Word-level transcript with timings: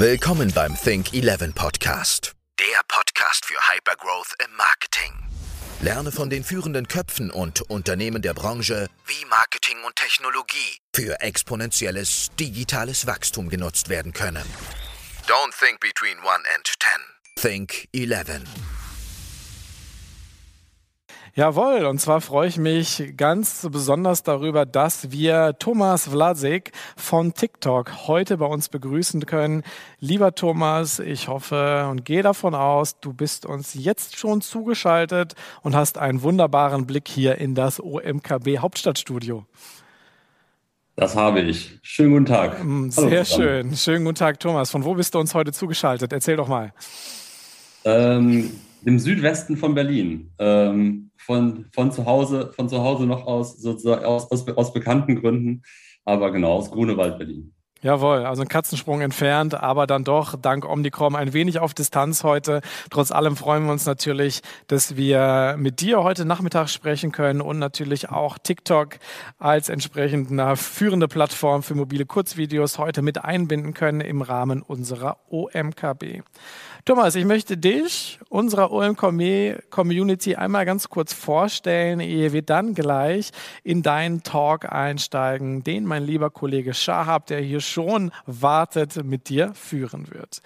Willkommen 0.00 0.50
beim 0.54 0.74
Think 0.82 1.12
11 1.12 1.54
Podcast. 1.54 2.32
Der 2.58 2.80
Podcast 2.88 3.44
für 3.44 3.58
Hypergrowth 3.70 4.34
im 4.42 4.56
Marketing. 4.56 5.12
Lerne 5.82 6.10
von 6.10 6.30
den 6.30 6.42
führenden 6.42 6.88
Köpfen 6.88 7.30
und 7.30 7.60
Unternehmen 7.60 8.22
der 8.22 8.32
Branche, 8.32 8.86
wie 9.04 9.26
Marketing 9.26 9.76
und 9.84 9.94
Technologie 9.96 10.78
für 10.96 11.20
exponentielles 11.20 12.30
digitales 12.40 13.06
Wachstum 13.06 13.50
genutzt 13.50 13.90
werden 13.90 14.14
können. 14.14 14.46
Don't 15.26 15.52
think 15.58 15.80
between 15.80 16.16
1 16.20 16.46
and 16.56 16.66
10. 17.36 17.68
Think 17.68 17.86
11. 17.92 18.79
Jawohl, 21.34 21.86
und 21.86 22.00
zwar 22.00 22.20
freue 22.20 22.48
ich 22.48 22.58
mich 22.58 23.14
ganz 23.16 23.66
besonders 23.70 24.24
darüber, 24.24 24.66
dass 24.66 25.12
wir 25.12 25.54
Thomas 25.58 26.08
Vlasik 26.08 26.72
von 26.96 27.34
TikTok 27.34 28.08
heute 28.08 28.38
bei 28.38 28.46
uns 28.46 28.68
begrüßen 28.68 29.24
können. 29.26 29.62
Lieber 30.00 30.34
Thomas, 30.34 30.98
ich 30.98 31.28
hoffe 31.28 31.86
und 31.88 32.04
gehe 32.04 32.22
davon 32.22 32.56
aus, 32.56 32.98
du 32.98 33.12
bist 33.12 33.46
uns 33.46 33.74
jetzt 33.74 34.18
schon 34.18 34.40
zugeschaltet 34.40 35.34
und 35.62 35.76
hast 35.76 35.98
einen 35.98 36.22
wunderbaren 36.22 36.86
Blick 36.86 37.06
hier 37.06 37.38
in 37.38 37.54
das 37.54 37.80
OMKB 37.80 38.58
Hauptstadtstudio. 38.58 39.46
Das 40.96 41.14
habe 41.14 41.40
ich. 41.40 41.78
Schönen 41.82 42.12
guten 42.12 42.26
Tag. 42.26 42.62
Mm, 42.62 42.90
sehr 42.90 43.24
schön. 43.24 43.76
Schönen 43.76 44.04
guten 44.04 44.16
Tag, 44.16 44.40
Thomas. 44.40 44.70
Von 44.70 44.84
wo 44.84 44.94
bist 44.94 45.14
du 45.14 45.20
uns 45.20 45.32
heute 45.34 45.52
zugeschaltet? 45.52 46.12
Erzähl 46.12 46.36
doch 46.36 46.48
mal. 46.48 46.72
Ähm, 47.84 48.50
Im 48.84 48.98
Südwesten 48.98 49.56
von 49.56 49.74
Berlin. 49.74 50.32
Ähm, 50.38 51.10
von, 51.16 51.66
von 51.72 51.92
zu 51.92 52.06
Hause, 52.06 52.52
von 52.54 52.68
zu 52.68 52.82
Hause 52.82 53.04
noch 53.04 53.26
aus, 53.26 53.58
sozusagen 53.58 54.04
aus, 54.04 54.30
aus, 54.30 54.48
aus 54.48 54.72
bekannten 54.72 55.20
Gründen, 55.20 55.62
aber 56.04 56.32
genau, 56.32 56.54
aus 56.54 56.70
Grunewald, 56.70 57.18
Berlin. 57.18 57.54
Jawohl, 57.82 58.26
also 58.26 58.42
ein 58.42 58.48
Katzensprung 58.48 59.00
entfernt, 59.00 59.54
aber 59.54 59.86
dann 59.86 60.04
doch 60.04 60.36
dank 60.36 60.68
Omnicom 60.68 61.16
ein 61.16 61.32
wenig 61.32 61.60
auf 61.60 61.72
Distanz 61.72 62.24
heute. 62.24 62.60
Trotz 62.90 63.10
allem 63.10 63.36
freuen 63.36 63.64
wir 63.64 63.72
uns 63.72 63.86
natürlich, 63.86 64.42
dass 64.66 64.96
wir 64.96 65.54
mit 65.56 65.80
dir 65.80 66.02
heute 66.02 66.26
Nachmittag 66.26 66.68
sprechen 66.68 67.10
können 67.10 67.40
und 67.40 67.58
natürlich 67.58 68.10
auch 68.10 68.36
TikTok 68.36 68.98
als 69.38 69.70
entsprechend 69.70 70.30
eine 70.30 70.56
führende 70.56 71.08
Plattform 71.08 71.62
für 71.62 71.74
mobile 71.74 72.04
Kurzvideos 72.04 72.76
heute 72.76 73.00
mit 73.00 73.24
einbinden 73.24 73.72
können 73.72 74.02
im 74.02 74.20
Rahmen 74.20 74.60
unserer 74.60 75.16
OMKB. 75.30 76.20
Thomas, 76.86 77.14
ich 77.14 77.26
möchte 77.26 77.58
dich, 77.58 78.18
unserer 78.30 78.72
OMKB-Community, 78.72 80.36
einmal 80.36 80.64
ganz 80.64 80.88
kurz 80.88 81.12
vorstellen, 81.12 82.00
ehe 82.00 82.32
wir 82.32 82.40
dann 82.40 82.74
gleich 82.74 83.32
in 83.62 83.82
deinen 83.82 84.22
Talk 84.22 84.64
einsteigen, 84.72 85.62
den 85.62 85.84
mein 85.84 86.04
lieber 86.04 86.30
Kollege 86.30 86.72
Shahab, 86.72 87.26
der 87.26 87.40
hier 87.40 87.60
schon 87.60 88.12
wartet, 88.24 89.04
mit 89.04 89.28
dir 89.28 89.52
führen 89.52 90.10
wird. 90.10 90.40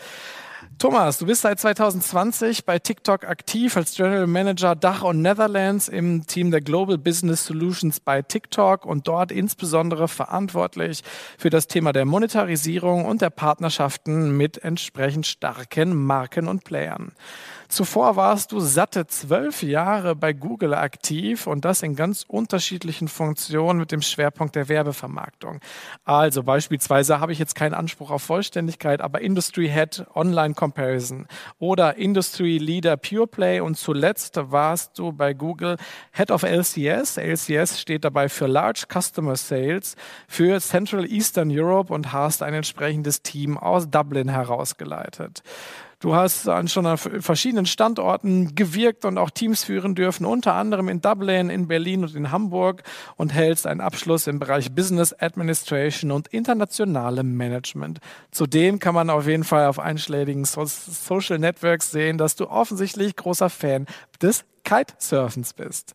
Thomas, 0.78 1.18
du 1.18 1.26
bist 1.26 1.42
seit 1.42 1.58
2020 1.60 2.64
bei 2.64 2.78
TikTok 2.78 3.24
aktiv 3.24 3.76
als 3.76 3.94
General 3.94 4.26
Manager 4.26 4.74
Dach 4.74 5.02
und 5.02 5.22
Netherlands 5.22 5.88
im 5.88 6.26
Team 6.26 6.50
der 6.50 6.60
Global 6.60 6.98
Business 6.98 7.46
Solutions 7.46 8.00
bei 8.00 8.22
TikTok 8.22 8.84
und 8.84 9.08
dort 9.08 9.32
insbesondere 9.32 10.08
verantwortlich 10.08 11.02
für 11.38 11.50
das 11.50 11.68
Thema 11.68 11.92
der 11.92 12.04
Monetarisierung 12.04 13.06
und 13.06 13.22
der 13.22 13.30
Partnerschaften 13.30 14.36
mit 14.36 14.58
entsprechend 14.58 15.26
starken 15.26 15.94
Marken 15.94 16.48
und 16.48 16.64
Playern. 16.64 17.12
Zuvor 17.68 18.16
warst 18.16 18.52
du 18.52 18.60
satte 18.60 19.06
zwölf 19.06 19.62
Jahre 19.62 20.14
bei 20.14 20.32
Google 20.32 20.74
aktiv 20.74 21.46
und 21.46 21.64
das 21.64 21.82
in 21.82 21.96
ganz 21.96 22.24
unterschiedlichen 22.26 23.08
Funktionen 23.08 23.78
mit 23.78 23.92
dem 23.92 24.02
Schwerpunkt 24.02 24.54
der 24.54 24.68
Werbevermarktung. 24.68 25.60
Also 26.04 26.42
beispielsweise 26.42 27.20
habe 27.20 27.32
ich 27.32 27.38
jetzt 27.38 27.54
keinen 27.54 27.74
Anspruch 27.74 28.10
auf 28.10 28.22
Vollständigkeit, 28.22 29.00
aber 29.00 29.20
Industry 29.20 29.68
Head 29.68 30.06
Online 30.14 30.54
Comparison 30.54 31.26
oder 31.58 31.96
Industry 31.96 32.58
Leader 32.58 32.96
Pure 32.96 33.26
Play 33.26 33.60
und 33.60 33.76
zuletzt 33.76 34.38
warst 34.50 34.98
du 34.98 35.12
bei 35.12 35.34
Google 35.34 35.76
Head 36.12 36.30
of 36.30 36.42
LCS. 36.42 37.16
LCS 37.16 37.80
steht 37.80 38.04
dabei 38.04 38.28
für 38.28 38.46
Large 38.46 38.84
Customer 38.92 39.36
Sales 39.36 39.96
für 40.28 40.60
Central 40.60 41.10
Eastern 41.10 41.50
Europe 41.50 41.92
und 41.92 42.12
hast 42.12 42.42
ein 42.42 42.54
entsprechendes 42.54 43.22
Team 43.22 43.56
aus 43.58 43.90
Dublin 43.90 44.28
herausgeleitet. 44.28 45.42
Du 46.04 46.14
hast 46.14 46.50
schon 46.66 46.84
an 46.84 46.98
verschiedenen 46.98 47.64
Standorten 47.64 48.54
gewirkt 48.54 49.06
und 49.06 49.16
auch 49.16 49.30
Teams 49.30 49.64
führen 49.64 49.94
dürfen, 49.94 50.26
unter 50.26 50.52
anderem 50.52 50.90
in 50.90 51.00
Dublin, 51.00 51.48
in 51.48 51.66
Berlin 51.66 52.02
und 52.02 52.14
in 52.14 52.30
Hamburg 52.30 52.82
und 53.16 53.32
hältst 53.32 53.66
einen 53.66 53.80
Abschluss 53.80 54.26
im 54.26 54.38
Bereich 54.38 54.70
Business 54.70 55.14
Administration 55.14 56.10
und 56.10 56.28
internationale 56.28 57.22
Management. 57.22 58.00
Zudem 58.32 58.80
kann 58.80 58.94
man 58.94 59.08
auf 59.08 59.26
jeden 59.26 59.44
Fall 59.44 59.64
auf 59.66 59.78
einschlägigen 59.78 60.44
Social 60.44 61.38
Networks 61.38 61.90
sehen, 61.90 62.18
dass 62.18 62.36
du 62.36 62.50
offensichtlich 62.50 63.16
großer 63.16 63.48
Fan 63.48 63.86
des 64.20 64.44
Kitesurfens 64.64 65.52
bist. 65.52 65.94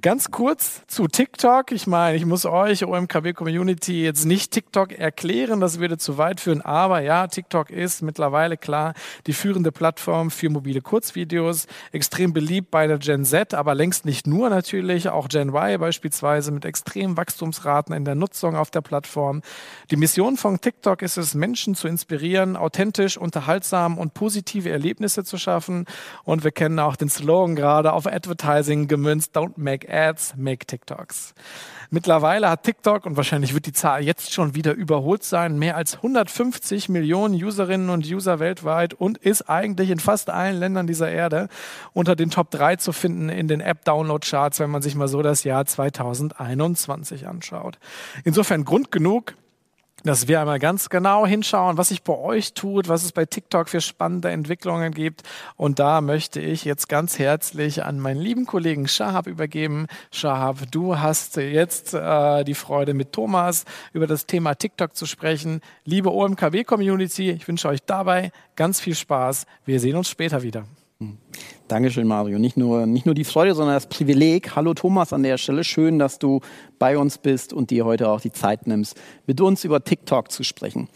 Ganz 0.00 0.30
kurz 0.30 0.82
zu 0.86 1.08
TikTok. 1.08 1.72
Ich 1.72 1.86
meine, 1.86 2.16
ich 2.16 2.26
muss 2.26 2.46
euch, 2.46 2.84
OMKB 2.84 3.34
Community, 3.34 4.04
jetzt 4.04 4.24
nicht 4.24 4.52
TikTok 4.52 4.92
erklären, 4.92 5.60
das 5.60 5.80
würde 5.80 5.98
zu 5.98 6.18
weit 6.18 6.40
führen, 6.40 6.60
aber 6.60 7.00
ja, 7.00 7.26
TikTok 7.26 7.70
ist 7.70 8.02
mittlerweile 8.02 8.56
klar 8.56 8.94
die 9.26 9.32
führende 9.32 9.72
Plattform 9.72 10.30
für 10.30 10.50
mobile 10.50 10.80
Kurzvideos, 10.80 11.66
extrem 11.90 12.32
beliebt 12.32 12.70
bei 12.70 12.86
der 12.86 12.98
Gen 12.98 13.24
Z, 13.24 13.54
aber 13.54 13.74
längst 13.74 14.04
nicht 14.04 14.26
nur 14.26 14.50
natürlich, 14.50 15.08
auch 15.08 15.28
Gen 15.28 15.48
Y 15.54 15.78
beispielsweise 15.78 16.52
mit 16.52 16.64
extremen 16.64 17.16
Wachstumsraten 17.16 17.94
in 17.94 18.04
der 18.04 18.14
Nutzung 18.14 18.56
auf 18.56 18.70
der 18.70 18.82
Plattform. 18.82 19.42
Die 19.90 19.96
Mission 19.96 20.36
von 20.36 20.60
TikTok 20.60 21.02
ist 21.02 21.16
es, 21.16 21.34
Menschen 21.34 21.74
zu 21.74 21.88
inspirieren, 21.88 22.56
authentisch, 22.56 23.16
unterhaltsam 23.16 23.98
und 23.98 24.14
positive 24.14 24.70
Erlebnisse 24.70 25.24
zu 25.24 25.38
schaffen. 25.38 25.86
Und 26.24 26.44
wir 26.44 26.50
kennen 26.50 26.78
auch 26.78 26.96
den 26.96 27.08
Slogan 27.08 27.56
gerade 27.56 27.92
auf 27.92 28.01
auf 28.06 28.12
Advertising 28.12 28.88
gemünzt. 28.88 29.36
Don't 29.36 29.52
make 29.56 29.88
ads, 29.88 30.34
make 30.36 30.66
TikToks. 30.66 31.34
Mittlerweile 31.90 32.48
hat 32.48 32.62
TikTok, 32.62 33.06
und 33.06 33.16
wahrscheinlich 33.16 33.54
wird 33.54 33.66
die 33.66 33.72
Zahl 33.72 34.02
jetzt 34.02 34.32
schon 34.32 34.54
wieder 34.54 34.72
überholt 34.72 35.22
sein, 35.24 35.58
mehr 35.58 35.76
als 35.76 35.96
150 35.96 36.88
Millionen 36.88 37.34
Userinnen 37.34 37.90
und 37.90 38.06
User 38.06 38.40
weltweit 38.40 38.94
und 38.94 39.18
ist 39.18 39.48
eigentlich 39.48 39.90
in 39.90 40.00
fast 40.00 40.30
allen 40.30 40.58
Ländern 40.58 40.86
dieser 40.86 41.10
Erde 41.10 41.48
unter 41.92 42.16
den 42.16 42.30
Top 42.30 42.50
3 42.50 42.76
zu 42.76 42.92
finden 42.92 43.28
in 43.28 43.46
den 43.46 43.60
App-Download-Charts, 43.60 44.58
wenn 44.58 44.70
man 44.70 44.82
sich 44.82 44.94
mal 44.94 45.08
so 45.08 45.22
das 45.22 45.44
Jahr 45.44 45.64
2021 45.64 47.28
anschaut. 47.28 47.78
Insofern 48.24 48.64
Grund 48.64 48.90
genug, 48.90 49.34
dass 50.04 50.28
wir 50.28 50.40
einmal 50.40 50.58
ganz 50.58 50.88
genau 50.88 51.26
hinschauen, 51.26 51.78
was 51.78 51.88
sich 51.88 52.02
bei 52.02 52.16
euch 52.16 52.54
tut, 52.54 52.88
was 52.88 53.04
es 53.04 53.12
bei 53.12 53.24
TikTok 53.24 53.68
für 53.68 53.80
spannende 53.80 54.30
Entwicklungen 54.30 54.92
gibt. 54.92 55.22
Und 55.56 55.78
da 55.78 56.00
möchte 56.00 56.40
ich 56.40 56.64
jetzt 56.64 56.88
ganz 56.88 57.18
herzlich 57.18 57.84
an 57.84 58.00
meinen 58.00 58.20
lieben 58.20 58.46
Kollegen 58.46 58.88
Shahab 58.88 59.26
übergeben. 59.26 59.86
Shahab, 60.10 60.70
du 60.70 60.98
hast 60.98 61.36
jetzt 61.36 61.94
äh, 61.94 62.44
die 62.44 62.54
Freude, 62.54 62.94
mit 62.94 63.12
Thomas 63.12 63.64
über 63.92 64.06
das 64.06 64.26
Thema 64.26 64.54
TikTok 64.54 64.96
zu 64.96 65.06
sprechen. 65.06 65.60
Liebe 65.84 66.12
OMKW-Community, 66.12 67.30
ich 67.30 67.46
wünsche 67.46 67.68
euch 67.68 67.82
dabei 67.84 68.32
ganz 68.56 68.80
viel 68.80 68.94
Spaß. 68.94 69.46
Wir 69.64 69.80
sehen 69.80 69.96
uns 69.96 70.08
später 70.08 70.42
wieder. 70.42 70.64
Dankeschön, 71.68 72.06
Mario. 72.06 72.38
Nicht 72.38 72.56
nur, 72.56 72.86
nicht 72.86 73.06
nur 73.06 73.14
die 73.14 73.24
Freude, 73.24 73.54
sondern 73.54 73.74
das 73.76 73.86
Privileg. 73.86 74.54
Hallo 74.56 74.74
Thomas 74.74 75.12
an 75.12 75.22
der 75.22 75.38
Stelle. 75.38 75.64
Schön, 75.64 75.98
dass 75.98 76.18
du 76.18 76.40
bei 76.78 76.98
uns 76.98 77.18
bist 77.18 77.52
und 77.52 77.70
dir 77.70 77.84
heute 77.84 78.10
auch 78.10 78.20
die 78.20 78.32
Zeit 78.32 78.66
nimmst, 78.66 79.00
mit 79.26 79.40
uns 79.40 79.64
über 79.64 79.82
TikTok 79.82 80.30
zu 80.30 80.42
sprechen. 80.42 80.88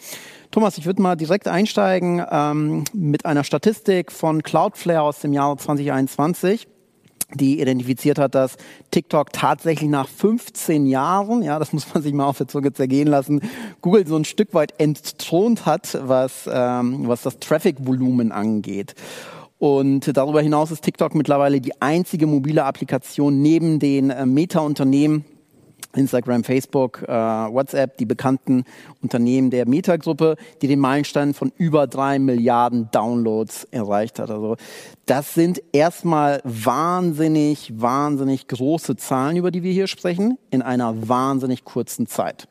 Thomas, 0.50 0.76
ich 0.78 0.86
würde 0.86 1.00
mal 1.00 1.16
direkt 1.16 1.48
einsteigen 1.48 2.22
ähm, 2.30 2.84
mit 2.92 3.24
einer 3.24 3.44
Statistik 3.44 4.12
von 4.12 4.42
Cloudflare 4.42 5.02
aus 5.02 5.20
dem 5.20 5.32
Jahr 5.32 5.56
2021 5.56 6.68
die 7.34 7.60
identifiziert 7.60 8.18
hat, 8.18 8.34
dass 8.34 8.56
TikTok 8.90 9.32
tatsächlich 9.32 9.90
nach 9.90 10.08
15 10.08 10.86
Jahren, 10.86 11.42
ja, 11.42 11.58
das 11.58 11.72
muss 11.72 11.92
man 11.92 12.02
sich 12.02 12.12
mal 12.12 12.26
auf 12.26 12.38
der 12.38 12.48
Zunge 12.48 12.72
zergehen 12.72 13.08
lassen, 13.08 13.40
Google 13.80 14.06
so 14.06 14.16
ein 14.16 14.24
Stück 14.24 14.54
weit 14.54 14.74
entthront 14.78 15.66
hat, 15.66 15.98
was, 16.02 16.48
ähm, 16.50 17.08
was 17.08 17.22
das 17.22 17.38
Traffic-Volumen 17.38 18.32
angeht. 18.32 18.94
Und 19.58 20.16
darüber 20.16 20.42
hinaus 20.42 20.70
ist 20.70 20.82
TikTok 20.82 21.14
mittlerweile 21.14 21.60
die 21.60 21.80
einzige 21.80 22.26
mobile 22.26 22.64
Applikation 22.64 23.40
neben 23.40 23.78
den 23.78 24.10
äh, 24.10 24.26
Meta-Unternehmen, 24.26 25.24
Instagram, 25.94 26.44
Facebook, 26.44 27.02
äh, 27.02 27.08
WhatsApp, 27.08 27.96
die 27.96 28.04
bekannten 28.04 28.64
Unternehmen 29.00 29.48
der 29.48 29.66
Meta-Gruppe, 29.66 30.36
die 30.60 30.68
den 30.68 30.78
Meilenstein 30.78 31.32
von 31.32 31.52
über 31.56 31.86
drei 31.86 32.18
Milliarden 32.18 32.90
Downloads 32.90 33.64
erreicht 33.70 34.18
hat. 34.18 34.30
Also 34.30 34.56
das 35.06 35.32
sind 35.32 35.62
erstmal 35.72 36.42
wahnsinnig, 36.44 37.72
wahnsinnig 37.80 38.48
große 38.48 38.96
Zahlen, 38.96 39.36
über 39.36 39.50
die 39.50 39.62
wir 39.62 39.72
hier 39.72 39.86
sprechen, 39.86 40.36
in 40.50 40.60
einer 40.60 41.08
wahnsinnig 41.08 41.64
kurzen 41.64 42.06
Zeit. 42.06 42.46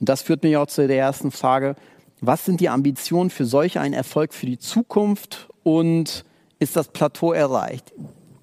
Und 0.00 0.08
das 0.08 0.22
führt 0.22 0.42
mich 0.42 0.56
auch 0.56 0.66
zu 0.66 0.88
der 0.88 0.98
ersten 0.98 1.30
Frage, 1.30 1.76
was 2.20 2.44
sind 2.44 2.60
die 2.60 2.68
Ambitionen 2.68 3.30
für 3.30 3.44
solch 3.44 3.78
einen 3.78 3.94
Erfolg 3.94 4.34
für 4.34 4.46
die 4.46 4.58
Zukunft 4.58 5.48
und 5.62 6.24
ist 6.62 6.76
das 6.76 6.88
Plateau 6.88 7.32
erreicht. 7.32 7.92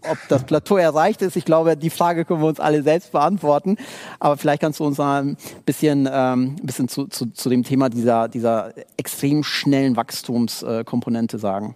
ob 0.07 0.18
das 0.30 0.45
Plateau 0.45 0.77
erreicht 0.77 1.21
ist. 1.21 1.36
Ich 1.36 1.44
glaube, 1.44 1.75
die 1.75 1.89
Frage 1.89 2.24
können 2.24 2.42
wir 2.42 2.48
uns 2.48 2.60
alle 2.60 2.83
selbst 2.83 3.12
beantworten. 3.12 3.77
Aber 4.19 4.38
vielleicht 4.38 4.62
kannst 4.62 4.80
du 4.80 4.86
uns 4.86 5.00
ein 5.00 5.36
bisschen, 5.66 6.07
ähm, 6.12 6.56
ein 6.60 6.66
bisschen 6.66 6.88
zu, 6.88 7.07
zu, 7.07 7.27
zu 7.33 7.50
dem 7.50 7.63
Thema 7.63 7.89
dieser, 7.89 8.30
dieser 8.30 8.74
extrem 8.98 9.44
schnellen 9.44 9.98
Wachstumskomponente 9.98 11.38
sagen. 11.38 11.75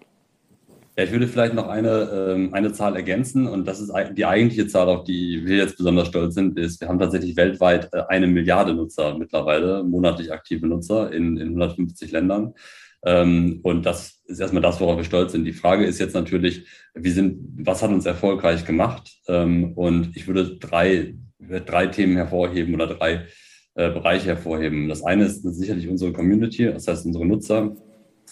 Ja, 0.95 1.06
ich 1.06 1.12
würde 1.12 1.28
vielleicht 1.28 1.56
noch 1.56 1.68
eine, 1.68 2.36
ähm, 2.36 2.54
eine 2.54 2.72
Zahl 2.72 2.95
ergänzen 2.95 3.48
und 3.48 3.68
das 3.68 3.81
ist 3.81 3.92
die 4.16 4.25
eigentliche 4.28 4.68
Zahl, 4.68 4.88
auf 4.90 5.04
die 5.04 5.42
wir 5.44 5.57
jetzt 5.57 5.75
besonders 5.75 6.07
stolz 6.07 6.36
sind, 6.36 6.60
ist, 6.60 6.80
wir 6.81 6.88
haben 6.88 7.00
tatsächlich 7.00 7.36
weltweit 7.36 7.90
äh, 7.94 8.04
eine 8.10 8.28
Milliarde 8.28 8.75
Nutzer 8.75 9.18
mittlerweile, 9.18 9.84
monatlich 9.84 10.31
aktive 10.31 10.68
Nutzer 10.68 11.12
in, 11.12 11.38
in 11.38 11.48
150 11.48 12.12
Ländern. 12.12 12.54
Ähm, 13.05 13.59
und 13.63 13.85
das 13.85 14.21
ist 14.25 14.39
erstmal 14.39 14.61
das, 14.61 14.79
worauf 14.79 14.97
wir 14.97 15.03
stolz 15.03 15.33
sind. 15.33 15.45
Die 15.45 15.53
Frage 15.53 15.85
ist 15.85 16.00
jetzt 16.00 16.13
natürlich, 16.13 16.65
wie 16.95 17.11
sind, 17.11 17.39
was 17.65 17.81
hat 17.83 17.91
uns 17.91 18.05
erfolgreich 18.05 18.65
gemacht? 18.65 19.11
Ähm, 19.27 19.73
und 19.73 20.15
ich 20.15 20.27
würde 20.27 20.57
drei, 20.57 21.15
drei 21.39 21.88
Themen 21.88 22.15
hervorheben 22.15 22.73
oder 22.73 22.88
drei 22.88 23.27
äh, 23.75 23.89
Bereiche 23.91 24.27
hervorheben. 24.27 24.88
Das 24.88 25.03
eine 25.03 25.25
ist 25.25 25.41
sicherlich 25.41 25.89
unsere 25.89 26.13
Community, 26.13 26.65
das 26.65 26.88
heißt 26.88 27.05
unsere 27.05 27.25
Nutzer. 27.25 27.75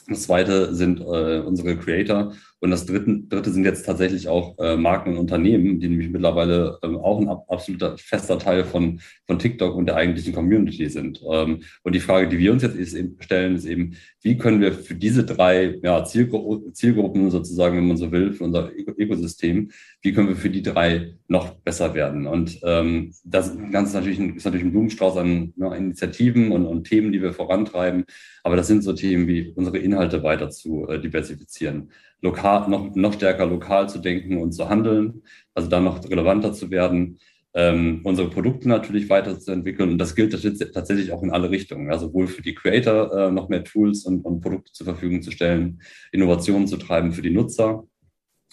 Das 0.07 0.23
zweite 0.23 0.73
sind 0.73 1.01
äh, 1.01 1.39
unsere 1.39 1.77
Creator 1.77 2.33
und 2.61 2.69
das 2.69 2.85
dritte, 2.85 3.23
dritte 3.27 3.49
sind 3.49 3.65
jetzt 3.65 3.87
tatsächlich 3.87 4.27
auch 4.27 4.55
äh, 4.59 4.77
Marken 4.77 5.13
und 5.13 5.17
Unternehmen, 5.17 5.79
die 5.79 5.89
nämlich 5.89 6.11
mittlerweile 6.11 6.77
ähm, 6.83 6.95
auch 6.95 7.19
ein 7.19 7.27
ab, 7.27 7.45
absoluter 7.47 7.97
fester 7.97 8.37
Teil 8.37 8.65
von, 8.65 9.01
von 9.25 9.39
TikTok 9.39 9.75
und 9.75 9.87
der 9.87 9.95
eigentlichen 9.95 10.31
Community 10.31 10.87
sind. 10.87 11.23
Ähm, 11.27 11.61
und 11.81 11.95
die 11.95 11.99
Frage, 11.99 12.29
die 12.29 12.37
wir 12.37 12.51
uns 12.51 12.61
jetzt 12.61 12.93
eben 12.93 13.17
stellen, 13.19 13.55
ist 13.55 13.65
eben, 13.65 13.95
wie 14.21 14.37
können 14.37 14.61
wir 14.61 14.73
für 14.73 14.93
diese 14.93 15.23
drei 15.23 15.79
ja, 15.81 16.05
Zielgru 16.05 16.69
Zielgruppen 16.71 17.31
sozusagen, 17.31 17.77
wenn 17.77 17.87
man 17.87 17.97
so 17.97 18.11
will, 18.11 18.31
für 18.31 18.43
unser 18.43 18.71
Ökosystem, 18.71 19.71
wie 20.03 20.13
können 20.13 20.27
wir 20.27 20.35
für 20.35 20.51
die 20.51 20.61
drei 20.61 21.15
noch 21.27 21.55
besser 21.61 21.95
werden? 21.95 22.27
Und 22.27 22.59
ähm, 22.61 23.11
das 23.23 23.57
Ganze 23.71 23.89
ist 23.89 23.95
natürlich 23.95 24.19
ein, 24.19 24.35
ist 24.35 24.45
natürlich 24.45 24.65
ein 24.67 24.71
Blumenstrauß 24.71 25.17
an 25.17 25.53
ne, 25.55 25.75
Initiativen 25.75 26.51
und, 26.51 26.67
und, 26.67 26.83
Themen, 26.83 27.11
die 27.11 27.23
wir 27.23 27.33
vorantreiben. 27.33 28.05
Aber 28.43 28.55
das 28.55 28.67
sind 28.67 28.83
so 28.83 28.93
Themen 28.93 29.27
wie 29.27 29.51
unsere 29.55 29.79
Inhalte 29.79 30.21
weiter 30.21 30.51
zu 30.51 30.87
äh, 30.87 31.01
diversifizieren 31.01 31.89
lokal, 32.21 32.69
noch, 32.69 32.95
noch 32.95 33.13
stärker 33.13 33.45
lokal 33.45 33.89
zu 33.89 33.99
denken 33.99 34.37
und 34.37 34.51
zu 34.51 34.69
handeln, 34.69 35.23
also 35.53 35.69
da 35.69 35.79
noch 35.79 36.03
relevanter 36.09 36.53
zu 36.53 36.71
werden, 36.71 37.19
ähm, 37.53 38.01
unsere 38.03 38.29
Produkte 38.29 38.69
natürlich 38.69 39.09
weiterzuentwickeln. 39.09 39.89
Und 39.91 39.97
das 39.97 40.15
gilt 40.15 40.31
tatsächlich 40.73 41.11
auch 41.11 41.23
in 41.23 41.31
alle 41.31 41.49
Richtungen. 41.49 41.87
Ja, 41.87 41.97
sowohl 41.97 42.27
für 42.27 42.41
die 42.41 42.55
Creator 42.55 43.11
äh, 43.13 43.31
noch 43.31 43.49
mehr 43.49 43.63
Tools 43.63 44.05
und, 44.05 44.21
und 44.21 44.41
Produkte 44.41 44.71
zur 44.71 44.85
Verfügung 44.85 45.21
zu 45.21 45.31
stellen, 45.31 45.81
Innovationen 46.11 46.67
zu 46.67 46.77
treiben 46.77 47.11
für 47.11 47.21
die 47.21 47.31
Nutzer, 47.31 47.83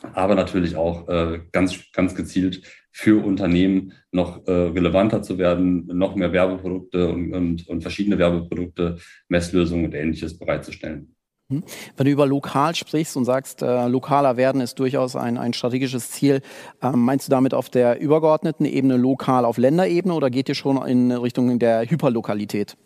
aber 0.02 0.34
natürlich 0.34 0.76
auch 0.76 1.08
äh, 1.08 1.40
ganz, 1.52 1.90
ganz 1.92 2.14
gezielt 2.14 2.62
für 2.90 3.24
Unternehmen 3.24 3.92
noch 4.10 4.46
äh, 4.46 4.50
relevanter 4.50 5.22
zu 5.22 5.38
werden, 5.38 5.86
noch 5.86 6.16
mehr 6.16 6.32
Werbeprodukte 6.32 7.08
und, 7.08 7.32
und, 7.32 7.68
und 7.68 7.82
verschiedene 7.82 8.18
Werbeprodukte, 8.18 8.98
Messlösungen 9.28 9.86
und 9.86 9.94
ähnliches 9.94 10.38
bereitzustellen. 10.38 11.14
Hm? 11.50 11.62
Wenn 11.96 12.04
du 12.04 12.12
über 12.12 12.26
lokal 12.26 12.74
sprichst 12.74 13.16
und 13.16 13.24
sagst, 13.24 13.62
äh, 13.62 13.88
lokaler 13.88 14.36
werden 14.36 14.60
ist 14.60 14.78
durchaus 14.78 15.16
ein, 15.16 15.38
ein 15.38 15.54
strategisches 15.54 16.10
Ziel, 16.10 16.42
ähm, 16.82 17.00
meinst 17.00 17.26
du 17.26 17.30
damit 17.30 17.54
auf 17.54 17.70
der 17.70 18.00
übergeordneten 18.00 18.66
Ebene 18.66 18.98
lokal 18.98 19.46
auf 19.46 19.56
Länderebene 19.56 20.12
oder 20.12 20.28
geht 20.28 20.50
ihr 20.50 20.54
schon 20.54 20.76
in 20.86 21.10
Richtung 21.10 21.58
der 21.58 21.88
Hyperlokalität? 21.88 22.76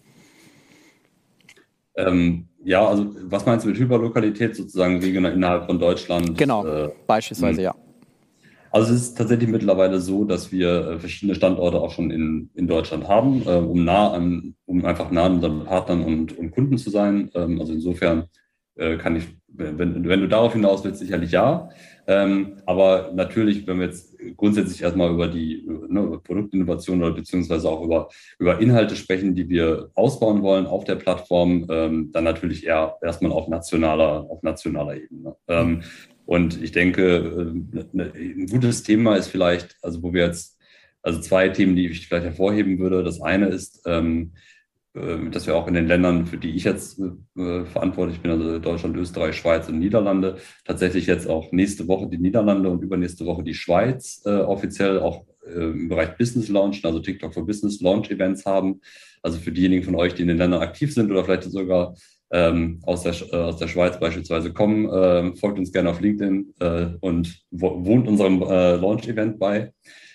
Ähm, 1.97 2.47
ja, 2.62 2.87
also 2.87 3.11
was 3.25 3.44
meinst 3.47 3.64
du 3.64 3.70
mit 3.70 3.81
Hyperlokalität 3.81 4.55
sozusagen 4.55 5.00
regional 5.00 5.32
innerhalb 5.32 5.67
von 5.67 5.81
Deutschland? 5.81 6.38
Genau, 6.38 6.64
äh, 6.64 6.93
beispielsweise, 7.09 7.59
hm. 7.59 7.64
ja. 7.64 7.75
Also 8.70 8.94
es 8.94 9.03
ist 9.03 9.19
tatsächlich 9.19 9.50
mittlerweile 9.50 10.00
so, 10.00 10.25
dass 10.25 10.53
wir 10.53 10.88
äh, 10.88 10.99
verschiedene 11.00 11.35
Standorte 11.35 11.81
auch 11.81 11.91
schon 11.91 12.12
in, 12.12 12.49
in 12.55 12.69
Deutschland 12.69 13.09
haben, 13.09 13.43
äh, 13.44 13.56
um 13.56 13.85
nah 13.85 14.12
an, 14.12 14.55
um 14.67 14.85
einfach 14.85 15.11
nah 15.11 15.25
an 15.25 15.35
unseren 15.35 15.64
Partnern 15.64 16.05
und, 16.05 16.38
und 16.38 16.53
Kunden 16.53 16.79
zu 16.79 16.91
sein. 16.91 17.29
Ähm, 17.35 17.61
also 17.61 17.73
insofern 17.73 18.29
äh, 18.77 18.97
kann 18.97 19.17
ich, 19.17 19.25
wenn, 19.49 20.05
wenn 20.05 20.21
du 20.21 20.29
darauf 20.29 20.53
hinaus 20.53 20.85
willst, 20.85 21.01
sicherlich 21.01 21.33
ja. 21.33 21.69
Ähm, 22.07 22.57
aber 22.67 23.13
natürlich, 23.15 23.67
wenn 23.67 23.79
wir 23.79 23.87
jetzt 23.87 24.17
grundsätzlich 24.37 24.83
erstmal 24.83 25.13
über 25.13 25.29
die 25.29 25.65
ne, 25.89 26.19
Produktinnovation 26.23 27.03
oder 27.03 27.13
beziehungsweise 27.13 27.69
auch 27.69 27.83
über, 27.83 28.09
über 28.39 28.61
Inhalte 28.61 28.97
sprechen, 28.97 29.35
die 29.35 29.49
wir 29.49 29.91
ausbauen 29.95 30.43
wollen 30.43 30.67
auf 30.67 30.85
der 30.85 30.97
Plattform, 30.97 31.67
ähm, 31.71 32.11
dann 32.13 32.25
natürlich 32.25 32.67
eher 32.67 32.97
erstmal 33.03 33.33
auf 33.33 33.49
nationaler, 33.49 34.27
auf 34.29 34.43
nationaler 34.43 34.97
Ebene. 34.97 35.37
Ähm, 35.49 35.83
und 36.25 36.63
ich 36.63 36.73
denke, 36.73 37.53
äh, 37.73 37.87
ne, 37.97 38.13
ein 38.15 38.47
gutes 38.47 38.83
Thema 38.83 39.17
ist 39.17 39.29
vielleicht, 39.29 39.77
also 39.83 40.03
wo 40.03 40.13
wir 40.13 40.25
jetzt, 40.25 40.59
also 41.03 41.21
zwei 41.21 41.49
Themen, 41.49 41.77
die 41.77 41.89
ich 41.89 42.07
vielleicht 42.07 42.25
hervorheben 42.25 42.79
würde. 42.79 43.03
Das 43.03 43.21
eine 43.21 43.49
ist, 43.49 43.83
ähm, 43.87 44.33
äh, 44.33 44.51
dass 44.94 45.47
wir 45.47 45.56
auch 45.56 45.69
in 45.69 45.75
den 45.75 45.87
Ländern, 45.87 46.27
für 46.27 46.37
die 46.37 46.50
ich 46.50 46.65
jetzt 46.65 47.00
äh, 47.00 47.65
verantwortlich 47.65 48.21
bin, 48.21 48.31
also 48.31 48.59
Deutschland, 48.59 48.97
Österreich, 48.97 49.37
Schweiz 49.37 49.69
und 49.69 49.79
Niederlande, 49.79 50.37
tatsächlich 50.67 51.06
jetzt 51.06 51.27
auch 51.27 51.50
nächste 51.50 51.89
Woche 51.89 52.09
die 52.09 52.19
Niederlande 52.19 52.69
und 52.69 52.83
übernächste 52.83 53.25
Woche 53.25 53.43
die 53.43 53.55
Schweiz 53.55 54.21
äh, 54.27 54.31
offiziell 54.31 55.00
auch 55.00 55.25
äh, 55.47 55.71
im 55.71 55.89
Bereich 55.89 56.19
Business 56.19 56.49
Launch, 56.49 56.85
also 56.85 56.99
TikTok 56.99 57.33
for 57.33 57.47
Business 57.47 57.81
Launch 57.81 58.11
Events 58.11 58.44
haben. 58.44 58.83
Also 59.23 59.39
für 59.39 59.53
diejenigen 59.53 59.85
von 59.85 59.94
euch, 59.94 60.15
die 60.15 60.23
in 60.23 60.29
den 60.29 60.37
Ländern 60.37 60.61
aktiv 60.61 60.93
sind 60.93 61.11
oder 61.11 61.25
vielleicht 61.25 61.45
sogar 61.45 61.95
ähm, 62.31 62.81
aus, 62.83 63.03
der, 63.03 63.15
aus 63.33 63.56
der 63.56 63.69
Schweiz 63.69 63.99
beispielsweise 63.99 64.53
kommen, 64.53 65.37
folgt 65.37 65.59
uns 65.59 65.71
gerne 65.71 65.91
auf 65.91 66.00
LinkedIn 66.00 66.55
und 67.00 67.43
wohnt 67.53 68.09
unserem 68.09 68.41
Launch-Event 68.41 69.38
bei. 69.38 69.73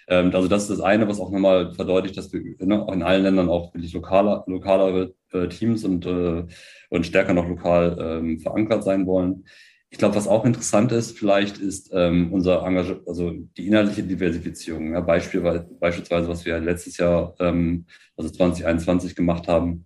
Ähm, 0.08 0.32
also 0.34 0.48
das 0.48 0.64
ist 0.64 0.72
das 0.72 0.82
eine, 0.82 1.08
was 1.08 1.20
auch 1.20 1.32
nochmal 1.32 1.74
verdeutlicht, 1.74 2.18
dass 2.18 2.32
wir 2.32 2.42
ne, 2.60 2.82
auch 2.82 2.94
in 2.94 3.04
allen 3.04 3.24
Ländern 3.24 3.50
auch 3.50 3.74
wirklich 3.74 3.94
lokaler, 3.94 4.44
lokalere 4.48 5.14
äh, 5.34 5.48
Teams 5.48 5.84
und, 5.84 6.06
äh, 6.06 6.46
und 6.90 7.06
stärker 7.06 7.34
noch 7.34 7.48
lokal 7.48 7.98
ähm, 8.00 8.40
verankert 8.40 8.84
sein 8.84 9.06
wollen. 9.06 9.46
Ich 9.90 9.98
glaube, 9.98 10.16
was 10.16 10.28
auch 10.28 10.44
interessant 10.44 10.92
ist, 10.92 11.18
vielleicht 11.18 11.60
ist 11.60 11.92
ähm, 11.94 12.34
unser 12.34 12.66
Engagement, 12.66 13.08
also 13.08 13.32
die 13.32 13.68
inhaltliche 13.68 14.04
Diversifizierung. 14.04 14.92
Ja, 14.92 15.00
Beispiel, 15.00 15.42
beispielsweise, 15.80 16.28
was 16.28 16.46
wir 16.46 16.60
letztes 16.60 16.98
Jahr, 16.98 17.36
ähm, 17.40 17.86
also 18.18 18.30
2021 18.30 19.16
gemacht 19.16 19.48
haben, 19.48 19.86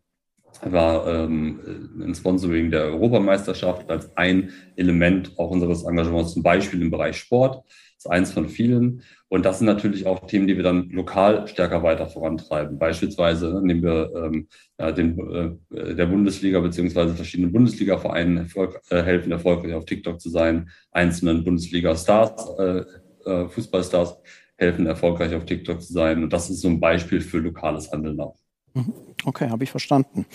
war 0.64 1.08
ähm, 1.08 2.00
ein 2.02 2.16
Sponsoring 2.16 2.72
der 2.72 2.86
Europameisterschaft 2.86 3.90
als 3.90 4.16
ein 4.18 4.52
Element 4.76 5.38
auch 5.38 5.52
unseres 5.52 5.84
Engagements, 5.84 6.34
zum 6.34 6.44
Beispiel 6.44 6.82
im 6.82 6.92
Bereich 6.92 7.18
Sport. 7.18 7.64
Das 8.02 8.06
ist 8.06 8.12
eins 8.12 8.32
von 8.34 8.50
vielen. 8.50 9.04
Und 9.28 9.46
das 9.46 9.60
sind 9.60 9.68
natürlich 9.68 10.08
auch 10.08 10.26
Themen, 10.26 10.48
die 10.48 10.58
wir 10.58 10.64
dann 10.64 10.90
lokal 10.90 11.48
stärker 11.48 11.84
weiter 11.84 12.08
vorantreiben. 12.08 12.80
Beispielsweise 12.80 13.54
ne, 13.54 13.62
nehmen 13.62 13.84
wir 13.84 14.12
ähm, 14.16 14.48
ja, 14.80 14.92
den, 14.92 15.60
äh, 15.72 15.94
der 15.94 16.08
Bundesliga 16.08 16.60
beziehungsweise 16.62 17.14
verschiedenen 17.14 17.52
Bundesliga-Vereinen 17.52 18.38
Erfolg, 18.38 18.82
äh, 18.90 19.04
helfen, 19.04 19.32
erfolgreich 19.32 19.76
auf 19.76 19.86
TikTok 19.86 20.20
zu 20.20 20.32
sein. 20.32 20.72
Einzelnen 20.92 21.44
Bundesliga-Stars, 21.44 22.58
äh, 22.58 22.84
äh, 23.30 23.48
Fußballstars 23.50 24.18
helfen, 24.58 24.88
erfolgreich 24.88 25.36
auf 25.36 25.46
TikTok 25.46 25.80
zu 25.80 25.94
sein. 25.94 26.24
Und 26.24 26.34
das 26.34 26.50
ist 26.50 26.62
so 26.62 26.70
ein 26.70 26.80
Beispiel 26.80 27.22
für 27.22 27.38
lokales 27.38 27.92
Handeln 27.92 28.20
auch. 28.20 28.41
Mhm. 28.74 28.94
Okay, 29.26 29.50
habe 29.50 29.64
ich 29.64 29.70
verstanden. 29.70 30.26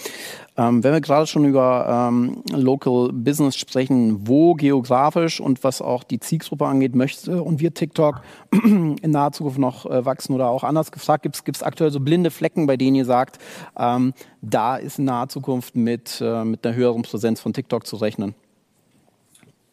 Ähm, 0.57 0.85
wenn 0.85 0.93
wir 0.93 1.01
gerade 1.01 1.27
schon 1.27 1.45
über 1.45 2.11
ähm, 2.11 2.43
Local 2.53 3.11
Business 3.13 3.57
sprechen, 3.57 4.29
wo 4.29 4.55
geografisch 4.55 5.41
und 5.41 5.65
was 5.65 5.81
auch 5.81 6.05
die 6.05 6.21
Zielgruppe 6.21 6.67
angeht, 6.67 6.95
möchte 6.95 7.43
und 7.43 7.61
wird 7.61 7.77
TikTok 7.77 8.21
in 8.53 8.97
naher 9.03 9.33
Zukunft 9.33 9.59
noch 9.59 9.87
äh, 9.87 10.05
wachsen 10.05 10.35
oder 10.35 10.49
auch 10.49 10.65
anders 10.65 10.93
gefragt, 10.93 11.23
gibt 11.23 11.57
es 11.57 11.63
aktuell 11.63 11.91
so 11.91 11.99
blinde 11.99 12.31
Flecken, 12.31 12.67
bei 12.67 12.77
denen 12.77 12.97
ihr 12.97 13.07
sagt, 13.07 13.39
ähm, 13.79 14.13
da 14.43 14.77
ist 14.77 14.99
in 14.99 15.07
naher 15.07 15.29
Zukunft 15.29 15.75
mit, 15.75 16.21
äh, 16.21 16.45
mit 16.45 16.65
einer 16.65 16.77
höheren 16.77 17.03
Präsenz 17.03 17.41
von 17.41 17.55
TikTok 17.55 17.87
zu 17.87 17.97
rechnen? 17.97 18.35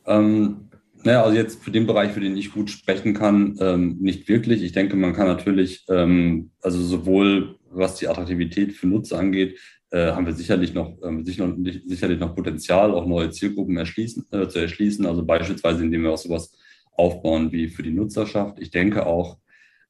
Ähm, 0.06 0.70
naja, 1.04 1.24
also 1.24 1.36
jetzt 1.36 1.62
für 1.62 1.72
den 1.72 1.86
Bereich, 1.86 2.14
für 2.14 2.22
den 2.22 2.38
ich 2.38 2.54
gut 2.54 2.70
sprechen 2.70 3.14
kann, 3.14 3.58
ähm, 3.60 3.98
nicht 4.00 4.30
wirklich. 4.30 4.64
Ich 4.64 4.72
denke, 4.72 4.96
man 4.96 5.14
kann 5.14 5.28
natürlich, 5.28 5.86
ähm, 5.90 6.52
also 6.62 6.82
sowohl 6.82 7.58
was 7.76 7.96
die 7.96 8.08
Attraktivität 8.08 8.74
für 8.74 8.88
Nutzer 8.88 9.20
angeht, 9.20 9.60
äh, 9.92 10.12
haben 10.12 10.26
wir 10.26 10.34
sicherlich 10.34 10.74
noch, 10.74 10.98
äh, 11.02 11.24
sicherlich 11.24 12.20
noch 12.20 12.36
Potenzial, 12.36 12.92
auch 12.92 13.06
neue 13.06 13.30
Zielgruppen 13.30 13.78
erschließen, 13.78 14.26
äh, 14.32 14.48
zu 14.48 14.60
erschließen. 14.60 15.06
Also 15.06 15.24
beispielsweise, 15.24 15.84
indem 15.84 16.04
wir 16.04 16.12
auch 16.12 16.18
sowas 16.18 16.52
aufbauen 16.94 17.52
wie 17.52 17.70
für 17.70 17.84
die 17.84 17.92
Nutzerschaft. 17.92 18.60
Ich 18.60 18.72
denke 18.72 19.06
auch, 19.06 19.38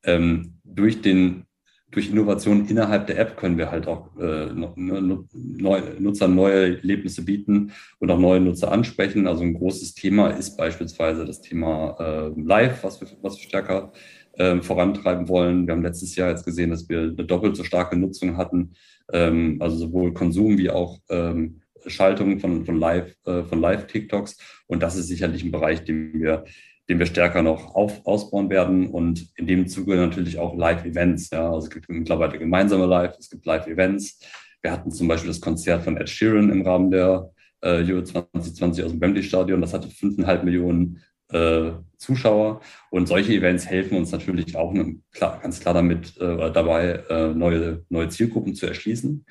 ähm, 0.04 0.56
durch 0.64 1.02
den 1.02 1.46
durch 1.94 2.10
Innovation 2.10 2.68
innerhalb 2.68 3.08
der 3.08 3.20
App 3.20 3.38
können 3.38 3.58
wir 3.58 3.72
halt 3.72 3.88
auch 3.88 4.16
äh, 4.18 4.52
ne, 4.52 4.74
neu, 4.76 5.82
Nutzern 6.00 6.36
neue 6.36 6.78
Erlebnisse 6.78 7.24
bieten 7.24 7.72
und 8.00 8.10
auch 8.10 8.20
neue 8.20 8.40
Nutzer 8.40 8.72
ansprechen. 8.72 9.28
Also 9.28 9.44
ein 9.44 9.54
großes 9.54 9.94
Thema 9.94 10.30
ist 10.30 10.58
beispielsweise 10.58 11.26
das 11.26 11.42
Thema 11.42 11.96
äh, 12.00 12.42
Live, 12.42 12.84
was 12.84 13.00
wir, 13.00 13.08
was 13.22 13.38
wir 13.38 13.44
stärker 13.44 13.94
äh, 14.34 14.62
vorantreiben 14.62 15.28
wollen. 15.28 15.68
Wir 15.68 15.74
haben 15.74 15.84
letztes 15.84 16.16
Jahr 16.16 16.30
jetzt 16.30 16.46
gesehen, 16.46 16.70
dass 16.70 16.90
wir 16.90 17.00
eine 17.00 17.26
doppelt 17.26 17.56
so 17.56 17.64
starke 17.64 17.96
Nutzung 17.96 18.38
hatten, 18.38 18.74
ähm, 19.12 19.58
also 19.60 19.78
sowohl 19.78 20.14
Konsum 20.14 20.58
wie 20.58 20.70
auch 20.70 21.00
ähm, 21.10 21.62
Schaltungen 21.88 22.40
von, 22.40 22.66
von 22.66 22.80
Live, 22.80 23.16
äh, 23.26 23.44
von 23.44 23.60
Live-TikToks. 23.60 24.38
Und 24.68 24.82
das 24.84 24.96
ist 24.96 25.08
sicherlich 25.08 25.44
ein 25.44 25.52
Bereich, 25.52 25.84
den 25.84 26.20
wir 26.22 26.46
den 26.90 27.00
wir 27.00 27.06
stärker 27.06 27.42
noch 27.42 27.76
auf, 27.76 28.06
ausbauen 28.06 28.50
werden 28.50 28.90
und 28.90 29.30
in 29.36 29.48
dem 29.48 29.68
Zuge 29.68 29.96
natürlich 29.96 30.38
auch 30.38 30.56
Live-Events. 30.56 31.30
Ja, 31.30 31.50
also 31.50 31.68
es 31.68 31.70
gibt 31.70 31.88
mittlerweile 31.90 32.38
gemeinsame 32.38 32.86
Live, 32.86 33.16
es 33.18 33.30
gibt 33.30 33.46
Live-Events. 33.46 34.20
Wir 34.62 34.72
hatten 34.72 34.92
zum 34.92 35.08
Beispiel 35.08 35.30
das 35.30 35.42
Konzert 35.42 35.84
von 35.84 35.98
Ed 35.98 36.10
Sheeran 36.10 36.50
im 36.50 36.62
Rahmen 36.62 36.92
der 36.92 37.32
äh, 37.62 37.84
Euro 37.90 38.04
2020 38.04 38.84
aus 38.84 38.92
dem 38.92 39.02
Wembley 39.02 39.24
Stadion. 39.24 39.62
Das 39.62 39.74
hatte 39.74 39.88
fünfeinhalb 39.88 40.44
Millionen 40.44 41.02
äh, 41.34 41.72
Zuschauer. 41.98 42.62
Und 42.90 43.08
solche 43.08 43.34
Events 43.34 43.68
helfen 43.68 43.98
uns 43.98 44.12
natürlich 44.12 44.56
auch 44.56 44.74
ne, 44.74 44.98
klar, 45.12 45.40
ganz 45.42 45.60
klar 45.60 45.74
damit 45.74 46.18
äh, 46.18 46.52
dabei, 46.52 47.04
äh, 47.10 47.34
neue, 47.34 47.86
neue 47.90 48.10
Zielgruppen 48.10 48.56
zu 48.56 48.66
erschließen. 48.66 49.26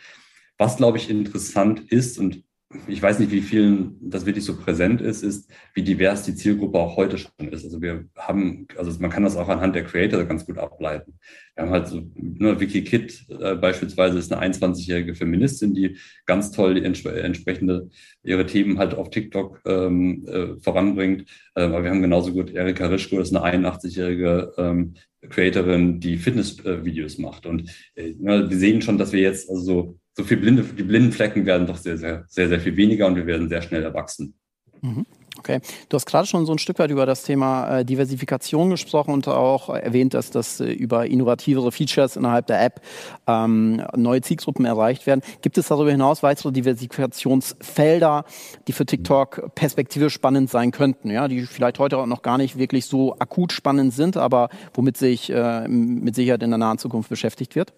Was, 0.59 0.77
glaube 0.77 0.99
ich, 0.99 1.11
interessant 1.11 1.81
ist 1.91 2.19
und 2.19 2.45
ich 2.87 3.02
weiß 3.02 3.19
nicht, 3.19 3.33
wie 3.33 3.43
vielen 3.43 3.97
das 4.00 4.26
wirklich 4.26 4.45
so 4.45 4.57
präsent 4.57 5.00
ist, 5.00 5.23
ist, 5.23 5.50
wie 5.75 5.83
divers 5.83 6.25
die 6.25 6.35
Zielgruppe 6.35 6.79
auch 6.79 6.97
heute 6.97 7.19
schon 7.19 7.49
ist. 7.49 7.64
Also 7.64 7.81
wir 7.83 8.05
haben, 8.17 8.67
also 8.76 8.99
man 9.00 9.11
kann 9.11 9.25
das 9.25 9.37
auch 9.37 9.49
anhand 9.49 9.75
der 9.75 9.85
Creator 9.85 10.25
ganz 10.25 10.47
gut 10.47 10.59
ableiten. 10.59 11.19
Wir 11.55 11.64
haben 11.64 11.71
halt 11.71 11.88
so, 11.88 12.02
ne, 12.14 12.59
Vicky 12.59 12.83
Kidd 12.83 13.26
äh, 13.29 13.55
beispielsweise 13.57 14.19
ist 14.19 14.33
eine 14.33 14.55
21-jährige 14.55 15.14
Feministin, 15.14 15.75
die 15.75 15.99
ganz 16.25 16.50
toll 16.50 16.75
die 16.75 16.85
ents 16.85 17.05
entsprechende 17.05 17.91
ihre 18.23 18.47
Themen 18.47 18.79
halt 18.79 18.95
auf 18.95 19.11
TikTok 19.11 19.61
ähm, 19.67 20.26
äh, 20.26 20.61
voranbringt. 20.61 21.29
Äh, 21.55 21.62
aber 21.62 21.85
wir 21.85 21.91
haben 21.91 22.02
genauso 22.02 22.33
gut 22.33 22.52
Erika 22.52 22.87
Rischko, 22.87 23.19
das 23.19 23.31
ist 23.31 23.37
eine 23.37 23.67
81-jährige 23.67 24.52
ähm, 24.57 24.95
Creatorin, 25.29 26.00
die 26.00 26.17
Fitnessvideos 26.17 27.19
äh, 27.19 27.23
macht. 27.23 27.47
Und 27.47 27.71
äh, 27.95 28.14
wir 28.19 28.57
sehen 28.57 28.83
schon, 28.83 28.99
dass 28.99 29.12
wir 29.12 29.21
jetzt 29.21 29.49
also 29.50 29.62
so 29.62 29.99
so 30.14 30.25
viel 30.25 30.37
blinde, 30.37 30.62
die 30.62 30.83
blinden 30.83 31.12
Flecken 31.12 31.47
werden 31.47 31.66
doch 31.66 31.76
sehr, 31.76 31.97
sehr, 31.97 32.25
sehr, 32.28 32.49
sehr 32.49 32.61
viel 32.61 32.76
weniger 32.76 33.07
und 33.07 33.16
wir 33.16 33.26
werden 33.26 33.49
sehr 33.49 33.62
schnell 33.62 33.83
erwachsen. 33.83 34.35
Mhm. 34.83 35.07
Okay, 35.38 35.61
du 35.88 35.97
hast 35.97 36.04
gerade 36.07 36.26
schon 36.26 36.45
so 36.45 36.52
ein 36.52 36.59
Stück 36.59 36.78
weit 36.78 36.90
über 36.90 37.07
das 37.07 37.23
Thema 37.23 37.78
äh, 37.78 37.85
Diversifikation 37.85 38.69
gesprochen 38.69 39.14
und 39.14 39.26
auch 39.26 39.71
erwähnt, 39.71 40.12
dass 40.12 40.31
das 40.31 40.61
äh, 40.61 40.71
über 40.71 41.07
innovativere 41.07 41.73
Features 41.73 42.16
innerhalb 42.16 42.47
der 42.47 42.62
App 42.62 42.83
ähm, 43.26 43.83
neue 43.97 44.21
Zielgruppen 44.21 44.66
erreicht 44.66 45.07
werden. 45.07 45.23
Gibt 45.40 45.57
es 45.57 45.69
darüber 45.69 45.90
hinaus 45.90 46.23
weitere 46.23 46.52
Diversifikationsfelder, 46.52 48.25
die 48.69 48.73
für 48.73 48.85
TikTok 48.85 49.54
perspektivisch 49.54 50.12
spannend 50.12 50.50
sein 50.50 50.71
könnten, 50.71 51.11
ja, 51.11 51.26
die 51.28 51.47
vielleicht 51.47 51.78
heute 51.78 51.97
auch 51.99 52.07
noch 52.07 52.23
gar 52.23 52.37
nicht 52.37 52.59
wirklich 52.59 52.85
so 52.85 53.16
akut 53.19 53.52
spannend 53.52 53.95
sind, 53.95 54.19
aber 54.19 54.50
womit 54.75 54.99
sich 54.99 55.31
äh, 55.31 55.66
mit 55.66 56.14
Sicherheit 56.14 56.42
in 56.42 56.50
der 56.50 56.59
nahen 56.59 56.76
Zukunft 56.76 57.09
beschäftigt 57.09 57.57
wird? 57.57 57.73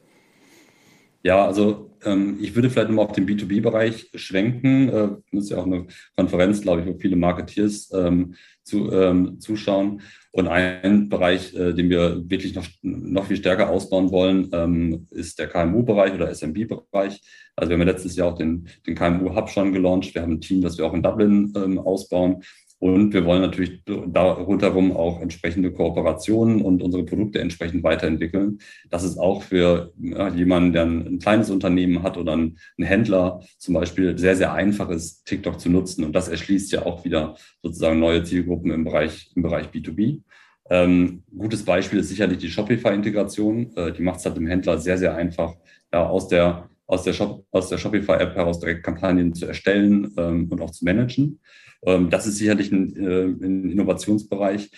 Ja, 1.25 1.47
also 1.47 1.91
ähm, 2.05 2.37
ich 2.39 2.55
würde 2.55 2.69
vielleicht 2.69 2.89
nochmal 2.89 3.07
auf 3.07 3.13
den 3.13 3.27
B2B-Bereich 3.27 4.11
schwenken. 4.15 4.89
Äh, 4.91 5.09
das 5.33 5.45
ist 5.45 5.51
ja 5.51 5.57
auch 5.57 5.65
eine 5.65 5.87
Konferenz, 6.17 6.61
glaube 6.61 6.83
ich, 6.83 6.87
wo 6.87 6.99
viele 6.99 7.17
Marketeers 7.17 7.91
ähm, 7.95 8.35
zu, 8.63 8.93
ähm, 8.93 9.41
zuschauen. 9.41 10.03
Und 10.33 10.49
ein 10.49 11.09
Bereich, 11.09 11.55
äh, 11.55 11.73
den 11.73 11.89
wir 11.89 12.29
wirklich 12.29 12.55
noch, 12.55 12.67
noch 12.83 13.27
viel 13.27 13.39
stärker 13.39 13.71
ausbauen 13.71 14.11
wollen, 14.11 14.51
ähm, 14.53 15.07
ist 15.13 15.39
der 15.39 15.49
KMU-Bereich 15.49 16.13
oder 16.13 16.29
SMB-Bereich. 16.29 17.23
Also 17.57 17.71
wir 17.71 17.79
haben 17.79 17.87
letztes 17.87 18.17
Jahr 18.17 18.29
auch 18.29 18.37
den, 18.37 18.69
den 18.87 18.95
KMU-Hub 18.95 19.49
schon 19.49 19.73
gelauncht. 19.73 20.15
Wir 20.15 20.23
haben 20.23 20.33
ein 20.33 20.41
Team, 20.43 20.61
das 20.61 20.77
wir 20.77 20.85
auch 20.85 20.93
in 20.93 21.03
Dublin 21.03 21.55
ähm, 21.57 21.79
ausbauen. 21.79 22.43
Und 22.85 23.15
wir 23.15 23.25
wollen 23.25 23.41
natürlich 23.41 23.81
da 23.87 24.33
rundherum 24.33 24.95
auch 24.95 25.23
entsprechende 25.23 25.73
Kooperationen 25.73 26.61
und 26.61 26.83
unsere 26.83 27.07
Produkte 27.07 27.41
entsprechend 27.41 27.83
weiterentwickeln. 27.83 28.59
Das 28.91 29.05
ist 29.05 29.17
auch 29.17 29.43
für 29.43 29.95
ja, 29.99 30.29
jemanden, 30.29 30.75
der 30.75 30.83
ein, 30.83 31.07
ein, 31.07 31.19
kleines 31.19 31.49
Unternehmen 31.49 32.03
hat 32.03 32.19
oder 32.19 32.37
ein, 32.37 32.59
ein, 32.79 32.85
Händler 32.85 33.41
zum 33.57 33.73
Beispiel 33.73 34.19
sehr, 34.19 34.37
sehr 34.37 34.53
einfach 34.53 34.91
ist, 34.91 35.25
TikTok 35.25 35.59
zu 35.61 35.71
nutzen. 35.71 36.05
Und 36.05 36.13
das 36.13 36.29
erschließt 36.29 36.73
ja 36.73 36.85
auch 36.85 37.07
wieder 37.07 37.37
sozusagen 37.63 38.01
neue 38.01 38.23
Zielgruppen 38.23 38.71
im 38.71 38.85
Bereich, 38.85 39.33
im 39.35 39.41
Bereich 39.41 39.69
B2B. 39.69 40.21
Ähm, 40.69 41.23
gutes 41.35 41.65
Beispiel 41.65 42.01
ist 42.01 42.11
sicherlich 42.11 42.37
die 42.37 42.51
Shopify-Integration. 42.51 43.75
Äh, 43.77 43.93
die 43.95 44.03
macht 44.03 44.19
es 44.19 44.27
halt 44.27 44.37
dem 44.37 44.47
Händler 44.47 44.77
sehr, 44.77 44.99
sehr 44.99 45.15
einfach, 45.15 45.55
ja, 45.91 46.07
aus 46.07 46.29
der, 46.29 46.69
aus 46.87 47.03
der, 47.03 47.15
Shop, 47.15 47.47
der 47.51 47.79
Shopify-App 47.79 48.35
heraus 48.35 48.61
direkt 48.61 48.85
Kampagnen 48.85 49.33
zu 49.33 49.47
erstellen 49.47 50.13
ähm, 50.19 50.49
und 50.51 50.61
auch 50.61 50.71
zu 50.71 50.85
managen. 50.85 51.41
Ähm, 51.87 52.11
das 52.11 52.27
ist 52.27 52.37
sicherlich 52.37 52.73
ein, 52.73 52.97
äh, 52.97 53.25
ein 53.25 53.71
Innovationsbereich 53.71 54.71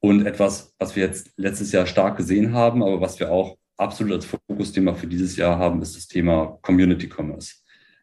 und 0.00 0.26
etwas, 0.26 0.74
was 0.78 0.96
wir 0.96 1.04
jetzt 1.04 1.32
letztes 1.36 1.72
Jahr 1.72 1.86
stark 1.86 2.16
gesehen 2.16 2.52
haben, 2.52 2.82
aber 2.82 3.00
was 3.00 3.18
wir 3.20 3.30
auch 3.30 3.56
absolut 3.76 4.12
als 4.12 4.26
Fokusthema 4.26 4.94
für 4.94 5.06
dieses 5.06 5.36
Jahr 5.36 5.58
haben, 5.58 5.82
ist 5.82 5.96
das 5.96 6.06
Thema 6.06 6.58
Community 6.62 7.08
Commerce. 7.08 7.54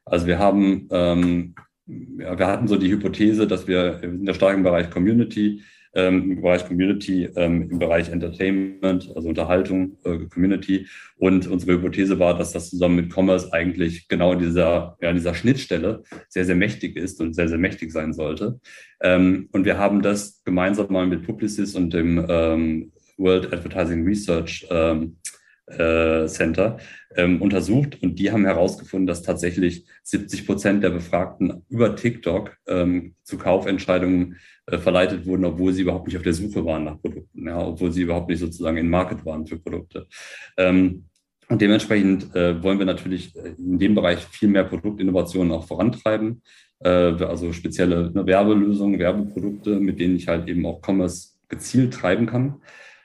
Also 0.05 0.27
wir 0.27 0.39
haben, 0.39 0.87
ähm, 0.91 1.55
ja, 1.85 2.37
wir 2.37 2.47
hatten 2.47 2.67
so 2.67 2.75
die 2.75 2.91
Hypothese, 2.91 3.47
dass 3.47 3.67
wir 3.67 4.01
in 4.03 4.25
der 4.25 4.33
starken 4.33 4.63
Bereich 4.63 4.89
Community 4.89 5.61
ähm, 5.93 6.31
im 6.31 6.41
Bereich 6.41 6.65
Community, 6.65 7.29
ähm, 7.36 7.69
im 7.69 7.79
Bereich 7.79 8.10
Entertainment, 8.10 9.12
also 9.15 9.27
Unterhaltung, 9.27 9.98
äh, 10.03 10.19
Community. 10.33 10.88
Und 11.17 11.48
unsere 11.48 11.74
Hypothese 11.74 12.19
war, 12.19 12.38
dass 12.38 12.51
das 12.53 12.69
zusammen 12.69 12.95
mit 12.95 13.13
Commerce 13.13 13.51
eigentlich 13.51 14.07
genau 14.07 14.36
dieser, 14.36 14.98
ja, 15.01 15.13
dieser 15.13 15.33
Schnittstelle 15.33 16.03
sehr, 16.29 16.45
sehr 16.45 16.55
mächtig 16.55 16.95
ist 16.95 17.19
und 17.21 17.33
sehr, 17.33 17.50
sehr 17.50 17.57
mächtig 17.57 17.91
sein 17.91 18.13
sollte. 18.13 18.60
Ähm, 19.01 19.50
und 19.51 19.65
wir 19.65 19.77
haben 19.77 20.01
das 20.01 20.43
gemeinsam 20.43 20.91
mal 20.91 21.07
mit 21.07 21.25
Publicis 21.25 21.75
und 21.75 21.93
dem 21.93 22.25
ähm, 22.29 22.91
World 23.17 23.53
Advertising 23.53 24.03
Research 24.05 24.65
ähm, 24.69 25.17
äh, 25.67 26.25
Center 26.27 26.77
ähm, 27.15 27.41
untersucht 27.41 28.01
und 28.01 28.19
die 28.19 28.31
haben 28.31 28.45
herausgefunden, 28.45 29.07
dass 29.07 29.21
tatsächlich 29.21 29.85
70 30.03 30.45
Prozent 30.45 30.83
der 30.83 30.91
Befragten 30.91 31.63
über 31.69 31.95
TikTok 31.95 32.57
ähm, 32.67 33.15
zu 33.23 33.37
Kaufentscheidungen 33.37 34.37
äh, 34.67 34.77
verleitet 34.77 35.25
wurden, 35.25 35.45
obwohl 35.45 35.73
sie 35.73 35.81
überhaupt 35.81 36.07
nicht 36.07 36.17
auf 36.17 36.23
der 36.23 36.33
Suche 36.33 36.65
waren 36.65 36.85
nach 36.85 37.01
Produkten, 37.01 37.47
ja, 37.47 37.59
obwohl 37.59 37.91
sie 37.91 38.03
überhaupt 38.03 38.29
nicht 38.29 38.39
sozusagen 38.39 38.77
in 38.77 38.89
Market 38.89 39.25
waren 39.25 39.45
für 39.45 39.59
Produkte. 39.59 40.07
Ähm, 40.57 41.05
und 41.49 41.61
dementsprechend 41.61 42.33
äh, 42.33 42.63
wollen 42.63 42.79
wir 42.79 42.85
natürlich 42.85 43.35
äh, 43.35 43.55
in 43.57 43.77
dem 43.77 43.93
Bereich 43.93 44.19
viel 44.19 44.47
mehr 44.47 44.63
Produktinnovationen 44.63 45.51
auch 45.51 45.67
vorantreiben. 45.67 46.41
Äh, 46.79 46.89
also 46.89 47.51
spezielle 47.51 48.09
ne, 48.11 48.25
Werbelösungen, 48.25 48.99
Werbeprodukte, 48.99 49.79
mit 49.79 49.99
denen 49.99 50.15
ich 50.15 50.29
halt 50.29 50.47
eben 50.47 50.65
auch 50.65 50.81
Commerce 50.81 51.31
gezielt 51.49 51.93
treiben 51.93 52.25
kann. 52.25 52.61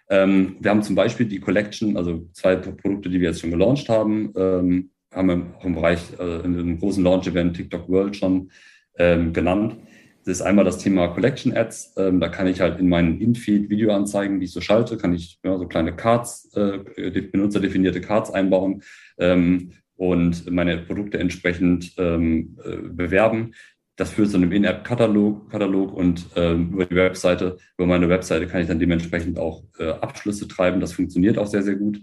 Ähm, 0.08 0.56
wir 0.60 0.70
haben 0.70 0.82
zum 0.82 0.94
Beispiel 0.94 1.26
die 1.26 1.40
Collection, 1.40 1.96
also 1.96 2.28
zwei 2.32 2.56
Produkte, 2.56 3.08
die 3.08 3.20
wir 3.20 3.28
jetzt 3.28 3.40
schon 3.40 3.50
gelauncht 3.50 3.88
haben, 3.88 4.32
ähm, 4.36 4.90
haben 5.12 5.28
wir 5.28 5.54
auch 5.58 5.64
im 5.64 5.75
Bereich, 5.75 6.00
äh, 6.18 6.44
in 6.44 6.58
einem 6.58 6.78
großen 6.78 7.02
Launch-Event 7.02 7.56
TikTok 7.56 7.88
World 7.88 8.16
schon 8.16 8.50
ähm, 8.98 9.32
genannt. 9.32 9.76
Das 10.25 10.38
ist 10.38 10.42
einmal 10.42 10.64
das 10.64 10.78
Thema 10.78 11.08
Collection 11.08 11.56
Ads. 11.56 11.94
Ähm, 11.96 12.20
da 12.20 12.28
kann 12.28 12.48
ich 12.48 12.60
halt 12.60 12.80
in 12.80 12.88
meinen 12.88 13.20
Infeed 13.20 13.70
Videoanzeigen, 13.70 14.40
die 14.40 14.46
ich 14.46 14.52
so 14.52 14.60
schalte, 14.60 14.96
kann 14.96 15.14
ich 15.14 15.38
ja, 15.44 15.56
so 15.56 15.66
kleine 15.66 15.94
Cards, 15.94 16.50
äh, 16.54 16.78
benutzerdefinierte 17.20 18.00
Cards 18.00 18.32
einbauen 18.32 18.82
ähm, 19.18 19.72
und 19.96 20.50
meine 20.50 20.78
Produkte 20.78 21.18
entsprechend 21.18 21.92
ähm, 21.96 22.58
äh, 22.64 22.76
bewerben. 22.76 23.52
Das 23.97 24.11
führt 24.11 24.31
zu 24.31 24.37
einem 24.37 24.53
In-App-Katalog 24.53 25.50
Katalog 25.50 25.95
und 25.95 26.26
ähm, 26.37 26.73
über 26.73 26.85
die 26.85 26.95
Webseite, 26.95 27.57
über 27.79 27.87
meine 27.87 28.09
Webseite 28.09 28.47
kann 28.47 28.61
ich 28.61 28.69
dann 28.69 28.79
dementsprechend 28.79 29.38
auch 29.38 29.62
äh, 29.79 29.88
Abschlüsse 29.88 30.47
treiben. 30.47 30.81
Das 30.81 30.93
funktioniert 30.93 31.38
auch 31.38 31.47
sehr, 31.47 31.62
sehr 31.62 31.76
gut. 31.76 32.03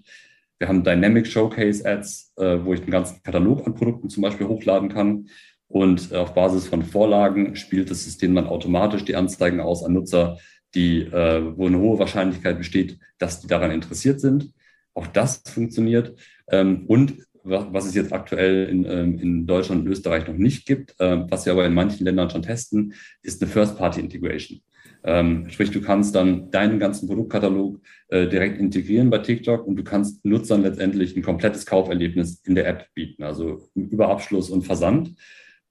Wir 0.58 0.68
haben 0.68 0.84
Dynamic 0.84 1.28
Showcase 1.28 1.86
Ads, 1.86 2.34
äh, 2.38 2.58
wo 2.64 2.74
ich 2.74 2.82
einen 2.82 2.92
ganzen 2.92 3.22
Katalog 3.22 3.68
an 3.68 3.76
Produkten 3.76 4.10
zum 4.10 4.24
Beispiel 4.24 4.48
hochladen 4.48 4.90
kann. 4.90 5.28
Und 5.68 6.14
auf 6.14 6.34
Basis 6.36 6.68
von 6.68 6.84
Vorlagen 6.84 7.56
spielt 7.56 7.90
das 7.90 8.04
System 8.04 8.36
dann 8.36 8.48
automatisch 8.48 9.06
die 9.06 9.16
Anzeigen 9.16 9.60
aus 9.60 9.84
an 9.84 9.94
Nutzer, 9.94 10.38
die, 10.76 11.02
äh, 11.02 11.58
wo 11.58 11.68
eine 11.68 11.80
hohe 11.80 12.00
Wahrscheinlichkeit 12.00 12.58
besteht, 12.58 13.00
dass 13.18 13.42
die 13.42 13.48
daran 13.48 13.72
interessiert 13.72 14.20
sind. 14.20 14.54
Auch 14.94 15.08
das 15.08 15.42
funktioniert. 15.46 16.16
Ähm, 16.48 16.86
und 16.88 17.18
was 17.44 17.86
es 17.86 17.96
jetzt 17.96 18.14
aktuell 18.14 18.68
in, 18.68 18.86
ähm, 18.86 19.20
in 19.20 19.48
Deutschland 19.48 19.82
und 19.82 19.92
Österreich 19.92 20.28
noch 20.28 20.38
nicht 20.38 20.66
gibt, 20.66 20.96
äh, 21.00 21.30
was 21.30 21.46
wir 21.46 21.54
aber 21.54 21.66
in 21.66 21.74
manchen 21.74 22.06
Ländern 22.06 22.30
schon 22.30 22.42
testen, 22.42 22.94
ist 23.22 23.42
eine 23.42 23.52
First-Party-Integration. 23.52 24.62
Ähm, 25.06 25.50
sprich, 25.50 25.72
du 25.72 25.82
kannst 25.82 26.16
dann 26.16 26.50
deinen 26.50 26.80
ganzen 26.80 27.08
Produktkatalog 27.08 27.82
äh, 28.08 28.28
direkt 28.28 28.58
integrieren 28.60 29.10
bei 29.10 29.18
TikTok 29.18 29.68
und 29.68 29.76
du 29.76 29.84
kannst 29.84 30.24
Nutzern 30.24 30.62
letztendlich 30.62 31.16
ein 31.16 31.24
komplettes 31.24 31.66
Kauferlebnis 31.66 32.42
in 32.46 32.56
der 32.56 32.68
App 32.68 32.88
bieten, 32.94 33.24
also 33.24 33.68
über 33.76 34.10
Abschluss 34.10 34.50
und 34.50 34.64
Versand. 34.64 35.16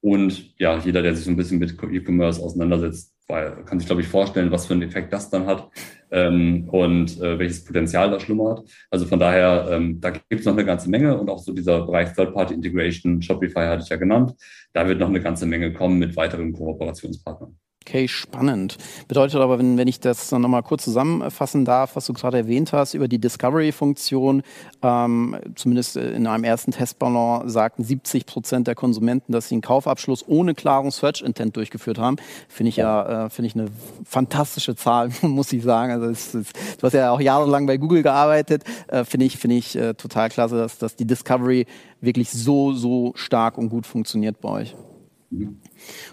Und 0.00 0.58
ja, 0.58 0.78
jeder, 0.78 1.00
der 1.00 1.14
sich 1.14 1.24
so 1.24 1.30
ein 1.30 1.36
bisschen 1.36 1.60
mit 1.60 1.76
E-Commerce 1.82 2.42
auseinandersetzt, 2.42 3.11
weil, 3.28 3.64
kann 3.64 3.78
sich, 3.78 3.86
glaube 3.86 4.02
ich, 4.02 4.08
vorstellen, 4.08 4.50
was 4.50 4.66
für 4.66 4.74
einen 4.74 4.82
Effekt 4.82 5.12
das 5.12 5.30
dann 5.30 5.46
hat 5.46 5.68
ähm, 6.10 6.68
und 6.68 7.20
äh, 7.20 7.38
welches 7.38 7.64
Potenzial 7.64 8.10
da 8.10 8.20
schlummert. 8.20 8.68
Also 8.90 9.06
von 9.06 9.18
daher, 9.18 9.68
ähm, 9.70 10.00
da 10.00 10.10
gibt 10.10 10.40
es 10.40 10.44
noch 10.44 10.52
eine 10.52 10.64
ganze 10.64 10.90
Menge 10.90 11.18
und 11.18 11.30
auch 11.30 11.38
so 11.38 11.52
dieser 11.52 11.86
Bereich 11.86 12.12
Third-Party-Integration, 12.14 13.22
Shopify 13.22 13.66
hatte 13.66 13.82
ich 13.84 13.88
ja 13.88 13.96
genannt, 13.96 14.34
da 14.72 14.86
wird 14.86 15.00
noch 15.00 15.08
eine 15.08 15.20
ganze 15.20 15.46
Menge 15.46 15.72
kommen 15.72 15.98
mit 15.98 16.16
weiteren 16.16 16.52
Kooperationspartnern. 16.52 17.56
Okay, 17.84 18.06
spannend. 18.06 18.78
Bedeutet 19.08 19.40
aber, 19.40 19.58
wenn, 19.58 19.76
wenn 19.76 19.88
ich 19.88 19.98
das 19.98 20.30
nochmal 20.30 20.62
kurz 20.62 20.84
zusammenfassen 20.84 21.64
darf, 21.64 21.96
was 21.96 22.06
du 22.06 22.12
gerade 22.12 22.38
erwähnt 22.38 22.72
hast 22.72 22.94
über 22.94 23.08
die 23.08 23.18
Discovery-Funktion, 23.18 24.42
ähm, 24.82 25.36
zumindest 25.56 25.96
in 25.96 26.28
einem 26.28 26.44
ersten 26.44 26.70
Testballon 26.70 27.48
sagten 27.48 27.82
70 27.82 28.24
Prozent 28.24 28.68
der 28.68 28.76
Konsumenten, 28.76 29.32
dass 29.32 29.48
sie 29.48 29.56
einen 29.56 29.62
Kaufabschluss 29.62 30.24
ohne 30.28 30.54
klaren 30.54 30.92
Search-Intent 30.92 31.56
durchgeführt 31.56 31.98
haben. 31.98 32.16
Finde 32.48 32.68
ich 32.68 32.76
ja, 32.76 33.26
äh, 33.26 33.30
finde 33.30 33.48
ich 33.48 33.56
eine 33.56 33.66
fantastische 34.04 34.76
Zahl, 34.76 35.10
muss 35.22 35.52
ich 35.52 35.64
sagen. 35.64 35.92
Also 35.92 36.06
es, 36.06 36.34
es, 36.34 36.52
du 36.78 36.86
hast 36.86 36.92
ja 36.92 37.10
auch 37.10 37.20
jahrelang 37.20 37.66
bei 37.66 37.78
Google 37.78 38.04
gearbeitet. 38.04 38.62
Äh, 38.86 39.04
finde 39.04 39.26
ich, 39.26 39.38
finde 39.38 39.56
ich 39.56 39.74
äh, 39.74 39.94
total 39.94 40.28
klasse, 40.28 40.56
dass, 40.56 40.78
dass 40.78 40.94
die 40.94 41.04
Discovery 41.04 41.66
wirklich 42.00 42.30
so, 42.30 42.72
so 42.72 43.12
stark 43.16 43.58
und 43.58 43.70
gut 43.70 43.86
funktioniert 43.86 44.40
bei 44.40 44.48
euch. 44.48 44.76
Mhm. 45.30 45.58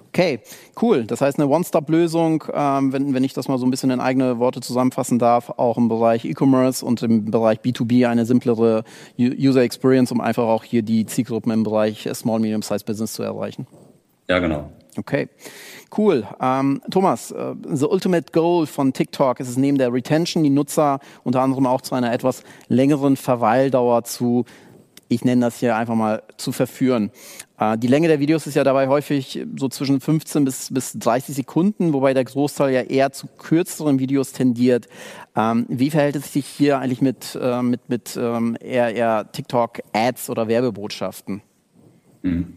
Okay, 0.09 0.39
cool. 0.81 1.05
Das 1.05 1.21
heißt, 1.21 1.39
eine 1.39 1.47
One-Stop-Lösung, 1.47 2.43
ähm, 2.53 2.91
wenn, 2.91 3.13
wenn 3.13 3.23
ich 3.23 3.33
das 3.33 3.47
mal 3.47 3.57
so 3.57 3.65
ein 3.65 3.71
bisschen 3.71 3.91
in 3.91 3.99
eigene 3.99 4.39
Worte 4.39 4.59
zusammenfassen 4.59 5.19
darf, 5.19 5.51
auch 5.57 5.77
im 5.77 5.87
Bereich 5.87 6.25
E-Commerce 6.25 6.83
und 6.83 7.03
im 7.03 7.29
Bereich 7.29 7.59
B2B 7.59 8.07
eine 8.07 8.25
simplere 8.25 8.83
User 9.19 9.61
Experience, 9.61 10.11
um 10.11 10.21
einfach 10.21 10.43
auch 10.43 10.63
hier 10.63 10.81
die 10.81 11.05
Zielgruppen 11.05 11.51
im 11.51 11.63
Bereich 11.63 12.09
Small, 12.13 12.39
Medium-Sized 12.39 12.85
Business 12.85 13.13
zu 13.13 13.23
erreichen. 13.23 13.67
Ja, 14.27 14.39
genau. 14.39 14.69
Okay, 14.97 15.29
cool. 15.97 16.27
Ähm, 16.41 16.81
Thomas, 16.89 17.31
uh, 17.31 17.55
the 17.63 17.85
ultimate 17.85 18.31
goal 18.31 18.65
von 18.65 18.91
TikTok 18.91 19.39
ist 19.39 19.47
es 19.47 19.55
neben 19.55 19.77
der 19.77 19.93
Retention, 19.93 20.43
die 20.43 20.49
Nutzer 20.49 20.99
unter 21.23 21.41
anderem 21.41 21.67
auch 21.67 21.81
zu 21.81 21.95
einer 21.95 22.11
etwas 22.11 22.43
längeren 22.67 23.15
Verweildauer 23.15 24.03
zu 24.03 24.45
ich 25.09 25.25
nenne 25.25 25.41
das 25.41 25.59
hier 25.59 25.75
einfach 25.75 25.95
mal, 25.95 26.23
zu 26.37 26.51
verführen. 26.51 27.11
Äh, 27.59 27.77
die 27.77 27.87
Länge 27.87 28.07
der 28.07 28.19
Videos 28.19 28.47
ist 28.47 28.55
ja 28.55 28.63
dabei 28.63 28.87
häufig 28.87 29.45
so 29.57 29.67
zwischen 29.67 29.99
15 29.99 30.45
bis, 30.45 30.73
bis 30.73 30.93
30 30.93 31.35
Sekunden, 31.35 31.91
wobei 31.91 32.13
der 32.13 32.23
Großteil 32.23 32.73
ja 32.73 32.81
eher 32.81 33.11
zu 33.11 33.27
kürzeren 33.27 33.99
Videos 33.99 34.31
tendiert. 34.31 34.87
Ähm, 35.35 35.65
wie 35.67 35.89
verhält 35.89 36.15
es 36.15 36.31
sich 36.31 36.45
hier 36.45 36.79
eigentlich 36.79 37.01
mit, 37.01 37.37
äh, 37.41 37.61
mit, 37.61 37.89
mit 37.89 38.17
ähm, 38.21 38.55
eher, 38.61 38.95
eher 38.95 39.31
TikTok-Ads 39.31 40.29
oder 40.29 40.47
Werbebotschaften? 40.47 41.41
Mhm. 42.21 42.53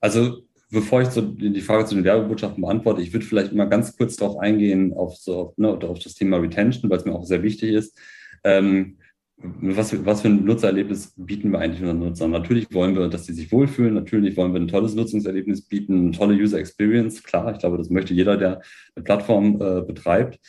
Also 0.00 0.42
bevor 0.70 1.02
ich 1.02 1.08
so 1.08 1.22
die 1.22 1.60
Frage 1.60 1.86
zu 1.86 1.94
den 1.94 2.04
Werbebotschaften 2.04 2.62
beantworte, 2.62 3.00
ich 3.00 3.12
würde 3.12 3.24
vielleicht 3.24 3.52
mal 3.52 3.64
ganz 3.64 3.96
kurz 3.96 4.16
darauf 4.16 4.38
eingehen, 4.38 4.92
auf, 4.92 5.16
so, 5.16 5.54
ne, 5.56 5.68
auf 5.68 5.98
das 5.98 6.14
Thema 6.14 6.38
Retention, 6.38 6.90
weil 6.90 6.98
es 6.98 7.04
mir 7.04 7.14
auch 7.14 7.24
sehr 7.24 7.42
wichtig 7.42 7.70
ist. 7.72 7.98
Ähm, 8.44 8.98
was, 9.40 10.04
was 10.04 10.22
für 10.22 10.28
ein 10.28 10.44
Nutzererlebnis 10.44 11.14
bieten 11.16 11.52
wir 11.52 11.60
eigentlich 11.60 11.80
unseren 11.80 12.00
Nutzern? 12.00 12.30
Natürlich 12.32 12.72
wollen 12.72 12.96
wir, 12.96 13.08
dass 13.08 13.26
sie 13.26 13.32
sich 13.32 13.52
wohlfühlen. 13.52 13.94
Natürlich 13.94 14.36
wollen 14.36 14.52
wir 14.52 14.60
ein 14.60 14.68
tolles 14.68 14.94
Nutzungserlebnis 14.94 15.62
bieten, 15.62 15.98
eine 15.98 16.10
tolle 16.10 16.34
User 16.34 16.58
Experience. 16.58 17.22
Klar, 17.22 17.52
ich 17.52 17.58
glaube, 17.58 17.78
das 17.78 17.88
möchte 17.88 18.14
jeder, 18.14 18.36
der 18.36 18.62
eine 18.96 19.04
Plattform 19.04 19.60
äh, 19.60 19.82
betreibt. 19.82 20.40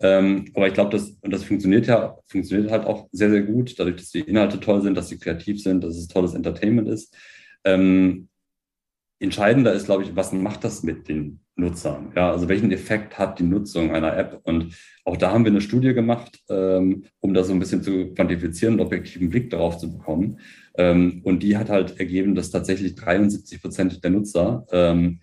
Ähm, 0.00 0.46
aber 0.54 0.68
ich 0.68 0.74
glaube, 0.74 0.90
das, 0.90 1.18
das 1.22 1.44
funktioniert 1.44 1.86
ja, 1.88 2.16
funktioniert 2.26 2.70
halt 2.70 2.86
auch 2.86 3.08
sehr, 3.12 3.30
sehr 3.30 3.42
gut, 3.42 3.78
dadurch, 3.78 3.96
dass 3.96 4.10
die 4.10 4.20
Inhalte 4.20 4.60
toll 4.60 4.80
sind, 4.80 4.94
dass 4.94 5.08
sie 5.08 5.18
kreativ 5.18 5.60
sind, 5.60 5.82
dass 5.82 5.96
es 5.96 6.08
tolles 6.08 6.34
Entertainment 6.34 6.88
ist. 6.88 7.14
Ähm, 7.64 8.28
entscheidender 9.18 9.72
ist, 9.72 9.86
glaube 9.86 10.04
ich, 10.04 10.14
was 10.16 10.32
macht 10.32 10.64
das 10.64 10.84
mit 10.84 11.08
den 11.08 11.40
Nutzern? 11.58 12.12
Ja, 12.14 12.30
also 12.30 12.48
welchen 12.48 12.70
Effekt 12.70 13.18
hat 13.18 13.38
die 13.38 13.44
Nutzung 13.44 13.90
einer 13.90 14.16
App? 14.16 14.40
Und 14.44 14.74
auch 15.04 15.16
da 15.16 15.32
haben 15.32 15.44
wir 15.44 15.50
eine 15.50 15.60
Studie 15.60 15.92
gemacht, 15.92 16.40
ähm, 16.48 17.04
um 17.20 17.34
das 17.34 17.48
so 17.48 17.52
ein 17.52 17.58
bisschen 17.58 17.82
zu 17.82 18.14
quantifizieren 18.14 18.74
und 18.74 18.80
objektiven 18.80 19.28
Blick 19.28 19.50
darauf 19.50 19.76
zu 19.76 19.92
bekommen. 19.92 20.38
Ähm, 20.76 21.20
und 21.24 21.42
die 21.42 21.56
hat 21.56 21.68
halt 21.68 21.98
ergeben, 21.98 22.34
dass 22.34 22.50
tatsächlich 22.50 22.94
73 22.94 23.60
Prozent 23.60 24.04
der 24.04 24.10
Nutzer 24.10 24.66
ähm, 24.70 25.20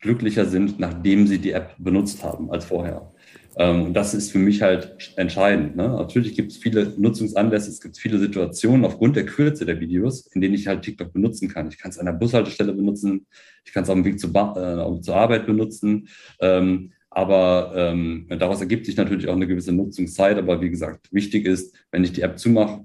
glücklicher 0.00 0.44
sind, 0.44 0.78
nachdem 0.78 1.26
sie 1.26 1.38
die 1.38 1.52
App 1.52 1.74
benutzt 1.78 2.22
haben 2.22 2.50
als 2.50 2.66
vorher. 2.66 3.12
Ähm, 3.56 3.86
und 3.86 3.94
das 3.94 4.14
ist 4.14 4.30
für 4.30 4.38
mich 4.38 4.62
halt 4.62 4.96
entscheidend. 5.16 5.76
Ne? 5.76 5.88
Natürlich 5.88 6.34
gibt 6.34 6.52
es 6.52 6.58
viele 6.58 6.94
Nutzungsanlässe, 6.96 7.70
es 7.70 7.80
gibt 7.80 7.98
viele 7.98 8.18
Situationen 8.18 8.84
aufgrund 8.84 9.16
der 9.16 9.26
Kürze 9.26 9.66
der 9.66 9.80
Videos, 9.80 10.26
in 10.28 10.40
denen 10.40 10.54
ich 10.54 10.66
halt 10.66 10.82
TikTok 10.82 11.12
benutzen 11.12 11.48
kann. 11.48 11.68
Ich 11.68 11.78
kann 11.78 11.90
es 11.90 11.98
an 11.98 12.06
der 12.06 12.12
Bushaltestelle 12.12 12.72
benutzen, 12.72 13.26
ich 13.64 13.72
kann 13.72 13.82
es 13.82 13.90
auf 13.90 13.96
dem 13.96 14.04
Weg 14.04 14.20
zur, 14.20 14.30
äh, 14.30 15.00
zur 15.00 15.16
Arbeit 15.16 15.46
benutzen. 15.46 16.08
Ähm, 16.40 16.92
aber 17.10 17.72
ähm, 17.74 18.26
daraus 18.28 18.60
ergibt 18.60 18.86
sich 18.86 18.96
natürlich 18.96 19.28
auch 19.28 19.34
eine 19.34 19.48
gewisse 19.48 19.72
Nutzungszeit. 19.72 20.38
Aber 20.38 20.60
wie 20.60 20.70
gesagt, 20.70 21.12
wichtig 21.12 21.44
ist, 21.44 21.74
wenn 21.90 22.04
ich 22.04 22.12
die 22.12 22.22
App 22.22 22.38
zumache, 22.38 22.84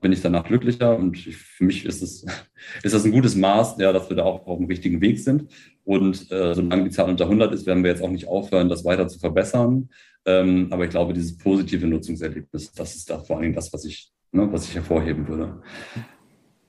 bin 0.00 0.12
ich 0.12 0.20
danach 0.20 0.44
glücklicher 0.44 0.96
und 0.96 1.16
ich, 1.16 1.36
für 1.36 1.64
mich 1.64 1.86
ist, 1.86 2.02
es, 2.02 2.26
ist 2.82 2.94
das 2.94 3.04
ein 3.04 3.12
gutes 3.12 3.36
Maß, 3.36 3.76
ja, 3.78 3.92
dass 3.92 4.08
wir 4.08 4.16
da 4.16 4.24
auch 4.24 4.46
auf 4.46 4.58
dem 4.58 4.66
richtigen 4.66 5.00
Weg 5.00 5.18
sind. 5.18 5.50
Und 5.84 6.30
äh, 6.30 6.54
solange 6.54 6.84
die 6.84 6.90
Zahl 6.90 7.08
unter 7.08 7.24
100 7.24 7.52
ist, 7.52 7.66
werden 7.66 7.82
wir 7.82 7.90
jetzt 7.90 8.02
auch 8.02 8.10
nicht 8.10 8.28
aufhören, 8.28 8.68
das 8.68 8.84
weiter 8.84 9.08
zu 9.08 9.18
verbessern. 9.18 9.88
Ähm, 10.26 10.68
aber 10.70 10.84
ich 10.84 10.90
glaube, 10.90 11.14
dieses 11.14 11.38
positive 11.38 11.86
Nutzungserlebnis, 11.86 12.72
das 12.72 12.94
ist 12.94 13.10
da 13.10 13.18
vor 13.18 13.36
allen 13.36 13.42
Dingen 13.44 13.54
das, 13.54 13.72
was 13.72 13.84
ich, 13.84 14.12
ne, 14.30 14.48
was 14.52 14.68
ich 14.68 14.74
hervorheben 14.74 15.26
würde. 15.26 15.62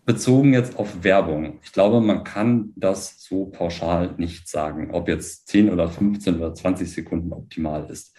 Bezogen 0.05 0.53
jetzt 0.53 0.77
auf 0.77 1.03
Werbung. 1.03 1.59
Ich 1.63 1.71
glaube, 1.71 2.01
man 2.01 2.23
kann 2.23 2.73
das 2.75 3.21
so 3.21 3.45
pauschal 3.45 4.15
nicht 4.17 4.49
sagen, 4.49 4.91
ob 4.91 5.07
jetzt 5.07 5.47
10 5.47 5.69
oder 5.69 5.89
15 5.89 6.37
oder 6.37 6.53
20 6.53 6.91
Sekunden 6.91 7.31
optimal 7.31 7.89
ist. 7.89 8.15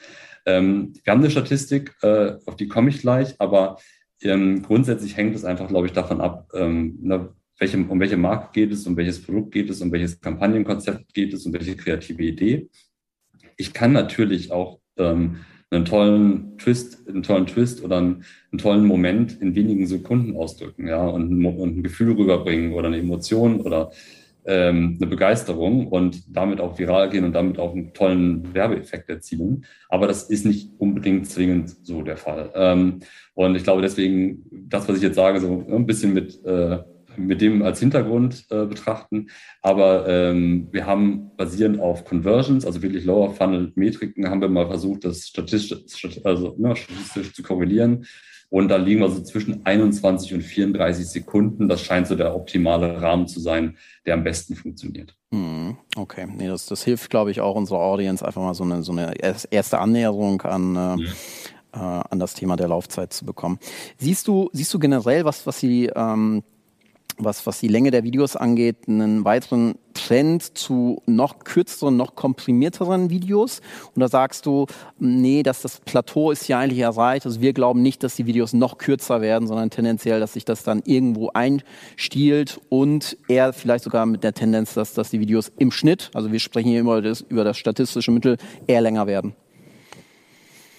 Ähm, 0.46 0.92
wir 1.02 1.10
haben 1.10 1.20
eine 1.20 1.30
Statistik, 1.30 1.94
äh, 2.02 2.34
auf 2.46 2.56
die 2.56 2.68
komme 2.68 2.90
ich 2.90 3.00
gleich, 3.00 3.34
aber 3.38 3.78
ähm, 4.24 4.62
grundsätzlich 4.62 5.16
hängt 5.16 5.34
es 5.34 5.44
einfach, 5.44 5.68
glaube 5.68 5.86
ich, 5.86 5.92
davon 5.92 6.20
ab, 6.20 6.50
ähm, 6.54 6.98
ne, 7.02 7.28
welche, 7.58 7.78
um 7.78 8.00
welche 8.00 8.16
Marke 8.16 8.50
geht 8.52 8.72
es, 8.72 8.86
um 8.86 8.96
welches 8.96 9.22
Produkt 9.22 9.52
geht 9.52 9.70
es, 9.70 9.80
um 9.80 9.92
welches 9.92 10.20
Kampagnenkonzept 10.20 11.14
geht 11.14 11.32
es, 11.32 11.46
um 11.46 11.52
welche 11.52 11.76
kreative 11.76 12.22
Idee. 12.22 12.68
Ich 13.56 13.72
kann 13.72 13.92
natürlich 13.92 14.50
auch 14.50 14.80
ähm, 14.96 15.36
einen 15.70 15.84
tollen 15.84 16.58
Twist, 16.58 17.08
einen 17.08 17.22
tollen 17.22 17.46
Twist 17.46 17.82
oder 17.82 17.98
einen, 17.98 18.24
einen, 18.50 18.58
tollen 18.58 18.84
Moment 18.86 19.40
in 19.40 19.54
wenigen 19.54 19.86
Sekunden 19.86 20.36
ausdrücken, 20.36 20.88
ja, 20.88 21.04
und 21.06 21.44
und 21.44 21.78
ein 21.78 21.82
Gefühl 21.82 22.12
rüberbringen 22.12 22.72
oder 22.72 22.88
eine 22.88 22.98
Emotion 22.98 23.60
oder 23.60 23.90
ähm, 24.46 24.98
eine 25.00 25.08
Begeisterung 25.08 25.88
und 25.88 26.36
damit 26.36 26.60
auch 26.60 26.78
viral 26.78 27.10
gehen 27.10 27.24
und 27.24 27.32
damit 27.32 27.58
auch 27.58 27.72
einen 27.72 27.92
tollen 27.94 28.54
Werbeeffekt 28.54 29.08
erzielen. 29.08 29.64
Aber 29.88 30.06
das 30.06 30.24
ist 30.24 30.44
nicht 30.46 30.70
unbedingt 30.78 31.28
zwingend 31.28 31.70
so 31.84 32.02
der 32.02 32.16
Fall. 32.16 32.50
Ähm, 32.54 33.00
und 33.34 33.56
ich 33.56 33.64
glaube 33.64 33.82
deswegen, 33.82 34.44
das, 34.50 34.88
was 34.88 34.96
ich 34.96 35.02
jetzt 35.02 35.16
sage, 35.16 35.40
so 35.40 35.64
ein 35.68 35.86
bisschen 35.86 36.12
mit 36.12 36.44
äh, 36.44 36.78
mit 37.16 37.40
dem 37.40 37.62
als 37.62 37.80
Hintergrund 37.80 38.46
äh, 38.50 38.66
betrachten. 38.66 39.28
Aber 39.62 40.08
ähm, 40.08 40.68
wir 40.72 40.86
haben 40.86 41.30
basierend 41.36 41.80
auf 41.80 42.04
Conversions, 42.04 42.66
also 42.66 42.82
wirklich 42.82 43.04
Lower 43.04 43.32
Funnel 43.34 43.72
Metriken, 43.74 44.28
haben 44.28 44.40
wir 44.40 44.48
mal 44.48 44.66
versucht, 44.66 45.04
das 45.04 45.28
statistisch, 45.28 46.20
also, 46.24 46.54
ne, 46.58 46.74
statistisch 46.76 47.32
zu 47.34 47.42
korrelieren. 47.42 48.06
Und 48.54 48.68
da 48.68 48.76
liegen 48.76 49.00
wir 49.00 49.10
so 49.10 49.20
zwischen 49.20 49.66
21 49.66 50.32
und 50.32 50.42
34 50.42 51.08
Sekunden. 51.08 51.68
Das 51.68 51.80
scheint 51.80 52.06
so 52.06 52.14
der 52.14 52.36
optimale 52.36 53.02
Rahmen 53.02 53.26
zu 53.26 53.40
sein, 53.40 53.76
der 54.06 54.14
am 54.14 54.22
besten 54.22 54.54
funktioniert. 54.54 55.16
Hm, 55.32 55.76
okay, 55.96 56.28
nee, 56.32 56.46
das, 56.46 56.66
das 56.66 56.84
hilft, 56.84 57.10
glaube 57.10 57.32
ich, 57.32 57.40
auch 57.40 57.56
unserer 57.56 57.80
Audience 57.80 58.24
einfach 58.24 58.42
mal 58.42 58.54
so 58.54 58.62
eine, 58.62 58.84
so 58.84 58.92
eine 58.92 59.12
erste 59.50 59.80
Annäherung 59.80 60.40
an, 60.42 60.76
äh, 60.76 60.78
ja. 60.78 61.12
äh, 61.72 62.04
an 62.08 62.20
das 62.20 62.34
Thema 62.34 62.54
der 62.54 62.68
Laufzeit 62.68 63.12
zu 63.12 63.26
bekommen. 63.26 63.58
Siehst 63.98 64.28
du, 64.28 64.50
siehst 64.52 64.72
du 64.72 64.78
generell, 64.78 65.24
was, 65.24 65.48
was 65.48 65.58
die 65.58 65.86
ähm, 65.86 66.44
was, 67.18 67.46
was 67.46 67.60
die 67.60 67.68
Länge 67.68 67.90
der 67.90 68.04
Videos 68.04 68.36
angeht, 68.36 68.88
einen 68.88 69.24
weiteren 69.24 69.74
Trend 69.94 70.56
zu 70.56 71.02
noch 71.06 71.40
kürzeren, 71.40 71.96
noch 71.96 72.14
komprimierteren 72.14 73.10
Videos? 73.10 73.60
Und 73.94 74.00
da 74.00 74.08
sagst 74.08 74.46
du, 74.46 74.66
nee, 74.98 75.42
dass 75.42 75.62
das 75.62 75.80
Plateau 75.80 76.30
ist 76.30 76.48
ja 76.48 76.58
eigentlich 76.58 76.80
erreicht. 76.80 77.26
Also 77.26 77.40
wir 77.40 77.52
glauben 77.52 77.82
nicht, 77.82 78.02
dass 78.02 78.16
die 78.16 78.26
Videos 78.26 78.52
noch 78.52 78.78
kürzer 78.78 79.20
werden, 79.20 79.48
sondern 79.48 79.70
tendenziell, 79.70 80.20
dass 80.20 80.32
sich 80.32 80.44
das 80.44 80.62
dann 80.62 80.82
irgendwo 80.84 81.30
einstiehlt 81.32 82.60
und 82.68 83.16
eher 83.28 83.52
vielleicht 83.52 83.84
sogar 83.84 84.06
mit 84.06 84.24
der 84.24 84.34
Tendenz, 84.34 84.74
dass, 84.74 84.94
dass 84.94 85.10
die 85.10 85.20
Videos 85.20 85.52
im 85.58 85.70
Schnitt, 85.70 86.10
also 86.14 86.32
wir 86.32 86.40
sprechen 86.40 86.68
hier 86.68 86.80
immer 86.80 87.00
das, 87.02 87.20
über 87.20 87.44
das 87.44 87.58
statistische 87.58 88.10
Mittel, 88.10 88.36
eher 88.66 88.80
länger 88.80 89.06
werden. 89.06 89.34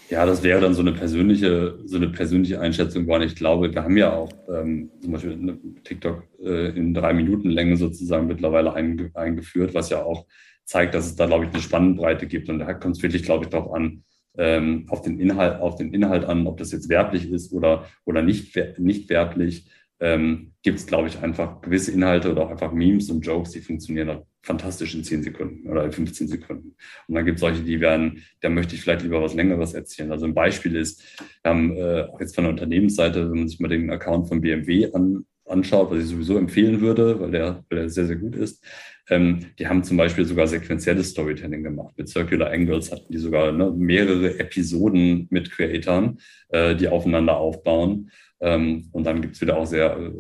Ja, 0.09 0.25
das 0.25 0.43
wäre 0.43 0.61
dann 0.61 0.75
so 0.75 0.81
eine 0.81 0.91
persönliche, 0.91 1.79
so 1.85 1.97
eine 1.97 2.09
persönliche 2.09 2.59
Einschätzung, 2.59 3.07
weil 3.07 3.23
ich 3.23 3.35
glaube, 3.35 3.73
wir 3.73 3.83
haben 3.83 3.97
ja 3.97 4.13
auch 4.13 4.31
ähm, 4.49 4.91
zum 5.01 5.11
Beispiel 5.11 5.33
eine 5.33 5.57
TikTok 5.83 6.23
äh, 6.43 6.77
in 6.77 6.93
drei 6.93 7.13
Minuten 7.13 7.49
Länge 7.49 7.75
sozusagen 7.75 8.27
mittlerweile 8.27 8.73
einge 8.73 9.09
eingeführt, 9.15 9.73
was 9.73 9.89
ja 9.89 10.03
auch 10.03 10.27
zeigt, 10.63 10.93
dass 10.93 11.07
es 11.07 11.15
da, 11.15 11.25
glaube 11.25 11.45
ich, 11.45 11.51
eine 11.51 11.61
Spannbreite 11.61 12.27
gibt. 12.27 12.49
Und 12.49 12.59
da 12.59 12.73
kommt 12.73 12.97
es 12.97 13.03
wirklich, 13.03 13.23
glaube 13.23 13.45
ich, 13.45 13.49
darauf 13.49 13.73
an, 13.73 14.03
ähm, 14.37 14.85
auf 14.89 15.01
den 15.01 15.19
Inhalt, 15.19 15.59
auf 15.59 15.75
den 15.75 15.93
Inhalt 15.93 16.25
an, 16.25 16.45
ob 16.45 16.57
das 16.57 16.71
jetzt 16.71 16.89
werblich 16.89 17.31
ist 17.31 17.51
oder, 17.51 17.85
oder 18.05 18.21
nicht, 18.21 18.55
nicht 18.77 19.09
werblich 19.09 19.69
ähm, 19.99 20.53
gibt 20.61 20.79
es, 20.79 20.87
glaube 20.87 21.07
ich, 21.07 21.21
einfach 21.21 21.61
gewisse 21.61 21.91
Inhalte 21.91 22.31
oder 22.31 22.43
auch 22.43 22.51
einfach 22.51 22.71
Memes 22.71 23.09
und 23.09 23.25
Jokes, 23.25 23.51
die 23.51 23.61
funktionieren 23.61 24.21
fantastisch 24.45 24.93
in 24.93 25.03
10 25.03 25.23
Sekunden 25.23 25.67
oder 25.67 25.83
in 25.83 25.91
15 25.91 26.27
Sekunden. 26.27 26.75
Und 27.07 27.15
dann 27.15 27.25
gibt 27.25 27.37
es 27.37 27.41
solche, 27.41 27.63
die 27.63 27.81
werden, 27.81 28.23
da 28.41 28.49
möchte 28.49 28.75
ich 28.75 28.81
vielleicht 28.81 29.01
lieber 29.01 29.21
was 29.21 29.33
Längeres 29.33 29.73
erzählen. 29.73 30.11
Also 30.11 30.25
ein 30.25 30.35
Beispiel 30.35 30.75
ist, 30.75 31.03
wir 31.41 31.49
haben 31.49 31.75
äh, 31.75 32.07
jetzt 32.19 32.35
von 32.35 32.43
der 32.43 32.51
Unternehmensseite, 32.51 33.31
wenn 33.31 33.39
man 33.39 33.47
sich 33.47 33.59
mal 33.59 33.67
den 33.67 33.89
Account 33.89 34.27
von 34.27 34.41
BMW 34.41 34.91
an, 34.93 35.25
anschaut, 35.45 35.91
was 35.91 35.99
ich 35.99 36.09
sowieso 36.09 36.37
empfehlen 36.37 36.81
würde, 36.81 37.19
weil 37.19 37.31
der, 37.31 37.63
weil 37.69 37.79
der 37.79 37.89
sehr, 37.89 38.05
sehr 38.05 38.15
gut 38.15 38.35
ist, 38.35 38.63
ähm, 39.09 39.47
die 39.59 39.67
haben 39.67 39.83
zum 39.83 39.97
Beispiel 39.97 40.25
sogar 40.25 40.47
sequenzielles 40.47 41.11
Storytelling 41.11 41.63
gemacht. 41.63 41.93
Mit 41.97 42.09
Circular 42.09 42.51
Angles 42.51 42.91
hatten 42.91 43.11
die 43.11 43.19
sogar 43.19 43.51
ne, 43.51 43.71
mehrere 43.71 44.39
Episoden 44.39 45.27
mit 45.29 45.51
Creatoren, 45.51 46.19
äh, 46.49 46.75
die 46.75 46.87
aufeinander 46.87 47.37
aufbauen. 47.37 48.11
Ähm, 48.41 48.89
und 48.91 49.05
dann 49.05 49.21
gibt 49.21 49.35
es 49.35 49.41
wieder 49.41 49.57
auch 49.57 49.65
sehr 49.65 49.97
äh, 49.97 50.11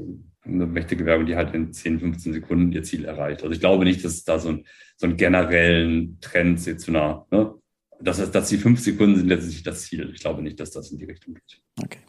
eine 0.45 0.65
mächtige 0.65 1.05
Werbung, 1.05 1.25
die 1.25 1.35
halt 1.35 1.53
in 1.53 1.73
10, 1.73 1.99
15 1.99 2.33
Sekunden 2.33 2.71
ihr 2.71 2.83
Ziel 2.83 3.05
erreicht. 3.05 3.41
Also 3.41 3.53
ich 3.53 3.59
glaube 3.59 3.83
nicht, 3.83 4.03
dass 4.03 4.13
es 4.13 4.23
da 4.23 4.39
so, 4.39 4.49
ein, 4.49 4.65
so 4.97 5.07
einen 5.07 5.17
generellen 5.17 6.19
Trend 6.21 6.65
jetzt 6.65 6.85
zu 6.85 6.91
einer 6.91 7.25
ne, 7.31 7.53
das 8.01 8.19
heißt, 8.19 8.33
dass 8.35 8.49
die 8.49 8.57
fünf 8.57 8.79
Sekunden 8.79 9.15
sind 9.15 9.27
letztlich 9.27 9.63
das 9.63 9.83
Ziel. 9.83 10.11
Ich 10.13 10.21
glaube 10.21 10.41
nicht, 10.41 10.59
dass 10.59 10.71
das 10.71 10.91
in 10.91 10.97
die 10.97 11.05
Richtung 11.05 11.33
geht. 11.33 11.61
Okay. 11.81 11.99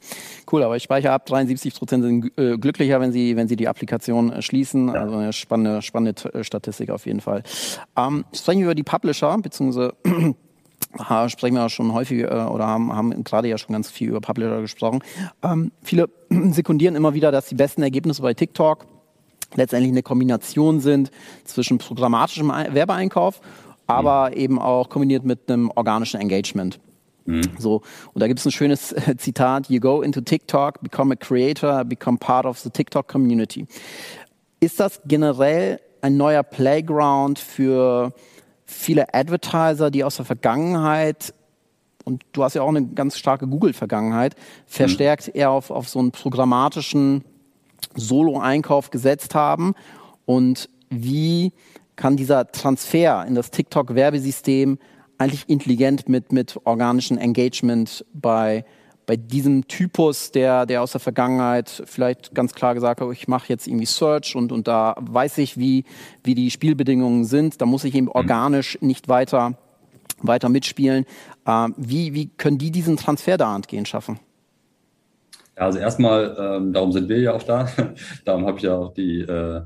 Cool, 0.51 0.63
aber 0.63 0.77
ich 0.77 0.83
speichere 0.83 1.13
ab, 1.13 1.27
73 1.27 1.75
Prozent 1.75 2.05
sind 2.05 2.39
äh, 2.39 2.57
glücklicher, 2.59 3.01
wenn 3.01 3.13
sie, 3.13 3.37
wenn 3.37 3.49
sie 3.49 3.57
die 3.57 3.69
Applikation 3.69 4.33
äh, 4.33 4.43
schließen. 4.43 4.89
Ja. 4.89 4.95
Also 4.95 5.17
eine 5.17 5.33
spannende, 5.33 5.83
spannende 5.83 6.45
Statistik 6.45 6.91
auf 6.91 7.07
jeden 7.07 7.21
Fall. 7.21 7.43
Ähm, 7.97 8.25
sprechen 8.33 8.61
wir 8.61 8.67
über 8.67 8.75
die 8.75 8.83
Publisher, 8.83 9.37
beziehungsweise 9.39 9.95
sprechen 11.29 11.55
wir 11.55 11.69
schon 11.69 11.93
häufig 11.93 12.21
äh, 12.21 12.27
oder 12.27 12.67
haben, 12.67 12.95
haben 12.95 13.25
gerade 13.25 13.49
ja 13.49 13.59
schon 13.59 13.73
ganz 13.73 13.91
viel 13.91 14.09
über 14.09 14.21
Publisher 14.21 14.61
gesprochen. 14.61 15.01
Ähm, 15.43 15.73
viele 15.83 16.09
sekundieren 16.51 16.97
immer 16.97 17.15
wieder, 17.15 17.33
dass 17.33 17.47
die 17.47 17.55
besten 17.55 17.83
Ergebnisse 17.83 18.23
bei 18.23 18.35
TikTok 18.35 18.87
letztendlich 19.55 19.93
eine 19.93 20.03
Kombination 20.03 20.81
sind 20.81 21.11
zwischen 21.45 21.79
programmatischem 21.79 22.49
Werbeeinkauf 22.49 23.41
aber 23.87 24.31
mhm. 24.31 24.37
eben 24.37 24.59
auch 24.59 24.89
kombiniert 24.89 25.25
mit 25.25 25.51
einem 25.51 25.71
organischen 25.75 26.21
Engagement. 26.21 26.81
Mhm. 27.25 27.43
So, 27.59 27.83
und 28.13 28.21
da 28.21 28.29
gibt 28.29 28.41
es 28.41 28.47
ein 28.47 28.53
schönes 28.53 28.93
äh, 28.93 29.17
Zitat: 29.17 29.69
You 29.69 29.81
go 29.81 30.03
into 30.03 30.21
TikTok, 30.21 30.81
become 30.83 31.13
a 31.13 31.17
creator, 31.17 31.85
become 31.85 32.19
part 32.19 32.47
of 32.47 32.59
the 32.59 32.71
TikTok 32.71 33.09
community. 33.09 33.67
Ist 34.61 34.81
das 34.81 35.01
generell 35.07 35.81
ein 36.03 36.17
neuer 36.17 36.43
Playground 36.43 37.39
für 37.39 38.13
viele 38.67 39.15
Advertiser, 39.15 39.91
die 39.91 40.05
aus 40.05 40.17
der 40.17 40.25
Vergangenheit 40.25 41.33
und 42.05 42.25
du 42.33 42.45
hast 42.45 42.55
ja 42.55 42.63
auch 42.63 42.69
eine 42.69 42.87
ganz 42.87 43.19
starke 43.19 43.49
Google-Vergangenheit, 43.49 44.37
verstärkt 44.67 45.27
mhm. 45.27 45.33
eher 45.35 45.51
auf, 45.51 45.71
auf 45.71 45.89
so 45.89 45.99
einen 45.99 46.13
programmatischen 46.13 47.25
Solo-Einkauf 47.97 48.91
gesetzt 48.91 49.35
haben 49.35 49.75
und 50.25 50.69
wie 50.89 51.53
kann 51.97 52.17
dieser 52.17 52.53
Transfer 52.53 53.25
in 53.27 53.35
das 53.35 53.51
TikTok-Werbesystem 53.51 54.79
eigentlich 55.19 55.49
intelligent 55.49 56.09
mit, 56.09 56.31
mit 56.31 56.61
organischem 56.65 57.19
Engagement 57.19 58.05
bei, 58.13 58.65
bei 59.07 59.17
diesem 59.17 59.69
Typus, 59.69 60.33
der, 60.33 60.67
der 60.67 60.83
aus 60.83 60.93
der 60.93 61.01
Vergangenheit 61.01 61.83
vielleicht 61.87 62.35
ganz 62.35 62.55
klar 62.55 62.75
gesagt 62.75 63.01
hat, 63.01 63.09
ich 63.13 63.29
mache 63.29 63.49
jetzt 63.49 63.69
irgendwie 63.69 63.87
Search 63.87 64.35
und, 64.35 64.51
und 64.51 64.67
da 64.67 64.97
weiß 65.01 65.39
ich, 65.39 65.57
wie, 65.57 65.85
wie 66.25 66.35
die 66.35 66.51
Spielbedingungen 66.51 67.25
sind. 67.25 67.61
Da 67.61 67.67
muss 67.67 67.85
ich 67.85 67.95
eben 67.95 68.07
mhm. 68.07 68.13
organisch 68.13 68.79
nicht 68.81 69.09
weiter, 69.09 69.57
weiter 70.21 70.49
mitspielen. 70.49 71.07
Äh, 71.47 71.69
wie, 71.77 72.15
wie 72.15 72.29
können 72.37 72.59
die 72.59 72.73
diesen 72.73 72.97
Transfer 72.97 73.37
da 73.37 73.55
angehen 73.55 73.87
schaffen? 73.87 74.19
Ja, 75.57 75.63
also 75.63 75.79
erstmal, 75.79 76.37
ähm, 76.39 76.73
darum 76.73 76.91
sind 76.93 77.09
wir 77.09 77.21
ja 77.21 77.33
auch 77.33 77.45
da. 77.45 77.69
darum 78.25 78.45
habe 78.45 78.59
ich 78.59 78.65
ja 78.65 78.77
auch 78.77 78.93
die, 78.93 79.21
äh, 79.21 79.63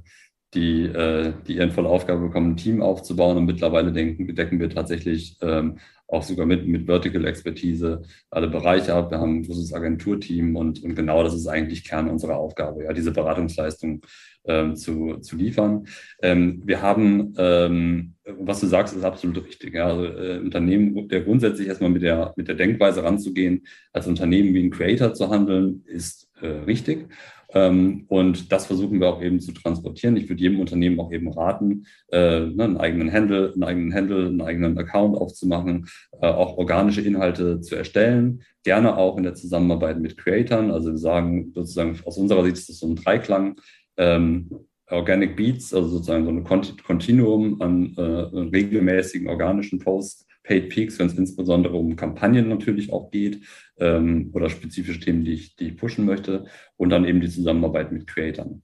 die, 0.52 0.84
äh, 0.84 1.32
die 1.46 1.56
ehrenvolle 1.56 1.88
Aufgabe 1.88 2.20
bekommen, 2.20 2.52
ein 2.52 2.56
Team 2.56 2.82
aufzubauen. 2.82 3.38
Und 3.38 3.46
mittlerweile 3.46 3.90
denken, 3.90 4.34
decken 4.34 4.60
wir 4.60 4.68
tatsächlich 4.68 5.38
ähm, 5.40 5.78
auch 6.10 6.22
sogar 6.22 6.46
mit, 6.46 6.66
mit 6.66 6.86
Vertical 6.86 7.24
Expertise 7.24 8.02
alle 8.30 8.48
Bereiche 8.48 8.94
ab. 8.94 9.10
Wir 9.10 9.18
haben 9.18 9.38
ein 9.38 9.42
großes 9.44 9.72
Agenturteam 9.72 10.56
und, 10.56 10.82
und 10.82 10.94
genau 10.94 11.22
das 11.22 11.34
ist 11.34 11.46
eigentlich 11.46 11.84
Kern 11.84 12.08
unserer 12.10 12.36
Aufgabe, 12.36 12.84
ja, 12.84 12.92
diese 12.92 13.12
Beratungsleistung 13.12 14.02
ähm, 14.44 14.76
zu, 14.76 15.18
zu 15.18 15.36
liefern. 15.36 15.86
Ähm, 16.22 16.62
wir 16.64 16.82
haben, 16.82 17.34
ähm, 17.38 18.14
was 18.24 18.60
du 18.60 18.66
sagst, 18.66 18.96
ist 18.96 19.04
absolut 19.04 19.44
richtig. 19.46 19.74
Ja. 19.74 19.86
Also, 19.86 20.04
äh, 20.04 20.38
Unternehmen, 20.38 21.08
der 21.08 21.22
grundsätzlich 21.22 21.68
erstmal 21.68 21.90
mit 21.90 22.02
der, 22.02 22.32
mit 22.36 22.48
der 22.48 22.54
Denkweise 22.54 23.04
ranzugehen, 23.04 23.66
als 23.92 24.06
Unternehmen 24.06 24.54
wie 24.54 24.64
ein 24.64 24.70
Creator 24.70 25.14
zu 25.14 25.28
handeln, 25.28 25.84
ist 25.86 26.30
äh, 26.40 26.46
richtig. 26.46 27.06
Ähm, 27.52 28.04
und 28.08 28.52
das 28.52 28.66
versuchen 28.66 29.00
wir 29.00 29.08
auch 29.08 29.22
eben 29.22 29.40
zu 29.40 29.52
transportieren. 29.52 30.16
Ich 30.16 30.28
würde 30.28 30.42
jedem 30.42 30.60
Unternehmen 30.60 31.00
auch 31.00 31.12
eben 31.12 31.32
raten, 31.32 31.86
äh, 32.12 32.40
ne, 32.40 32.64
einen 32.64 32.76
eigenen 32.76 33.12
Handle, 33.12 33.52
einen 33.52 33.64
eigenen 33.64 33.94
Handle, 33.94 34.26
einen 34.26 34.40
eigenen 34.40 34.78
Account 34.78 35.16
aufzumachen, 35.16 35.88
äh, 36.20 36.26
auch 36.26 36.56
organische 36.56 37.00
Inhalte 37.00 37.60
zu 37.60 37.74
erstellen. 37.74 38.42
Gerne 38.62 38.96
auch 38.96 39.16
in 39.16 39.24
der 39.24 39.34
Zusammenarbeit 39.34 40.00
mit 40.00 40.16
Creatoren. 40.16 40.70
Also 40.70 40.90
wir 40.90 40.98
sagen 40.98 41.52
sozusagen 41.54 41.98
aus 42.04 42.18
unserer 42.18 42.44
Sicht 42.44 42.58
ist 42.58 42.68
das 42.68 42.78
so 42.78 42.88
ein 42.88 42.96
Dreiklang. 42.96 43.56
Ähm, 43.96 44.50
Organic 44.90 45.36
Beats, 45.36 45.72
also 45.72 45.88
sozusagen 45.88 46.24
so 46.24 46.30
ein 46.30 46.74
Kontinuum 46.84 47.62
an 47.62 47.94
äh, 47.96 48.02
regelmäßigen 48.02 49.28
organischen 49.28 49.78
Posts, 49.78 50.26
Paid 50.42 50.70
Peaks, 50.70 50.98
wenn 50.98 51.06
es 51.06 51.18
insbesondere 51.18 51.76
um 51.76 51.96
Kampagnen 51.96 52.48
natürlich 52.48 52.92
auch 52.92 53.10
geht 53.10 53.40
ähm, 53.80 54.30
oder 54.32 54.50
spezifische 54.50 55.00
Themen, 55.00 55.24
die 55.24 55.32
ich, 55.32 55.56
die 55.56 55.68
ich 55.68 55.76
pushen 55.76 56.04
möchte 56.04 56.44
und 56.76 56.90
dann 56.90 57.04
eben 57.04 57.20
die 57.20 57.28
Zusammenarbeit 57.28 57.92
mit 57.92 58.06
Creatern. 58.06 58.62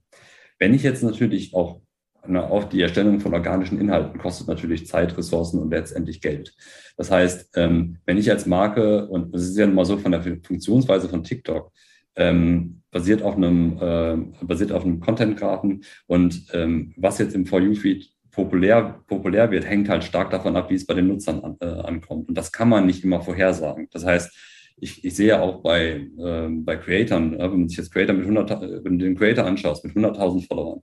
Wenn 0.59 0.73
ich 0.73 0.83
jetzt 0.83 1.03
natürlich 1.03 1.53
auch 1.53 1.81
na, 2.29 2.49
auch 2.49 2.65
die 2.65 2.81
Erstellung 2.81 3.19
von 3.19 3.33
organischen 3.33 3.79
Inhalten 3.79 4.19
kostet 4.19 4.47
natürlich 4.47 4.87
Zeit, 4.87 5.17
Ressourcen 5.17 5.61
und 5.61 5.71
letztendlich 5.71 6.21
Geld. 6.21 6.53
Das 6.97 7.09
heißt, 7.09 7.51
ähm, 7.55 7.97
wenn 8.05 8.17
ich 8.17 8.29
als 8.29 8.45
Marke, 8.45 9.07
und 9.07 9.33
das 9.33 9.43
ist 9.43 9.57
ja 9.57 9.67
mal 9.67 9.85
so 9.85 9.97
von 9.97 10.11
der 10.11 10.21
Funktionsweise 10.21 11.07
von 11.07 11.23
TikTok, 11.23 11.71
ähm, 12.15 12.81
basiert 12.91 13.21
auf 13.21 13.35
einem, 13.35 13.77
äh, 13.79 14.45
basiert 14.45 14.71
auf 14.71 14.83
einem 14.83 14.99
Content-Grafen 14.99 15.83
und 16.07 16.47
ähm, 16.53 16.93
was 16.97 17.19
jetzt 17.19 17.35
im 17.35 17.45
For 17.45 17.61
You-Feed 17.61 18.09
populär, 18.31 19.03
populär 19.07 19.49
wird, 19.51 19.65
hängt 19.65 19.89
halt 19.89 20.03
stark 20.03 20.29
davon 20.29 20.55
ab, 20.55 20.69
wie 20.69 20.75
es 20.75 20.85
bei 20.85 20.93
den 20.93 21.07
Nutzern 21.07 21.41
an, 21.41 21.57
äh, 21.59 21.65
ankommt. 21.65 22.29
Und 22.29 22.37
das 22.37 22.51
kann 22.51 22.69
man 22.69 22.85
nicht 22.85 23.03
immer 23.03 23.21
vorhersagen. 23.21 23.87
Das 23.91 24.05
heißt, 24.05 24.31
ich, 24.79 25.03
ich 25.03 25.15
sehe 25.15 25.41
auch 25.41 25.61
bei, 25.61 26.07
äh, 26.17 26.47
bei 26.49 26.77
Creatoren, 26.77 27.33
äh, 27.33 27.51
wenn 27.51 27.59
man 27.59 27.69
sich 27.69 27.77
jetzt 27.77 27.91
Creator 27.91 28.15
mit 28.15 28.25
100, 28.25 28.83
wenn 28.83 28.99
du 28.99 29.05
den 29.05 29.17
Creator 29.17 29.45
anschaust 29.45 29.83
mit 29.83 29.95
100.000 29.95 30.47
Followern, 30.47 30.81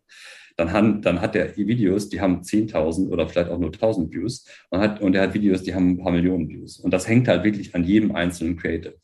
dann, 0.57 0.73
han, 0.73 1.03
dann 1.03 1.21
hat 1.21 1.35
der 1.35 1.57
Videos, 1.57 2.09
die 2.09 2.21
haben 2.21 2.43
10.000 2.43 3.11
oder 3.11 3.29
vielleicht 3.29 3.51
auch 3.51 3.59
nur 3.59 3.71
1.000 3.71 4.13
Views 4.13 4.47
und, 4.71 4.81
hat, 4.81 5.01
und 5.01 5.15
er 5.15 5.23
hat 5.23 5.35
Videos, 5.35 5.63
die 5.63 5.75
haben 5.75 5.91
ein 5.91 5.99
paar 5.99 6.13
Millionen 6.13 6.49
Views. 6.49 6.79
Und 6.79 6.93
das 6.93 7.09
hängt 7.09 7.27
halt 7.27 7.43
wirklich 7.43 7.75
an 7.75 7.85
jedem 7.85 8.15
einzelnen 8.15 8.57
Creative. 8.57 8.95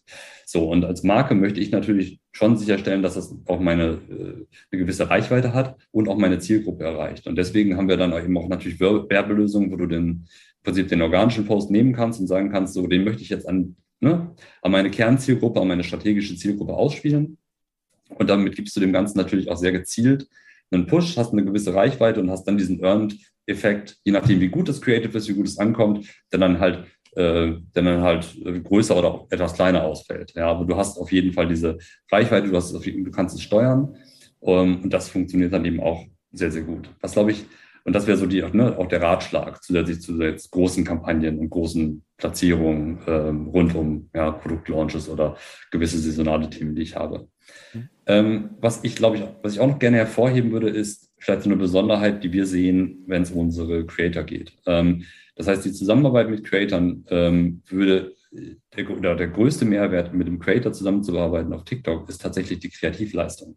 So, 0.46 0.70
und 0.70 0.84
als 0.84 1.02
Marke 1.02 1.34
möchte 1.34 1.60
ich 1.60 1.70
natürlich 1.70 2.20
schon 2.32 2.56
sicherstellen, 2.56 3.02
dass 3.02 3.14
das 3.14 3.34
auch 3.46 3.60
meine 3.60 4.00
äh, 4.10 4.46
eine 4.70 4.80
gewisse 4.80 5.10
Reichweite 5.10 5.54
hat 5.54 5.76
und 5.90 6.08
auch 6.08 6.18
meine 6.18 6.38
Zielgruppe 6.38 6.84
erreicht. 6.84 7.26
Und 7.26 7.36
deswegen 7.36 7.76
haben 7.76 7.88
wir 7.88 7.96
dann 7.96 8.12
auch 8.12 8.22
eben 8.22 8.36
auch 8.36 8.48
natürlich 8.48 8.80
Werbelösungen, 8.80 9.70
wo 9.70 9.76
du 9.76 9.86
den 9.86 10.02
im 10.02 10.26
Prinzip 10.62 10.88
den 10.88 11.02
organischen 11.02 11.46
Post 11.46 11.70
nehmen 11.70 11.94
kannst 11.94 12.20
und 12.20 12.26
sagen 12.26 12.50
kannst, 12.50 12.74
so 12.74 12.86
den 12.86 13.04
möchte 13.04 13.22
ich 13.22 13.28
jetzt 13.28 13.48
an, 13.48 13.76
ne, 14.00 14.34
an 14.62 14.72
meine 14.72 14.90
Kernzielgruppe, 14.90 15.60
an 15.60 15.68
meine 15.68 15.84
strategische 15.84 16.36
Zielgruppe 16.36 16.74
ausspielen. 16.74 17.38
Und 18.08 18.28
damit 18.28 18.56
gibst 18.56 18.74
du 18.74 18.80
dem 18.80 18.92
Ganzen 18.92 19.18
natürlich 19.18 19.50
auch 19.50 19.56
sehr 19.56 19.72
gezielt 19.72 20.28
einen 20.70 20.86
Push, 20.86 21.16
hast 21.16 21.32
eine 21.32 21.44
gewisse 21.44 21.74
Reichweite 21.74 22.20
und 22.20 22.30
hast 22.30 22.44
dann 22.44 22.58
diesen 22.58 22.80
Earned-Effekt, 22.82 23.98
je 24.04 24.12
nachdem, 24.12 24.40
wie 24.40 24.48
gut 24.48 24.68
das 24.68 24.80
Creative 24.80 25.16
ist, 25.16 25.28
wie 25.28 25.34
gut 25.34 25.46
es 25.46 25.58
ankommt, 25.58 26.06
der 26.32 26.38
dann 26.38 26.60
halt 26.60 26.86
äh, 27.16 27.56
der 27.74 27.82
dann 27.82 28.02
halt 28.02 28.36
größer 28.64 28.96
oder 28.96 29.08
auch 29.08 29.26
etwas 29.30 29.54
kleiner 29.54 29.82
ausfällt. 29.82 30.32
Ja, 30.36 30.46
aber 30.46 30.64
du 30.64 30.76
hast 30.76 30.96
auf 30.96 31.10
jeden 31.10 31.32
Fall 31.32 31.48
diese 31.48 31.76
Reichweite, 32.10 32.48
du, 32.48 32.56
hast 32.56 32.72
du 32.72 33.10
kannst 33.10 33.34
es 33.34 33.42
steuern 33.42 33.96
um, 34.38 34.54
ähm, 34.54 34.82
und 34.84 34.92
das 34.92 35.08
funktioniert 35.08 35.52
dann 35.52 35.64
eben 35.64 35.80
auch 35.80 36.04
sehr, 36.30 36.52
sehr 36.52 36.62
gut. 36.62 36.88
Was 37.00 37.12
glaube 37.12 37.32
ich, 37.32 37.44
und 37.84 37.94
das 37.94 38.06
wäre 38.06 38.16
so 38.16 38.26
die, 38.26 38.42
ne, 38.52 38.78
auch 38.78 38.86
der 38.86 39.02
Ratschlag 39.02 39.60
zusätzlich 39.62 40.00
zu 40.00 40.22
jetzt 40.22 40.52
großen 40.52 40.84
Kampagnen 40.84 41.40
und 41.40 41.50
großen 41.50 42.04
Platzierungen 42.20 42.98
ähm, 43.06 43.48
rund 43.48 43.74
um 43.74 44.10
ja, 44.14 44.30
Produktlaunches 44.30 45.08
oder 45.08 45.36
gewisse 45.70 45.98
saisonale 45.98 46.48
Themen, 46.48 46.74
die 46.76 46.82
ich 46.82 46.94
habe. 46.94 47.28
Mhm. 47.74 47.88
Ähm, 48.06 48.50
was 48.60 48.84
ich 48.84 48.94
glaube 48.94 49.16
ich, 49.16 49.24
was 49.42 49.54
ich 49.54 49.60
auch 49.60 49.66
noch 49.66 49.78
gerne 49.78 49.96
hervorheben 49.96 50.52
würde, 50.52 50.68
ist 50.68 51.10
vielleicht 51.18 51.42
so 51.42 51.50
eine 51.50 51.56
Besonderheit, 51.56 52.22
die 52.22 52.32
wir 52.32 52.46
sehen, 52.46 53.04
wenn 53.06 53.22
es 53.22 53.30
um 53.30 53.40
unsere 53.40 53.84
Creator 53.86 54.22
geht. 54.22 54.52
Ähm, 54.66 55.04
das 55.34 55.48
heißt, 55.48 55.64
die 55.64 55.72
Zusammenarbeit 55.72 56.28
mit 56.28 56.44
Creatoren 56.44 57.04
ähm, 57.08 57.62
würde 57.68 58.14
der, 58.76 58.90
oder 58.90 59.16
der 59.16 59.28
größte 59.28 59.64
Mehrwert, 59.64 60.14
mit 60.14 60.28
dem 60.28 60.38
Creator 60.38 60.72
zusammenzuarbeiten 60.72 61.52
auf 61.52 61.64
TikTok, 61.64 62.08
ist 62.08 62.20
tatsächlich 62.20 62.60
die 62.60 62.70
Kreativleistung. 62.70 63.56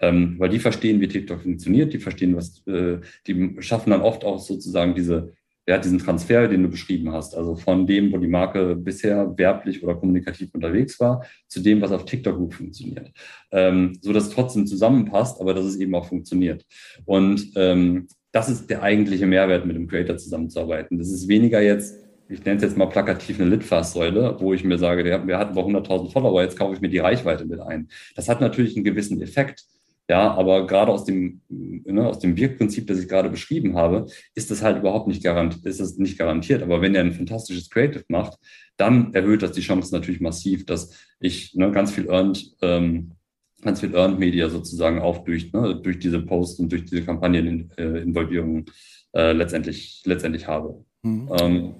Ähm, 0.00 0.34
weil 0.38 0.48
die 0.48 0.58
verstehen, 0.58 1.00
wie 1.00 1.08
TikTok 1.08 1.42
funktioniert, 1.42 1.92
die 1.92 2.00
verstehen, 2.00 2.34
was, 2.34 2.66
äh, 2.66 2.98
die 3.26 3.56
schaffen 3.60 3.90
dann 3.90 4.02
oft 4.02 4.24
auch 4.24 4.40
sozusagen 4.40 4.94
diese, 4.94 5.32
ja, 5.66 5.78
diesen 5.78 5.98
Transfer, 5.98 6.48
den 6.48 6.64
du 6.64 6.68
beschrieben 6.68 7.12
hast. 7.12 7.36
Also 7.36 7.54
von 7.54 7.86
dem, 7.86 8.12
wo 8.12 8.18
die 8.18 8.26
Marke 8.26 8.74
bisher 8.74 9.36
werblich 9.38 9.82
oder 9.82 9.94
kommunikativ 9.94 10.52
unterwegs 10.54 10.98
war, 10.98 11.24
zu 11.46 11.60
dem, 11.60 11.80
was 11.80 11.92
auf 11.92 12.04
TikTok 12.04 12.36
gut 12.36 12.54
funktioniert. 12.54 13.12
Ähm, 13.52 13.96
so 14.00 14.12
dass 14.12 14.24
es 14.24 14.30
trotzdem 14.30 14.66
zusammenpasst, 14.66 15.40
aber 15.40 15.54
dass 15.54 15.64
es 15.64 15.76
eben 15.76 15.94
auch 15.94 16.06
funktioniert. 16.06 16.64
Und 17.04 17.52
ähm, 17.54 18.08
das 18.32 18.48
ist 18.48 18.70
der 18.70 18.82
eigentliche 18.82 19.26
Mehrwert, 19.26 19.66
mit 19.66 19.76
dem 19.76 19.86
Creator 19.86 20.16
zusammenzuarbeiten. 20.16 20.98
Das 20.98 21.10
ist 21.10 21.28
weniger 21.28 21.60
jetzt, 21.60 22.02
ich 22.28 22.44
nenne 22.44 22.56
es 22.56 22.62
jetzt 22.62 22.76
mal 22.76 22.86
plakativ 22.86 23.38
eine 23.38 23.50
Litfaßsäule, 23.50 24.38
wo 24.40 24.54
ich 24.54 24.64
mir 24.64 24.78
sage, 24.78 25.04
der, 25.04 25.26
wir 25.26 25.38
hatten 25.38 25.56
aber 25.56 25.68
100.000 25.68 26.10
Follower, 26.10 26.42
jetzt 26.42 26.58
kaufe 26.58 26.74
ich 26.74 26.80
mir 26.80 26.88
die 26.88 26.98
Reichweite 26.98 27.44
mit 27.44 27.60
ein. 27.60 27.88
Das 28.16 28.28
hat 28.28 28.40
natürlich 28.40 28.74
einen 28.74 28.84
gewissen 28.84 29.20
Effekt. 29.20 29.64
Ja, 30.08 30.34
aber 30.34 30.66
gerade 30.66 30.90
aus 30.90 31.04
dem, 31.04 31.40
ne, 31.48 32.06
aus 32.06 32.18
dem 32.18 32.36
Wirkprinzip, 32.36 32.86
das 32.86 32.98
ich 32.98 33.08
gerade 33.08 33.30
beschrieben 33.30 33.76
habe, 33.76 34.06
ist 34.34 34.50
das 34.50 34.62
halt 34.62 34.78
überhaupt 34.78 35.06
nicht 35.06 35.22
garantiert, 35.22 35.64
ist 35.64 35.80
das 35.80 35.96
nicht 35.96 36.18
garantiert. 36.18 36.62
Aber 36.62 36.82
wenn 36.82 36.94
er 36.94 37.02
ein 37.02 37.12
fantastisches 37.12 37.70
Creative 37.70 38.04
macht, 38.08 38.38
dann 38.76 39.14
erhöht 39.14 39.42
das 39.42 39.52
die 39.52 39.60
Chance 39.60 39.94
natürlich 39.94 40.20
massiv, 40.20 40.66
dass 40.66 40.90
ich 41.20 41.54
ne, 41.54 41.70
ganz 41.70 41.92
viel 41.92 42.08
earned, 42.10 42.56
ähm, 42.62 43.12
ganz 43.62 43.80
viel 43.80 43.94
earned 43.94 44.18
Media 44.18 44.48
sozusagen 44.48 45.00
auch 45.00 45.24
durch, 45.24 45.52
ne, 45.52 45.80
durch 45.80 46.00
diese 46.00 46.20
Posts 46.20 46.60
und 46.60 46.72
durch 46.72 46.84
diese 46.84 47.04
Kampagneninvolvierung 47.04 48.66
äh, 49.14 49.32
letztendlich, 49.32 50.02
letztendlich 50.04 50.48
habe. 50.48 50.84
Mhm. 51.02 51.30
Ähm, 51.40 51.74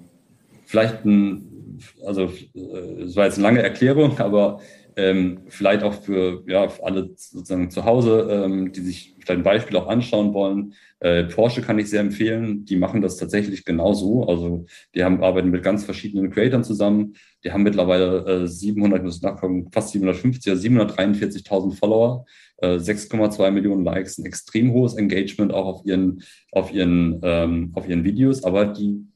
vielleicht 0.65 1.05
ein, 1.05 1.79
also 2.07 2.33
äh, 2.55 3.03
es 3.03 3.17
war 3.17 3.25
jetzt 3.25 3.39
eine 3.39 3.43
lange 3.43 3.63
Erklärung, 3.63 4.19
aber 4.21 4.61
ähm, 4.97 5.41
vielleicht 5.49 5.83
auch 5.83 5.95
für, 5.95 6.43
ja, 6.47 6.69
für 6.69 6.85
alle 6.85 7.11
sozusagen 7.17 7.71
zu 7.71 7.85
Hause, 7.85 8.29
ähm, 8.31 8.73
die 8.73 8.81
sich 8.81 9.15
vielleicht 9.19 9.41
ein 9.41 9.45
Beispiel 9.45 9.77
auch 9.77 9.89
anschauen 9.89 10.35
wollen. 10.35 10.75
Äh, 11.01 11.25
Porsche 11.25 11.63
kann 11.63 11.79
ich 11.79 11.89
sehr 11.89 12.01
empfehlen. 12.01 12.65
Die 12.65 12.77
machen 12.77 13.01
das 13.01 13.17
tatsächlich 13.17 13.65
genauso. 13.65 14.25
Also 14.27 14.67
die 14.95 15.05
haben, 15.05 15.23
arbeiten 15.23 15.51
mit 15.51 15.63
ganz 15.63 15.85
verschiedenen 15.85 16.31
Creatoren 16.31 16.65
zusammen. 16.65 17.15
Die 17.45 17.53
haben 17.53 17.63
mittlerweile 17.63 18.45
äh, 18.45 18.47
700, 18.47 18.99
ich 18.99 19.05
muss 19.05 19.23
nachkommen, 19.23 19.69
fast 19.73 19.91
750, 19.91 20.53
743.000 20.53 21.77
Follower, 21.77 22.25
äh, 22.59 22.77
6,2 22.77 23.51
Millionen 23.51 23.85
Likes, 23.85 24.19
ein 24.19 24.27
extrem 24.27 24.73
hohes 24.73 24.95
Engagement 24.95 25.53
auch 25.53 25.67
auf 25.67 25.87
ihren, 25.87 26.23
auf 26.53 26.73
ihren, 26.73 27.21
ähm, 27.23 27.73
auf 27.75 27.89
ihren 27.89 28.05
Videos. 28.05 28.45
Aber 28.45 28.67
die 28.67 29.07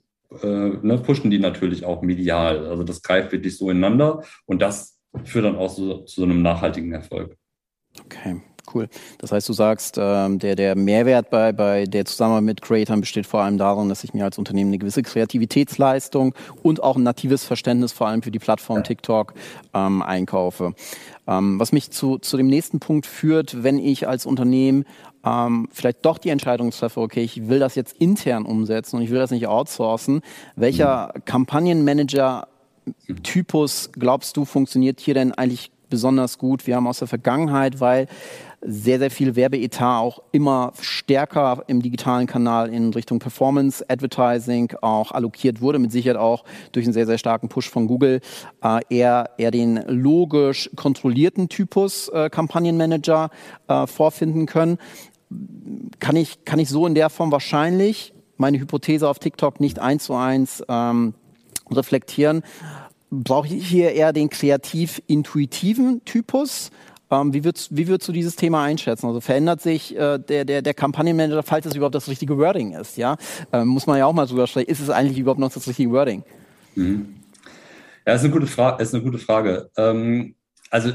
äh, 0.43 0.47
ne, 0.47 1.01
pushen 1.05 1.31
die 1.31 1.39
natürlich 1.39 1.85
auch 1.85 2.03
medial. 2.03 2.67
Also 2.67 2.83
das 2.83 3.03
greift 3.03 3.33
wirklich 3.33 3.57
so 3.57 3.71
ineinander 3.71 4.23
und 4.47 4.63
das 4.63 4.96
führt 5.25 5.45
dann 5.45 5.57
auch 5.57 5.71
so, 5.71 5.99
zu 5.99 6.21
so 6.21 6.25
einem 6.25 6.43
nachhaltigen 6.43 6.93
Erfolg. 6.93 7.37
Okay, 8.05 8.43
cool. 8.75 8.89
Das 9.19 9.33
heißt, 9.33 9.49
du 9.49 9.53
sagst, 9.53 9.97
ähm, 9.99 10.39
der, 10.39 10.55
der 10.55 10.77
Mehrwert 10.77 11.31
bei, 11.31 11.53
bei 11.53 11.85
der 11.87 12.05
Zusammenarbeit 12.05 12.45
mit 12.45 12.63
Creatoren 12.63 13.01
besteht 13.01 13.27
vor 13.27 13.41
allem 13.41 13.59
darin, 13.59 13.89
dass 13.89 14.05
ich 14.05 14.13
mir 14.13 14.25
als 14.25 14.39
Unternehmen 14.39 14.71
eine 14.71 14.79
gewisse 14.79 15.03
Kreativitätsleistung 15.03 16.35
und 16.63 16.83
auch 16.83 16.97
ein 16.97 17.03
natives 17.03 17.45
Verständnis 17.45 17.93
vor 17.93 18.09
allem 18.09 18.23
für 18.23 18.31
die 18.31 18.39
Plattform. 18.39 18.85
TikTok 18.85 19.35
ähm, 19.73 20.03
einkaufe. 20.03 20.75
Ähm, 21.27 21.59
was 21.59 21.73
mich 21.73 21.91
zu, 21.91 22.19
zu 22.19 22.37
dem 22.37 22.47
nächsten 22.47 22.79
Punkt 22.79 23.07
führt, 23.07 23.63
wenn 23.63 23.79
ich 23.79 24.07
als 24.07 24.27
Unternehmen 24.27 24.85
ähm, 25.25 25.69
vielleicht 25.73 26.05
doch 26.05 26.19
die 26.19 26.29
Entscheidung 26.29 26.71
treffe, 26.71 27.01
okay, 27.01 27.23
ich 27.23 27.49
will 27.49 27.59
das 27.59 27.75
jetzt 27.75 27.97
intern 27.99 28.45
umsetzen 28.45 28.97
und 28.97 29.03
ich 29.03 29.11
will 29.11 29.19
das 29.19 29.31
nicht 29.31 29.49
outsourcen. 29.49 30.21
Welcher 30.55 31.13
mhm. 31.15 31.25
Kampagnenmanager 31.25 32.49
Typus 33.23 33.91
glaubst 33.93 34.37
du, 34.37 34.45
funktioniert 34.45 35.01
hier 35.01 35.15
denn 35.15 35.33
eigentlich 35.33 35.71
besonders 35.89 36.39
gut? 36.39 36.67
Wir 36.67 36.77
haben 36.77 36.87
aus 36.87 36.99
der 36.99 37.09
Vergangenheit, 37.09 37.81
weil 37.81 38.07
sehr, 38.61 38.99
sehr 38.99 39.11
viel 39.11 39.37
Werbeetat 39.37 40.01
auch 40.01 40.23
immer 40.33 40.73
stärker 40.81 41.63
im 41.69 41.83
digitalen 41.83 42.27
Kanal 42.27 42.73
in 42.73 42.93
Richtung 42.93 43.19
Performance 43.19 43.85
Advertising 43.89 44.73
auch 44.81 45.13
allokiert 45.13 45.61
wurde, 45.61 45.79
mit 45.79 45.93
Sicherheit 45.93 46.17
auch 46.17 46.45
durch 46.73 46.87
einen 46.87 46.93
sehr, 46.93 47.07
sehr 47.07 47.19
starken 47.19 47.49
Push 47.49 47.71
von 47.71 47.87
Google, 47.87 48.21
äh, 48.63 48.81
eher, 48.89 49.31
eher 49.39 49.51
den 49.51 49.77
logisch 49.87 50.71
kontrollierten 50.75 51.49
Typus 51.49 52.09
äh, 52.09 52.29
Kampagnenmanager 52.31 53.31
äh, 53.69 53.87
vorfinden 53.87 54.47
können. 54.47 54.79
Kann 56.01 56.17
ich, 56.17 56.45
kann 56.45 56.59
ich 56.59 56.69
so 56.69 56.87
in 56.87 56.95
der 56.95 57.11
Form 57.11 57.31
wahrscheinlich 57.31 58.15
meine 58.37 58.59
Hypothese 58.59 59.09
auf 59.09 59.19
TikTok 59.19 59.61
nicht 59.61 59.79
eins 59.79 60.05
zu 60.05 60.15
eins 60.15 60.63
ähm, 60.69 61.15
reflektieren. 61.71 62.43
Brauche 63.11 63.49
ich 63.49 63.67
hier 63.67 63.93
eher 63.93 64.13
den 64.13 64.31
kreativ-intuitiven 64.31 66.05
Typus? 66.05 66.71
Ähm, 67.11 67.33
wie, 67.33 67.45
würdest, 67.45 67.77
wie 67.77 67.87
würdest 67.87 68.09
du 68.09 68.13
dieses 68.13 68.35
Thema 68.35 68.65
einschätzen? 68.65 69.07
Also 69.07 69.21
verändert 69.21 69.61
sich 69.61 69.97
äh, 69.97 70.19
der, 70.19 70.45
der, 70.45 70.63
der 70.63 70.75
Kampagnenmanager, 70.75 71.43
falls 71.43 71.67
es 71.67 71.75
überhaupt 71.75 71.95
das 71.95 72.09
richtige 72.09 72.37
Wording 72.37 72.73
ist? 72.73 72.97
Ja? 72.97 73.17
Ähm, 73.53 73.69
muss 73.69 73.87
man 73.87 73.99
ja 73.99 74.07
auch 74.07 74.13
mal 74.13 74.27
drüber 74.27 74.47
sprechen. 74.47 74.69
Ist 74.69 74.81
es 74.81 74.91
eigentlich 74.91 75.19
überhaupt 75.19 75.41
noch 75.41 75.53
das 75.53 75.69
richtige 75.69 75.91
Wording? 75.93 76.25
Mhm. 76.75 77.15
Ja, 78.07 78.15
ist 78.15 78.25
eine 78.25 78.33
gute, 78.33 78.47
Fra 78.47 78.71
ist 78.77 78.95
eine 78.95 79.05
gute 79.05 79.19
Frage. 79.19 79.71
Ähm, 79.77 80.35
also 80.71 80.93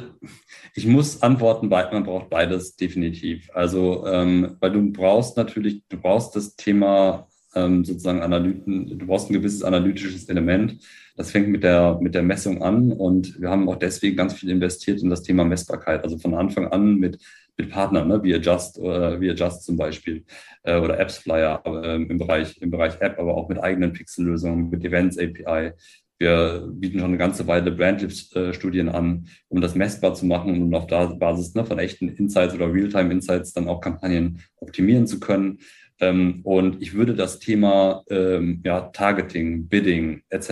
ich 0.74 0.86
muss 0.86 1.22
antworten, 1.22 1.70
man 1.70 2.04
braucht 2.04 2.30
beides 2.30 2.76
definitiv. 2.76 3.50
Also 3.54 4.06
ähm, 4.08 4.58
weil 4.60 4.72
du 4.72 4.92
brauchst 4.92 5.38
natürlich, 5.38 5.84
du 5.88 5.98
brauchst 5.98 6.36
das 6.36 6.56
Thema 6.56 7.28
ähm, 7.56 7.84
sozusagen 7.84 8.22
Analyten, 8.22 8.98
du 8.98 9.06
brauchst 9.06 9.30
ein 9.30 9.34
gewisses 9.34 9.64
analytisches 9.64 10.30
Element. 10.30 10.78
Das 11.16 11.32
fängt 11.32 11.50
mit 11.50 11.64
der, 11.64 12.00
mit 12.02 12.16
der 12.16 12.24
Messung 12.24 12.62
an 12.62 12.92
und 12.92 13.40
wir 13.42 13.50
haben 13.50 13.68
auch 13.70 13.76
deswegen 13.76 14.16
ganz 14.16 14.34
viel 14.34 14.50
investiert 14.50 15.02
in 15.02 15.10
das 15.10 15.24
Thema 15.24 15.44
Messbarkeit. 15.44 16.04
Also 16.04 16.18
von 16.18 16.34
Anfang 16.34 16.68
an 16.68 16.96
mit, 16.96 17.20
mit 17.58 17.70
Partnern, 17.70 18.08
ne, 18.08 18.24
wie 18.24 18.34
Adjust 18.34 18.80
oder 18.80 19.20
wie 19.20 19.30
Adjust 19.30 19.64
zum 19.64 19.78
Beispiel 19.78 20.24
äh, 20.64 20.78
oder 20.78 21.00
Apps 21.00 21.18
Flyer 21.18 21.62
äh, 21.66 21.96
im, 21.96 22.18
Bereich, 22.18 22.58
im 22.62 22.72
Bereich 22.72 23.00
App, 23.02 23.20
aber 23.20 23.36
auch 23.36 23.50
mit 23.50 23.62
eigenen 23.62 23.94
Pixel-Lösungen, 23.94 24.70
mit 24.70 24.86
Events 24.86 25.18
API. 25.18 25.74
Wir 26.18 26.70
bieten 26.72 27.00
schon 27.00 27.08
eine 27.08 27.18
ganze 27.18 27.48
Weile 27.48 27.72
Brandlift-Studien 27.72 28.90
an, 28.90 29.26
um 29.48 29.60
das 29.60 29.74
messbar 29.74 30.14
zu 30.14 30.28
machen 30.28 30.62
und 30.62 30.76
auf 30.76 30.86
der 30.86 31.08
Basis 31.08 31.56
ne, 31.56 31.66
von 31.66 31.80
echten 31.80 32.10
Insights 32.10 32.54
oder 32.54 32.72
Realtime-Insights 32.72 33.54
dann 33.54 33.68
auch 33.68 33.82
Kampagnen 33.82 34.40
optimieren 34.58 35.08
zu 35.08 35.20
können. 35.20 35.58
Ähm, 36.02 36.42
und 36.44 36.82
ich 36.82 36.94
würde 36.94 37.14
das 37.14 37.40
Thema 37.40 38.04
ähm, 38.10 38.62
ja, 38.66 38.82
Targeting, 38.82 39.68
Bidding 39.68 40.24
etc. 40.30 40.50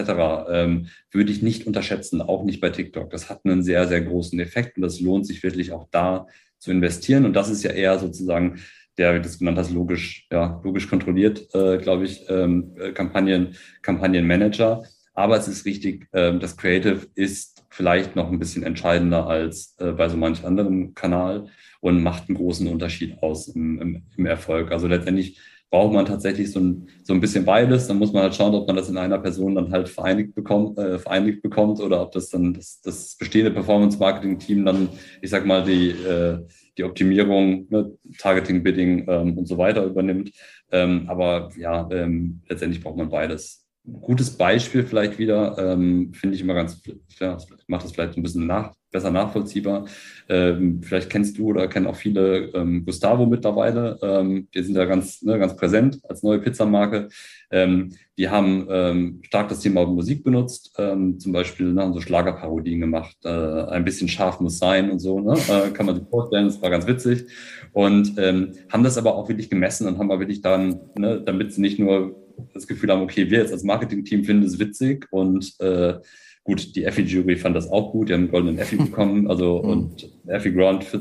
Ähm, 0.50 0.88
würde 1.12 1.32
ich 1.32 1.42
nicht 1.42 1.68
unterschätzen, 1.68 2.22
auch 2.22 2.44
nicht 2.44 2.62
bei 2.62 2.70
TikTok. 2.70 3.10
Das 3.10 3.30
hat 3.30 3.42
einen 3.44 3.64
sehr, 3.64 3.88
sehr 3.88 4.02
großen 4.02 4.40
Effekt 4.40 4.78
und 4.78 4.84
das 4.84 5.02
lohnt 5.02 5.26
sich 5.26 5.44
wirklich 5.44 5.72
auch 5.72 5.88
da 5.92 6.28
zu 6.60 6.72
investieren. 6.72 7.26
Und 7.26 7.34
das 7.34 7.50
ist 7.50 7.64
ja 7.64 7.72
eher 7.72 7.98
sozusagen 7.98 8.60
der, 9.00 9.16
wie 9.16 9.22
du 9.22 9.28
es 9.28 9.40
genannt 9.40 9.58
hast, 9.58 9.72
logisch, 9.72 10.28
ja, 10.32 10.62
logisch 10.64 10.88
kontrolliert, 10.88 11.48
äh, 11.56 11.78
glaube 11.78 12.06
ich, 12.06 12.26
ähm, 12.30 12.76
äh, 12.78 12.92
Kampagnen, 12.92 13.56
Kampagnenmanager. 13.82 14.84
Aber 15.20 15.36
es 15.36 15.50
ist 15.50 15.66
richtig, 15.66 16.08
äh, 16.14 16.40
das 16.40 16.56
Creative 16.56 17.02
ist 17.14 17.66
vielleicht 17.70 18.16
noch 18.16 18.32
ein 18.32 18.40
bisschen 18.40 18.64
entscheidender 18.64 19.28
als 19.28 19.76
äh, 19.78 19.92
bei 19.92 20.08
so 20.08 20.16
manch 20.16 20.46
anderem 20.46 20.94
Kanal 20.96 21.48
und 21.82 22.02
macht 22.02 22.30
einen 22.30 22.38
großen 22.38 22.68
Unterschied 22.68 23.22
aus 23.22 23.50
im, 23.50 23.82
im, 23.82 24.04
im 24.16 24.26
Erfolg. 24.26 24.72
Also 24.72 24.88
letztendlich 24.88 25.38
braucht 25.70 25.94
man 25.94 26.06
tatsächlich 26.06 26.54
so 26.54 26.62
ein, 26.62 26.88
so 27.04 27.14
ein 27.14 27.20
bisschen 27.20 27.44
beides. 27.44 27.88
Dann 27.88 28.00
muss 28.00 28.14
man 28.14 28.24
halt 28.24 28.34
schauen, 28.34 28.56
ob 28.56 28.66
man 28.66 28.78
das 28.78 28.88
in 28.88 28.98
einer 28.98 29.20
Person 29.20 29.56
dann 29.56 29.74
halt 29.74 29.90
vereinigt 29.90 30.36
bekommt, 30.36 30.78
äh, 30.78 31.00
vereinigt 31.00 31.42
bekommt 31.42 31.82
oder 31.82 32.02
ob 32.02 32.14
das 32.14 32.30
dann 32.30 32.54
das, 32.54 32.80
das 32.80 33.18
bestehende 33.18 33.52
Performance-Marketing-Team 33.52 34.64
dann, 34.64 34.88
ich 35.22 35.30
sag 35.30 35.46
mal, 35.46 35.66
die, 35.66 35.90
äh, 35.90 36.40
die 36.78 36.86
Optimierung, 36.86 37.68
ne, 37.70 37.92
Targeting, 38.20 38.64
Bidding 38.64 39.06
ähm, 39.10 39.38
und 39.38 39.50
so 39.50 39.58
weiter 39.58 39.84
übernimmt. 39.84 40.32
Ähm, 40.72 41.10
aber 41.10 41.50
ja, 41.58 41.90
ähm, 41.92 42.40
letztendlich 42.48 42.82
braucht 42.82 42.96
man 42.96 43.10
beides 43.10 43.59
gutes 43.84 44.32
Beispiel 44.32 44.84
vielleicht 44.84 45.20
wieder, 45.20 45.58
ähm, 45.58 46.14
finde 46.14 46.36
ich 46.36 46.42
immer 46.42 46.54
ganz, 46.54 46.82
ja, 47.20 47.38
macht 47.68 47.84
das 47.84 47.92
vielleicht 47.92 48.18
ein 48.18 48.24
bisschen 48.24 48.46
nach, 48.48 48.74
besser 48.92 49.12
nachvollziehbar. 49.12 49.86
Ähm, 50.28 50.82
vielleicht 50.84 51.10
kennst 51.10 51.38
du 51.38 51.48
oder 51.48 51.68
kennen 51.68 51.88
auch 51.88 51.96
viele 51.96 52.52
ähm, 52.54 52.86
Gustavo 52.86 53.26
mittlerweile. 53.26 53.98
Ähm, 54.02 54.48
die 54.54 54.64
sind 54.64 54.76
da 54.76 54.86
ganz, 54.86 55.22
ne, 55.22 55.38
ganz 55.40 55.56
präsent 55.56 56.00
als 56.08 56.24
neue 56.24 56.40
Pizzamarke. 56.40 57.10
Ähm, 57.52 57.94
die 58.18 58.30
haben 58.30 58.68
ähm, 58.70 59.22
stark 59.24 59.50
das 59.50 59.62
Thema 59.62 59.86
Musik 59.86 60.24
benutzt, 60.24 60.74
ähm, 60.78 61.20
zum 61.20 61.32
Beispiel 61.32 61.72
ne, 61.72 61.82
haben 61.82 61.94
so 61.94 62.02
Schlagerparodien 62.02 62.82
gemacht. 62.82 63.16
Äh, 63.24 63.30
ein 63.30 63.86
bisschen 63.86 64.08
scharf 64.08 64.40
muss 64.40 64.60
sein 64.60 64.92
und 64.92 65.00
so, 65.00 65.20
ne? 65.20 65.38
äh, 65.48 65.70
kann 65.72 65.86
man 65.86 65.96
sich 65.96 66.06
vorstellen. 66.10 66.48
Das 66.48 66.62
war 66.62 66.70
ganz 66.70 66.86
witzig. 66.88 67.26
Und 67.72 68.16
ähm, 68.18 68.54
haben 68.72 68.84
das 68.84 68.98
aber 68.98 69.16
auch 69.16 69.30
wirklich 69.30 69.50
gemessen 69.50 69.88
und 69.88 70.00
haben 70.00 70.12
aber 70.12 70.20
wirklich 70.20 70.42
dann, 70.42 70.80
ne, 70.98 71.22
damit 71.22 71.54
sie 71.54 71.62
nicht 71.62 71.80
nur 71.80 72.16
das 72.54 72.68
Gefühl 72.68 72.92
haben, 72.92 73.02
okay, 73.02 73.30
wir 73.30 73.40
jetzt 73.40 73.54
als 73.54 73.64
Marketing-Team 73.64 74.24
finden 74.24 74.46
es 74.46 74.60
witzig 74.60 75.08
und 75.12 75.54
äh, 75.60 76.00
gut, 76.44 76.76
die 76.76 76.84
Effi-Jury 76.84 77.36
fand 77.36 77.56
das 77.56 77.70
auch 77.70 77.92
gut, 77.92 78.10
die 78.10 78.14
haben 78.14 78.22
einen 78.22 78.32
goldenen 78.32 78.58
Effi 78.58 78.76
bekommen, 78.78 79.30
also 79.30 79.62
mhm. 79.62 79.70
und 79.70 80.10
Effi 80.28 80.52
Grant 80.52 80.84
für 80.84 80.98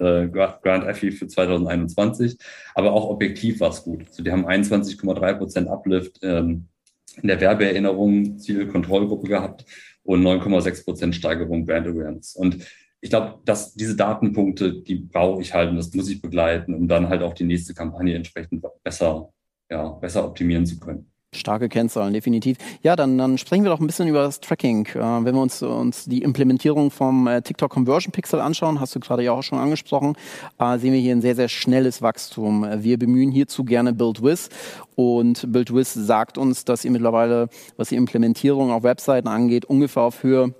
äh, 0.00 0.22
äh 0.22 0.28
Grant 0.28 0.86
Effi 0.86 1.10
für 1.10 1.26
2021, 1.26 2.38
aber 2.74 2.92
auch 2.92 3.08
objektiv 3.08 3.60
war 3.60 3.70
es 3.70 3.82
gut. 3.82 4.06
Also 4.08 4.22
die 4.22 4.30
haben 4.30 4.46
21,3 4.46 5.34
Prozent 5.34 5.68
Uplift 5.68 6.18
ähm, 6.22 6.68
in 7.20 7.28
der 7.28 7.40
Werbeerinnerung, 7.40 8.38
Zielkontrollgruppe 8.38 9.28
gehabt 9.28 9.64
und 10.04 10.22
9,6 10.22 10.84
Prozent 10.84 11.14
Steigerung 11.14 11.66
Brand 11.66 11.86
Awareness. 11.86 12.34
Und 12.34 12.66
ich 13.00 13.10
glaube, 13.10 13.40
dass 13.44 13.74
diese 13.74 13.96
Datenpunkte, 13.96 14.82
die 14.82 14.96
brauche 14.96 15.40
ich 15.40 15.54
halt 15.54 15.70
und 15.70 15.76
das 15.76 15.92
muss 15.94 16.08
ich 16.08 16.20
begleiten, 16.20 16.74
um 16.74 16.88
dann 16.88 17.08
halt 17.08 17.22
auch 17.22 17.34
die 17.34 17.44
nächste 17.44 17.74
Kampagne 17.74 18.14
entsprechend 18.14 18.64
besser 18.82 19.30
ja, 19.70 19.88
besser 19.88 20.24
optimieren 20.24 20.66
zu 20.66 20.78
können. 20.78 21.06
Starke 21.34 21.68
Kennzahlen, 21.68 22.14
definitiv. 22.14 22.56
Ja, 22.82 22.96
dann, 22.96 23.18
dann 23.18 23.36
sprechen 23.36 23.62
wir 23.62 23.70
doch 23.70 23.80
ein 23.80 23.86
bisschen 23.86 24.08
über 24.08 24.22
das 24.22 24.40
Tracking. 24.40 24.86
Äh, 24.86 24.98
wenn 24.98 25.34
wir 25.34 25.42
uns, 25.42 25.62
uns 25.62 26.06
die 26.06 26.22
Implementierung 26.22 26.90
vom 26.90 27.26
äh, 27.26 27.42
TikTok 27.42 27.70
Conversion 27.70 28.12
Pixel 28.12 28.40
anschauen, 28.40 28.80
hast 28.80 28.94
du 28.94 29.00
gerade 29.00 29.22
ja 29.22 29.32
auch 29.32 29.42
schon 29.42 29.58
angesprochen, 29.58 30.14
äh, 30.58 30.78
sehen 30.78 30.94
wir 30.94 31.00
hier 31.00 31.14
ein 31.14 31.20
sehr, 31.20 31.36
sehr 31.36 31.48
schnelles 31.48 32.00
Wachstum. 32.00 32.66
Wir 32.78 32.98
bemühen 32.98 33.30
hierzu 33.30 33.64
gerne 33.64 33.92
BuildWiz 33.92 34.48
und 34.94 35.52
BuildWiz 35.52 35.92
sagt 35.92 36.38
uns, 36.38 36.64
dass 36.64 36.86
ihr 36.86 36.90
mittlerweile, 36.90 37.50
was 37.76 37.90
die 37.90 37.96
Implementierung 37.96 38.70
auf 38.70 38.82
Webseiten 38.82 39.28
angeht, 39.28 39.66
ungefähr 39.66 40.04
auf 40.04 40.22
Höhe 40.22 40.54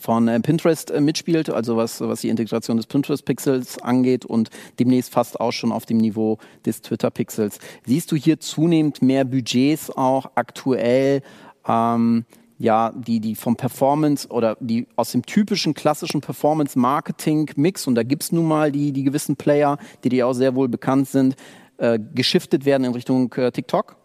von 0.00 0.28
äh, 0.28 0.40
Pinterest 0.40 0.90
äh, 0.90 1.00
mitspielt, 1.00 1.50
also 1.50 1.76
was, 1.76 2.00
was 2.00 2.22
die 2.22 2.28
Integration 2.28 2.76
des 2.76 2.86
Pinterest-Pixels 2.86 3.78
angeht 3.82 4.24
und 4.24 4.50
demnächst 4.78 5.12
fast 5.12 5.40
auch 5.40 5.52
schon 5.52 5.72
auf 5.72 5.86
dem 5.86 5.98
Niveau 5.98 6.38
des 6.64 6.82
Twitter-Pixels. 6.82 7.58
Siehst 7.86 8.10
du 8.10 8.16
hier 8.16 8.40
zunehmend 8.40 9.02
mehr 9.02 9.24
Budgets 9.24 9.90
auch 9.90 10.30
aktuell? 10.34 11.22
Ähm, 11.68 12.24
ja, 12.58 12.92
die, 12.94 13.20
die 13.20 13.36
vom 13.36 13.56
Performance 13.56 14.28
oder 14.28 14.56
die 14.60 14.86
aus 14.94 15.12
dem 15.12 15.24
typischen 15.24 15.72
klassischen 15.72 16.20
Performance-Marketing-Mix, 16.20 17.86
und 17.86 17.94
da 17.94 18.02
gibt's 18.02 18.32
nun 18.32 18.46
mal 18.46 18.70
die, 18.70 18.92
die 18.92 19.02
gewissen 19.02 19.36
Player, 19.36 19.78
die 20.04 20.10
dir 20.10 20.26
auch 20.26 20.34
sehr 20.34 20.54
wohl 20.54 20.68
bekannt 20.68 21.08
sind, 21.08 21.36
äh, 21.78 21.98
geschiftet 22.14 22.66
werden 22.66 22.84
in 22.84 22.92
Richtung 22.92 23.32
äh, 23.32 23.50
TikTok? 23.50 23.96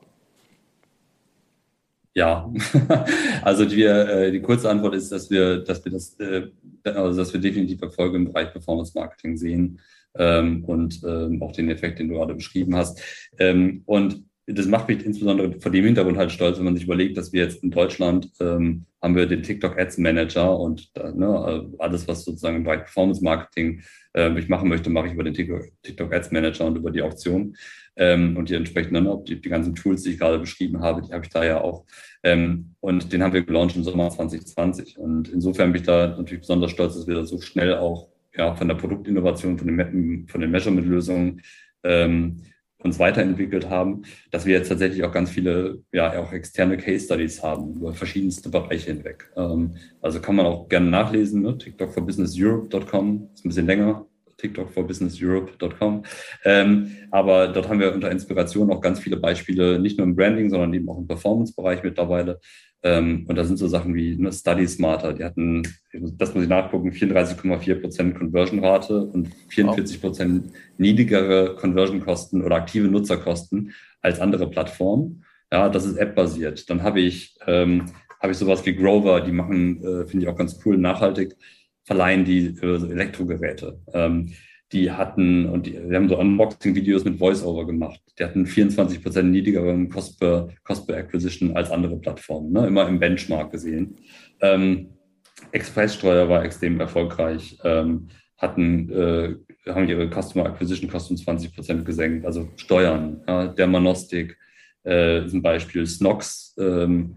Ja, 2.16 2.50
also 3.42 3.66
die, 3.66 3.84
äh, 3.84 4.32
die 4.32 4.42
kurze 4.42 4.70
Antwort 4.70 4.96
ist, 4.96 5.12
dass 5.12 5.30
wir, 5.30 5.58
dass 5.58 5.84
wir 5.84 5.92
das, 5.92 6.18
äh, 6.20 6.48
also 6.86 7.20
dass 7.20 7.34
wir 7.34 7.42
definitiv 7.42 7.82
Erfolge 7.82 8.16
im 8.16 8.26
Bereich 8.26 8.54
Performance 8.54 8.94
Marketing 8.96 9.36
sehen 9.36 9.82
ähm, 10.18 10.64
und 10.64 11.02
ähm, 11.06 11.44
auch 11.44 11.52
den 11.52 11.70
Effekt, 11.70 12.00
den 12.00 12.08
du 12.08 12.16
gerade 12.16 12.34
beschrieben 12.34 12.74
hast. 12.74 13.02
Ähm, 13.38 13.82
und 13.86 14.24
das 14.48 14.68
macht 14.68 14.88
mich 14.88 15.04
insbesondere 15.04 15.60
vor 15.60 15.72
dem 15.72 15.84
Hintergrund 15.84 16.18
halt 16.18 16.32
stolz, 16.32 16.58
wenn 16.58 16.66
man 16.66 16.76
sich 16.76 16.86
überlegt, 16.86 17.18
dass 17.18 17.34
wir 17.34 17.44
jetzt 17.44 17.64
in 17.64 17.72
Deutschland 17.72 18.30
ähm, 18.40 18.86
haben 19.02 19.16
wir 19.16 19.26
den 19.26 19.44
TikTok 19.44 19.78
Ads 19.78 19.98
Manager 19.98 20.58
und 20.58 20.92
äh, 20.96 21.12
ne, 21.12 21.70
alles, 21.80 22.08
was 22.08 22.24
sozusagen 22.24 22.58
im 22.58 22.64
Bereich 22.64 22.84
Performance 22.84 23.24
Marketing 23.24 23.82
äh, 24.14 24.38
ich 24.40 24.48
machen 24.48 24.70
möchte, 24.70 24.90
mache 24.90 25.08
ich 25.08 25.14
über 25.14 25.24
den 25.24 25.34
TikTok 25.34 26.14
Ads 26.14 26.32
Manager 26.32 26.66
und 26.66 26.78
über 26.78 26.92
die 26.92 27.02
Auktion. 27.02 27.56
Ähm, 27.98 28.36
und 28.38 28.50
die 28.50 28.56
entsprechenden, 28.56 29.06
ne, 29.06 29.24
die, 29.28 29.40
die 29.40 29.50
ganzen 29.50 29.76
Tools, 29.76 30.04
die 30.04 30.12
ich 30.12 30.20
gerade 30.20 30.40
beschrieben 30.40 30.82
habe, 30.82 31.02
die 31.02 31.14
habe 31.14 31.24
ich 31.24 31.32
da 31.32 31.46
ja 31.46 31.62
auch. 31.62 31.86
Ähm, 32.24 32.76
und 32.80 33.14
den 33.14 33.24
haben 33.24 33.34
wir 33.34 33.44
gelauncht 33.44 33.76
im 33.76 33.84
Sommer 33.84 34.10
2020. 34.10 34.98
Und 34.98 35.30
insofern 35.30 35.72
bin 35.72 35.82
ich 35.82 35.88
da 35.88 36.08
natürlich 36.08 36.42
besonders 36.42 36.72
stolz, 36.72 36.96
dass 36.96 37.08
wir 37.08 37.16
da 37.16 37.26
so 37.26 37.40
schnell 37.40 37.76
auch 37.76 38.10
ja, 38.36 38.54
von 38.56 38.68
der 38.68 38.76
Produktinnovation, 38.76 39.58
von 39.58 39.68
den, 39.68 40.28
von 40.28 40.42
den 40.42 40.52
Measurement-Lösungen 40.52 41.42
ähm, 41.84 42.42
uns 42.86 43.00
weiterentwickelt 43.00 43.70
haben, 43.70 44.04
dass 44.32 44.46
wir 44.46 44.54
jetzt 44.54 44.70
tatsächlich 44.70 45.04
auch 45.04 45.12
ganz 45.12 45.32
viele, 45.32 45.82
ja, 45.92 46.20
auch 46.20 46.32
externe 46.32 46.78
Case 46.78 47.06
Studies 47.06 47.42
haben 47.42 47.76
über 47.76 47.94
verschiedenste 47.94 48.50
Bereiche 48.50 48.94
hinweg. 48.94 49.32
Ähm, 49.36 49.76
also 50.02 50.22
kann 50.22 50.36
man 50.36 50.46
auch 50.46 50.70
gerne 50.70 50.90
nachlesen, 50.90 51.42
ne? 51.42 51.58
TikTok 51.58 51.92
for 51.94 52.06
Business 52.06 52.36
Europe.com, 52.38 53.30
ist 53.34 53.44
ein 53.44 53.50
bisschen 53.50 53.66
länger, 53.66 54.06
TikTok 54.38 54.72
for 54.72 54.86
Business 54.86 55.22
Europe.com. 55.22 56.04
Ähm, 56.44 56.92
aber 57.12 57.48
dort 57.48 57.70
haben 57.70 57.80
wir 57.80 57.94
unter 57.94 58.12
Inspiration 58.12 58.72
auch 58.72 58.82
ganz 58.82 59.00
viele 59.00 59.18
Beispiele, 59.18 59.80
nicht 59.80 59.98
nur 59.98 60.08
im 60.08 60.16
Branding, 60.16 60.50
sondern 60.50 60.74
eben 60.74 60.90
auch 60.90 60.98
im 60.98 61.08
Performance-Bereich 61.08 61.84
mittlerweile. 61.84 62.40
Ähm, 62.84 63.26
und 63.28 63.36
da 63.36 63.44
sind 63.44 63.58
so 63.58 63.68
Sachen 63.68 63.96
wie 63.96 64.16
ne, 64.16 64.32
Study 64.32 64.68
Smarter, 64.68 65.14
die 65.14 65.24
hatten, 65.24 65.64
das 65.92 66.36
muss 66.36 66.44
ich 66.44 66.50
nachgucken, 66.50 66.92
34,4 66.92 67.82
Prozent 67.82 68.16
Conversion-Rate 68.16 69.06
und 69.06 69.30
44 69.50 70.02
Prozent 70.02 70.52
niedrigere 70.78 71.56
Conversion-Kosten 71.56 72.44
oder 72.44 72.58
aktive 72.58 72.88
Nutzerkosten 72.88 73.74
als 74.02 74.20
andere 74.20 74.50
Plattformen. 74.50 75.24
Ja, 75.52 75.70
das 75.70 75.86
ist 75.86 75.98
App-basiert. 75.98 76.70
Dann 76.70 76.84
habe 76.84 77.00
ich, 77.02 77.38
ähm, 77.48 77.86
habe 78.22 78.34
ich 78.34 78.38
sowas 78.38 78.64
wie 78.68 78.76
Grover, 78.76 79.22
die 79.22 79.32
machen, 79.32 79.84
äh, 79.84 80.06
finde 80.06 80.26
ich 80.26 80.28
auch 80.28 80.38
ganz 80.38 80.60
cool, 80.66 80.78
nachhaltig 80.78 81.36
verleihen 81.86 82.26
die 82.26 82.54
für 82.56 82.76
Elektrogeräte. 82.90 83.80
Ähm, 83.94 84.34
die 84.72 84.92
hatten, 84.92 85.46
und 85.46 85.68
die, 85.68 85.72
die 85.72 85.96
haben 85.96 86.10
so 86.10 86.20
Unboxing-Videos 86.20 87.06
mit 87.06 87.20
Voice-Over 87.20 87.66
gemacht. 87.66 88.02
Die 88.20 88.24
hatten 88.24 88.46
24 88.46 89.02
Prozent 89.02 89.32
niedrigeren 89.32 89.90
Cost 89.90 90.20
per, 90.20 90.50
Cost 90.64 90.88
per 90.88 90.98
Acquisition 90.98 91.56
als 91.56 91.72
andere 91.72 91.98
Plattformen, 91.98 92.52
ne? 92.52 92.68
immer 92.68 92.88
im 92.88 93.00
Benchmark 93.00 93.52
gesehen. 93.52 93.96
Ähm, 94.42 94.90
Expresssteuer 95.52 96.28
war 96.28 96.44
extrem 96.44 96.80
erfolgreich, 96.80 97.58
ähm, 97.64 98.08
hatten, 98.38 98.92
äh, 98.92 99.36
haben 99.68 99.88
ihre 99.88 100.10
Customer 100.10 100.48
Acquisition 100.48 100.90
Kosten 100.90 101.16
20 101.16 101.56
Prozent 101.56 101.86
gesenkt, 101.86 102.26
also 102.26 102.50
Steuern, 102.58 103.22
ja, 103.28 103.48
Dermanostik 103.48 104.38
äh, 104.84 105.26
ist 105.26 105.42
Beispiel, 105.42 105.86
Snox, 105.86 106.56
ähm, 106.60 107.16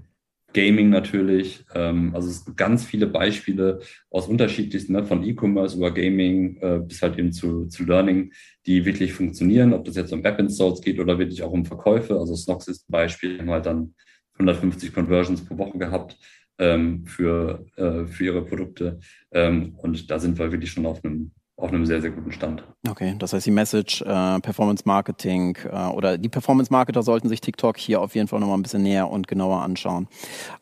Gaming 0.53 0.89
natürlich. 0.89 1.65
Ähm, 1.75 2.15
also 2.15 2.29
es 2.29 2.45
gibt 2.45 2.57
ganz 2.57 2.85
viele 2.85 3.07
Beispiele 3.07 3.81
aus 4.11 4.29
unterschiedlichsten, 4.29 4.93
ne, 4.95 5.05
von 5.05 5.23
E-Commerce 5.23 5.77
über 5.77 5.93
Gaming 5.93 6.57
äh, 6.61 6.81
bis 6.81 7.03
halt 7.03 7.19
eben 7.19 7.33
zu, 7.33 7.67
zu 7.67 7.85
Learning, 7.85 8.33
die 8.67 8.85
wirklich 8.85 9.13
funktionieren, 9.13 9.75
ob 9.75 9.85
das 9.85 9.97
jetzt 9.97 10.13
um 10.13 10.25
App-Installs 10.25 10.81
geht 10.81 10.99
oder 10.99 11.19
wirklich 11.19 11.43
auch 11.43 11.53
um 11.53 11.65
Verkäufe. 11.65 12.19
Also 12.19 12.35
Snox 12.35 12.69
ist 12.69 12.89
ein 12.89 12.93
Beispiel, 12.93 13.39
haben 13.39 13.51
halt 13.51 13.67
dann 13.67 13.95
150 14.35 14.95
Conversions 14.95 15.45
pro 15.45 15.59
Woche 15.59 15.79
gehabt 15.79 16.17
ähm, 16.59 17.05
für, 17.07 17.67
äh, 17.77 18.07
für 18.07 18.25
ihre 18.25 18.45
Produkte. 18.45 19.01
Ähm, 19.33 19.75
und 19.77 20.11
da 20.11 20.19
sind 20.19 20.39
wir 20.39 20.51
wirklich 20.51 20.73
schon 20.73 20.87
auf 20.87 21.05
einem 21.05 21.33
auf 21.59 21.71
einem 21.71 21.85
sehr, 21.87 22.01
sehr 22.01 22.11
guten 22.11 22.33
Stand. 22.33 22.63
Okay, 22.89 23.17
das 23.19 23.33
heißt 23.33 23.45
die 23.45 23.51
Message, 23.51 24.03
äh, 24.03 24.41
Performance 24.41 24.85
Marketing 24.87 25.59
äh, 25.71 25.89
oder 25.89 26.17
die 26.17 26.29
Performance 26.29 26.73
Marketer 26.73 27.03
sollten 27.03 27.29
sich 27.29 27.41
TikTok 27.41 27.77
hier 27.77 28.01
auf 28.01 28.15
jeden 28.15 28.29
Fall 28.29 28.39
nochmal 28.39 28.57
ein 28.57 28.63
bisschen 28.63 28.83
näher 28.83 29.11
und 29.11 29.27
genauer 29.27 29.63
anschauen. 29.63 30.07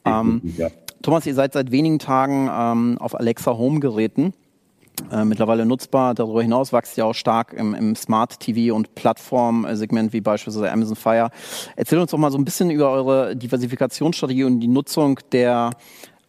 Ähm, 0.07 0.41
ja. 0.57 0.69
Thomas, 1.03 1.27
ihr 1.27 1.35
seid 1.35 1.53
seit 1.53 1.71
wenigen 1.71 1.99
Tagen 1.99 2.51
ähm, 2.51 2.99
auf 2.99 3.15
Alexa 3.15 3.57
Home 3.57 3.81
Geräten. 3.81 4.33
Äh, 5.13 5.27
mittlerweile 5.27 5.67
nutzbar. 5.67 6.15
Darüber 6.15 6.41
hinaus 6.41 6.73
wächst 6.73 6.97
ja 6.97 7.05
auch 7.05 7.15
stark 7.15 7.53
im, 7.53 7.75
im 7.75 7.95
Smart 7.95 8.41
TV 8.41 8.75
und 8.75 8.95
Plattform-Segment 8.95 10.15
wie 10.15 10.23
beispielsweise 10.23 10.73
Amazon 10.73 10.97
Fire. 10.97 11.29
Erzähl 11.77 11.99
uns 11.99 12.11
doch 12.11 12.19
mal 12.19 12.33
so 12.33 12.39
ein 12.39 12.47
bisschen 12.47 12.71
über 12.71 12.91
eure 12.91 13.37
Diversifikationsstrategie 13.37 14.45
und 14.45 14.61
die 14.61 14.69
Nutzung 14.69 15.21
der 15.33 15.73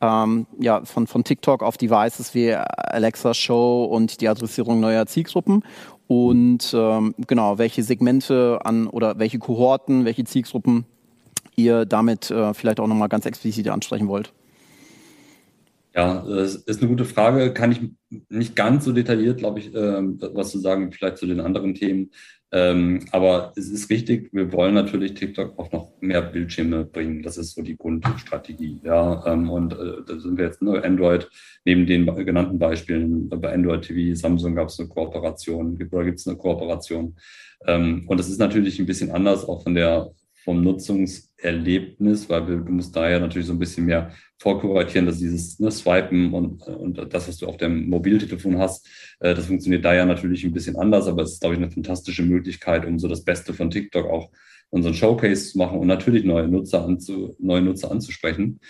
ähm, 0.02 0.46
ja, 0.60 0.84
von, 0.86 1.08
von 1.08 1.24
TikTok 1.24 1.64
auf 1.64 1.78
Devices 1.78 2.34
wie 2.34 2.54
Alexa 2.54 3.34
Show 3.34 3.86
und 3.86 4.22
die 4.22 4.28
Adressierung 4.28 4.80
neuer 4.80 5.06
Zielgruppen 5.06 5.64
und 6.08 6.74
ähm, 6.74 7.16
genau, 7.28 7.58
welche 7.58 7.84
Segmente 7.84 8.60
an 8.64 8.88
oder 8.88 9.20
welche 9.20 9.40
Kohorten, 9.40 10.06
welche 10.06 10.24
Zielgruppen 10.24 10.86
ihr 11.56 11.86
damit 11.86 12.32
äh, 12.32 12.54
vielleicht 12.54 12.80
auch 12.80 12.88
nochmal 12.88 13.10
ganz 13.10 13.26
explizit 13.26 13.68
ansprechen 13.68 14.08
wollt. 14.08 14.32
Ja, 15.96 16.24
das 16.28 16.56
ist 16.56 16.80
eine 16.80 16.90
gute 16.90 17.06
Frage. 17.06 17.54
Kann 17.54 17.72
ich 17.72 17.82
nicht 18.30 18.56
ganz 18.56 18.86
so 18.86 18.92
detailliert, 18.92 19.40
glaube 19.40 19.60
ich, 19.60 19.74
äh, 19.74 20.02
was 20.36 20.52
zu 20.52 20.60
sagen, 20.60 20.92
vielleicht 20.92 21.18
zu 21.18 21.26
den 21.26 21.40
anderen 21.40 21.74
Themen. 21.74 22.12
Ähm, 22.54 23.06
aber 23.12 23.52
es 23.58 23.70
ist 23.70 23.90
richtig, 23.90 24.30
wir 24.32 24.54
wollen 24.54 24.74
natürlich 24.74 25.16
TikTok 25.16 25.60
auch 25.60 25.72
noch 25.74 25.92
mehr 26.00 26.22
Bildschirme 26.22 26.86
bringen. 26.86 27.22
Das 27.22 27.38
ist 27.38 27.56
so 27.56 27.62
die 27.62 27.76
Grundstrategie. 27.76 28.80
Ja, 28.84 29.26
ähm, 29.26 29.50
und 29.50 29.74
äh, 29.74 30.04
da 30.06 30.20
sind 30.20 30.38
wir 30.38 30.46
jetzt 30.46 30.62
nur 30.62 30.84
Android, 30.84 31.30
neben 31.66 31.86
den 31.86 32.06
genannten 32.06 32.58
Beispielen, 32.58 33.28
bei 33.28 33.54
Android 33.54 33.82
TV, 33.82 34.16
Samsung 34.16 34.56
gab 34.56 34.70
es 34.70 34.80
eine 34.80 34.88
Kooperation, 34.88 35.78
oder 35.92 36.06
gibt 36.06 36.20
es 36.20 36.28
eine 36.28 36.38
Kooperation. 36.38 37.18
Ähm, 37.66 38.06
und 38.08 38.20
das 38.20 38.30
ist 38.30 38.40
natürlich 38.40 38.80
ein 38.80 38.86
bisschen 38.86 39.12
anders 39.12 39.44
auch 39.44 39.64
von 39.64 39.76
der 39.76 40.12
vom 40.48 40.64
Nutzungserlebnis, 40.64 42.30
weil 42.30 42.46
du 42.46 42.72
musst 42.72 42.96
da 42.96 43.10
ja 43.10 43.20
natürlich 43.20 43.48
so 43.48 43.52
ein 43.52 43.60
bisschen 43.60 43.86
mehr 43.86 44.14
vorkuratieren, 44.40 45.06
dass 45.06 45.18
dieses 45.18 45.60
ne, 45.60 45.70
Swipen 45.70 46.34
und, 46.34 46.66
und 46.66 47.14
das, 47.14 47.28
was 47.28 47.36
du 47.36 47.48
auf 47.48 47.58
dem 47.58 47.90
Mobiltelefon 47.90 48.58
hast, 48.58 48.88
äh, 49.20 49.36
das 49.36 49.48
funktioniert 49.48 49.84
da 49.84 49.94
ja 49.94 50.06
natürlich 50.06 50.46
ein 50.46 50.54
bisschen 50.54 50.78
anders, 50.78 51.06
aber 51.08 51.24
es 51.24 51.34
ist, 51.34 51.42
glaube 51.42 51.56
ich, 51.56 51.62
eine 51.62 51.70
fantastische 51.70 52.24
Möglichkeit, 52.24 52.86
um 52.86 52.98
so 52.98 53.10
das 53.10 53.26
Beste 53.26 53.54
von 53.54 53.70
TikTok 53.70 54.10
auch 54.10 54.32
unseren 54.70 54.94
Showcase 54.94 55.52
zu 55.52 55.58
machen 55.58 55.80
und 55.80 55.88
natürlich 55.88 56.24
neue 56.24 56.48
Nutzer, 56.48 56.86
anzu, 56.86 57.36
neue 57.40 57.62
Nutzer 57.62 57.92
anzusprechen. 57.92 58.62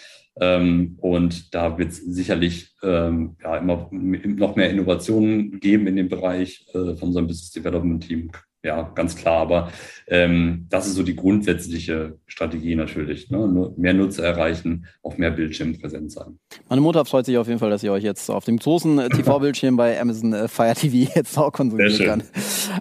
Ähm, 0.42 0.98
und 1.00 1.54
da 1.54 1.78
wird 1.78 1.92
es 1.92 1.98
sicherlich 1.98 2.74
ähm, 2.82 3.36
ja, 3.44 3.58
immer 3.58 3.88
noch 3.92 4.56
mehr 4.56 4.72
Innovationen 4.72 5.60
geben 5.60 5.86
in 5.86 5.96
dem 5.96 6.10
Bereich 6.10 6.66
äh, 6.70 6.96
von 6.96 7.10
unserem 7.10 7.28
Business 7.28 7.52
Development 7.52 8.04
Team 8.04 8.32
ja, 8.68 8.92
ganz 8.94 9.16
klar. 9.16 9.38
Aber 9.42 9.72
ähm, 10.08 10.68
das 10.70 10.88
ist 10.88 10.96
so 10.96 11.04
die 11.04 11.16
grundsätzliche 11.16 12.18
Strategie 12.28 12.76
natürlich. 12.76 13.32
Ne? 13.32 13.74
Mehr 13.78 13.94
Nutzer 13.94 14.24
erreichen, 14.24 14.86
auf 15.02 15.18
mehr 15.18 15.32
Bildschirm 15.32 15.80
präsent 15.80 16.12
sein. 16.12 16.38
Meine 16.70 16.82
Mutter 16.82 17.04
freut 17.06 17.26
sich 17.26 17.38
auf 17.38 17.48
jeden 17.48 17.60
Fall, 17.60 17.70
dass 17.70 17.84
ihr 17.84 17.92
euch 17.92 18.04
jetzt 18.04 18.30
auf 18.30 18.46
dem 18.46 18.58
großen 18.58 19.00
äh, 19.00 19.10
TV-Bildschirm 19.10 19.78
bei 19.78 20.00
Amazon 20.00 20.34
äh, 20.34 20.48
Fire 20.48 20.76
TV 20.76 21.12
jetzt 21.16 21.38
auch 21.38 21.52
konsumieren 21.52 21.98
kann. 21.98 22.24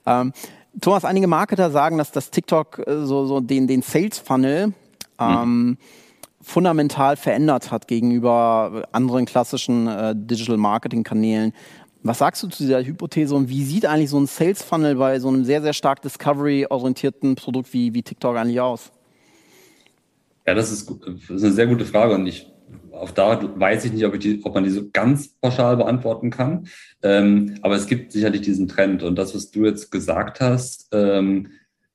Ähm, 0.04 0.32
Thomas, 0.80 1.04
einige 1.04 1.26
Marketer 1.26 1.70
sagen, 1.70 1.96
dass 1.96 2.10
das 2.12 2.30
TikTok 2.30 2.86
äh, 2.86 3.06
so, 3.06 3.26
so 3.26 3.40
den, 3.40 3.66
den 3.66 3.82
Sales-Funnel 3.82 4.74
ähm, 5.18 5.40
hm. 5.40 5.78
fundamental 6.42 7.16
verändert 7.16 7.70
hat 7.70 7.88
gegenüber 7.88 8.88
anderen 8.92 9.24
klassischen 9.24 9.86
äh, 9.86 10.14
Digital-Marketing-Kanälen. 10.16 11.52
Was 12.06 12.18
sagst 12.18 12.42
du 12.42 12.48
zu 12.48 12.62
dieser 12.62 12.84
Hypothese 12.84 13.34
und 13.34 13.48
wie 13.48 13.64
sieht 13.64 13.86
eigentlich 13.86 14.10
so 14.10 14.18
ein 14.18 14.26
Sales 14.26 14.62
Funnel 14.62 14.96
bei 14.96 15.18
so 15.18 15.28
einem 15.28 15.44
sehr, 15.44 15.62
sehr 15.62 15.72
stark 15.72 16.02
Discovery-orientierten 16.02 17.34
Produkt 17.34 17.72
wie, 17.72 17.94
wie 17.94 18.02
TikTok 18.02 18.36
eigentlich 18.36 18.60
aus? 18.60 18.92
Ja, 20.46 20.54
das 20.54 20.70
ist, 20.70 20.88
das 20.90 21.36
ist 21.36 21.44
eine 21.44 21.52
sehr 21.52 21.66
gute 21.66 21.84
Frage 21.84 22.14
und 22.14 22.26
ich 22.26 22.50
auf 22.92 23.12
da 23.12 23.38
weiß 23.58 23.84
ich 23.84 23.92
nicht, 23.92 24.04
ob, 24.06 24.14
ich 24.14 24.20
die, 24.20 24.40
ob 24.42 24.54
man 24.54 24.64
die 24.64 24.70
so 24.70 24.88
ganz 24.90 25.28
pauschal 25.28 25.76
beantworten 25.76 26.30
kann. 26.30 26.66
Ähm, 27.02 27.56
aber 27.62 27.74
es 27.74 27.86
gibt 27.86 28.12
sicherlich 28.12 28.40
diesen 28.40 28.68
Trend. 28.68 29.02
Und 29.02 29.16
das, 29.16 29.34
was 29.34 29.50
du 29.50 29.64
jetzt 29.64 29.90
gesagt 29.90 30.40
hast, 30.40 30.88
ähm, 30.92 31.48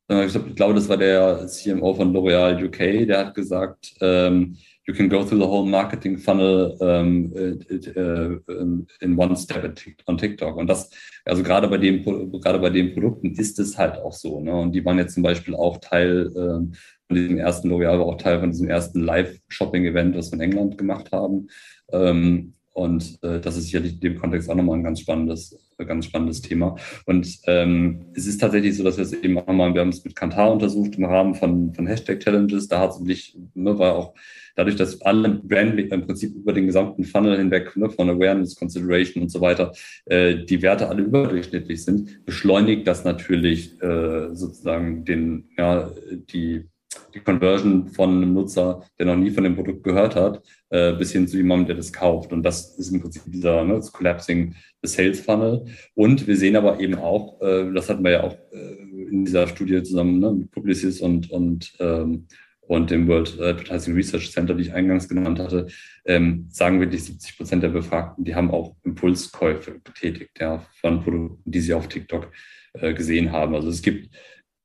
ich 0.08 0.56
glaube, 0.56 0.74
das 0.74 0.90
war 0.90 0.98
der 0.98 1.48
CMO 1.48 1.94
von 1.94 2.14
L'Oreal 2.14 2.64
UK, 2.66 3.08
der 3.08 3.20
hat 3.20 3.34
gesagt, 3.34 3.96
ähm, 4.02 4.58
you 4.92 4.98
can 4.98 5.08
go 5.08 5.24
through 5.24 5.40
the 5.40 5.48
whole 5.48 5.66
marketing 5.66 6.18
funnel 6.18 6.76
um, 6.82 7.32
uh, 7.36 8.86
in 9.02 9.16
one 9.16 9.36
step 9.38 9.64
on 10.08 10.18
TikTok. 10.18 10.58
Und 10.58 10.68
das, 10.68 10.90
also 11.26 11.44
gerade 11.44 11.68
bei 11.70 11.78
dem, 11.78 12.04
gerade 12.42 12.60
bei 12.60 12.70
den 12.70 12.94
Produkten 12.94 13.32
ist 13.32 13.58
es 13.60 13.78
halt 13.78 13.98
auch 13.98 14.12
so. 14.12 14.42
Ne? 14.42 14.54
Und 14.54 14.74
die 14.74 14.84
waren 14.84 14.98
jetzt 14.98 15.14
zum 15.14 15.24
Beispiel 15.24 15.56
auch 15.56 15.78
Teil 15.78 16.32
ähm, 16.36 16.74
von 17.08 17.16
diesem 17.16 17.38
ersten 17.38 17.70
L'Oreal, 17.72 17.94
aber 17.94 18.06
auch 18.06 18.18
Teil 18.18 18.42
von 18.42 18.52
diesem 18.52 18.68
ersten 18.68 19.02
Live-Shopping-Event, 19.02 20.18
was 20.18 20.32
wir 20.32 20.40
in 20.40 20.42
England 20.42 20.78
gemacht 20.78 21.12
haben. 21.14 21.48
Ähm, 21.94 22.54
und 22.74 23.18
äh, 23.24 23.40
das 23.40 23.58
ist 23.58 23.66
sicherlich 23.66 23.94
in 23.94 24.00
dem 24.02 24.20
Kontext 24.20 24.50
auch 24.50 24.56
nochmal 24.56 24.78
ein 24.78 24.84
ganz 24.84 25.00
spannendes, 25.00 25.58
ganz 25.86 26.06
spannendes 26.06 26.42
Thema. 26.42 26.76
Und 27.06 27.40
ähm, 27.48 28.06
es 28.14 28.28
ist 28.28 28.40
tatsächlich 28.40 28.76
so, 28.76 28.84
dass 28.84 28.98
wir 28.98 29.04
es 29.04 29.14
eben 29.14 29.38
auch 29.38 29.48
mal, 29.48 29.74
wir 29.74 29.82
haben 29.82 29.90
es 29.90 30.04
mit 30.04 30.16
Kantar 30.16 30.52
untersucht 30.52 30.96
im 30.96 31.06
Rahmen 31.06 31.36
von, 31.36 31.74
von 31.74 31.88
Hashtag-Challenges. 31.88 32.68
Da 32.68 32.80
hat 32.80 32.92
es 32.92 32.98
sich, 32.98 33.38
ne, 33.54 33.78
war 33.78 33.96
auch 33.96 34.14
dadurch, 34.56 34.76
dass 34.76 35.02
alle 35.02 35.30
Brand 35.30 35.80
im 35.80 36.06
Prinzip 36.06 36.36
über 36.36 36.54
den 36.54 36.66
gesamten 36.66 37.04
Funnel 37.04 37.38
hinweg, 37.38 37.76
ne, 37.76 37.90
von 37.90 38.10
Awareness, 38.10 38.56
Consideration 38.56 39.24
und 39.24 39.30
so 39.30 39.42
weiter, 39.42 39.72
äh, 40.06 40.44
die 40.46 40.62
Werte 40.62 40.90
alle 40.90 41.04
überdurchschnittlich 41.04 41.84
sind, 41.84 42.26
beschleunigt 42.26 42.88
das 42.88 43.04
natürlich 43.04 43.82
äh, 43.82 44.34
sozusagen 44.34 45.06
den, 45.06 45.50
ja, 45.58 45.90
die 46.32 46.66
die 47.14 47.20
Conversion 47.20 47.88
von 47.88 48.10
einem 48.10 48.34
Nutzer, 48.34 48.84
der 48.98 49.06
noch 49.08 49.16
nie 49.16 49.32
von 49.32 49.44
dem 49.44 49.56
Produkt 49.56 49.84
gehört 49.84 50.16
hat, 50.16 50.42
äh, 50.70 50.94
bis 50.94 51.12
hin 51.12 51.28
zu 51.28 51.38
jemandem, 51.38 51.68
der 51.68 51.76
das 51.78 51.92
kauft. 51.92 52.32
Und 52.32 52.44
das 52.44 52.78
ist 52.78 52.92
im 52.92 53.02
Prinzip 53.02 53.24
dieser 53.28 53.64
ne, 53.64 53.76
das 53.76 53.92
Collapsing 53.92 54.56
the 54.82 54.90
Sales 54.90 55.22
Funnel. 55.22 55.66
Und 55.94 56.28
wir 56.28 56.36
sehen 56.36 56.56
aber 56.56 56.80
eben 56.80 56.96
auch, 56.96 57.42
äh, 57.42 57.72
das 57.74 57.90
hatten 57.90 58.04
wir 58.04 58.12
ja 58.12 58.24
auch 58.24 58.38
äh, 58.52 59.10
in 59.10 59.26
dieser 59.26 59.48
Studie 59.48 59.84
zusammen 59.84 60.20
ne, 60.20 60.32
mit 60.32 60.52
Publicis 60.52 61.02
und, 61.02 61.32
und, 61.32 61.74
ähm, 61.80 62.28
und 62.62 62.90
dem 62.90 63.08
World 63.08 63.40
Advertising 63.40 63.96
Research 63.96 64.32
Center, 64.32 64.54
die 64.54 64.64
ich 64.64 64.74
eingangs 64.74 65.10
genannt 65.10 65.40
hatte, 65.40 65.68
ähm, 66.06 66.48
sagen 66.50 66.80
wirklich 66.80 67.04
70 67.04 67.38
Prozent 67.38 67.64
der 67.64 67.70
Befragten, 67.70 68.24
die 68.24 68.36
haben 68.36 68.52
auch 68.52 68.76
Impulskäufe 68.84 69.82
getätigt 69.84 70.40
ja, 70.40 70.66
von 70.80 71.04
Produkten, 71.04 71.42
die 71.50 71.60
sie 71.60 71.74
auf 71.74 71.88
TikTok 71.88 72.32
äh, 72.74 72.94
gesehen 72.94 73.32
haben. 73.32 73.56
Also 73.56 73.70
es 73.70 73.82
gibt 73.82 74.10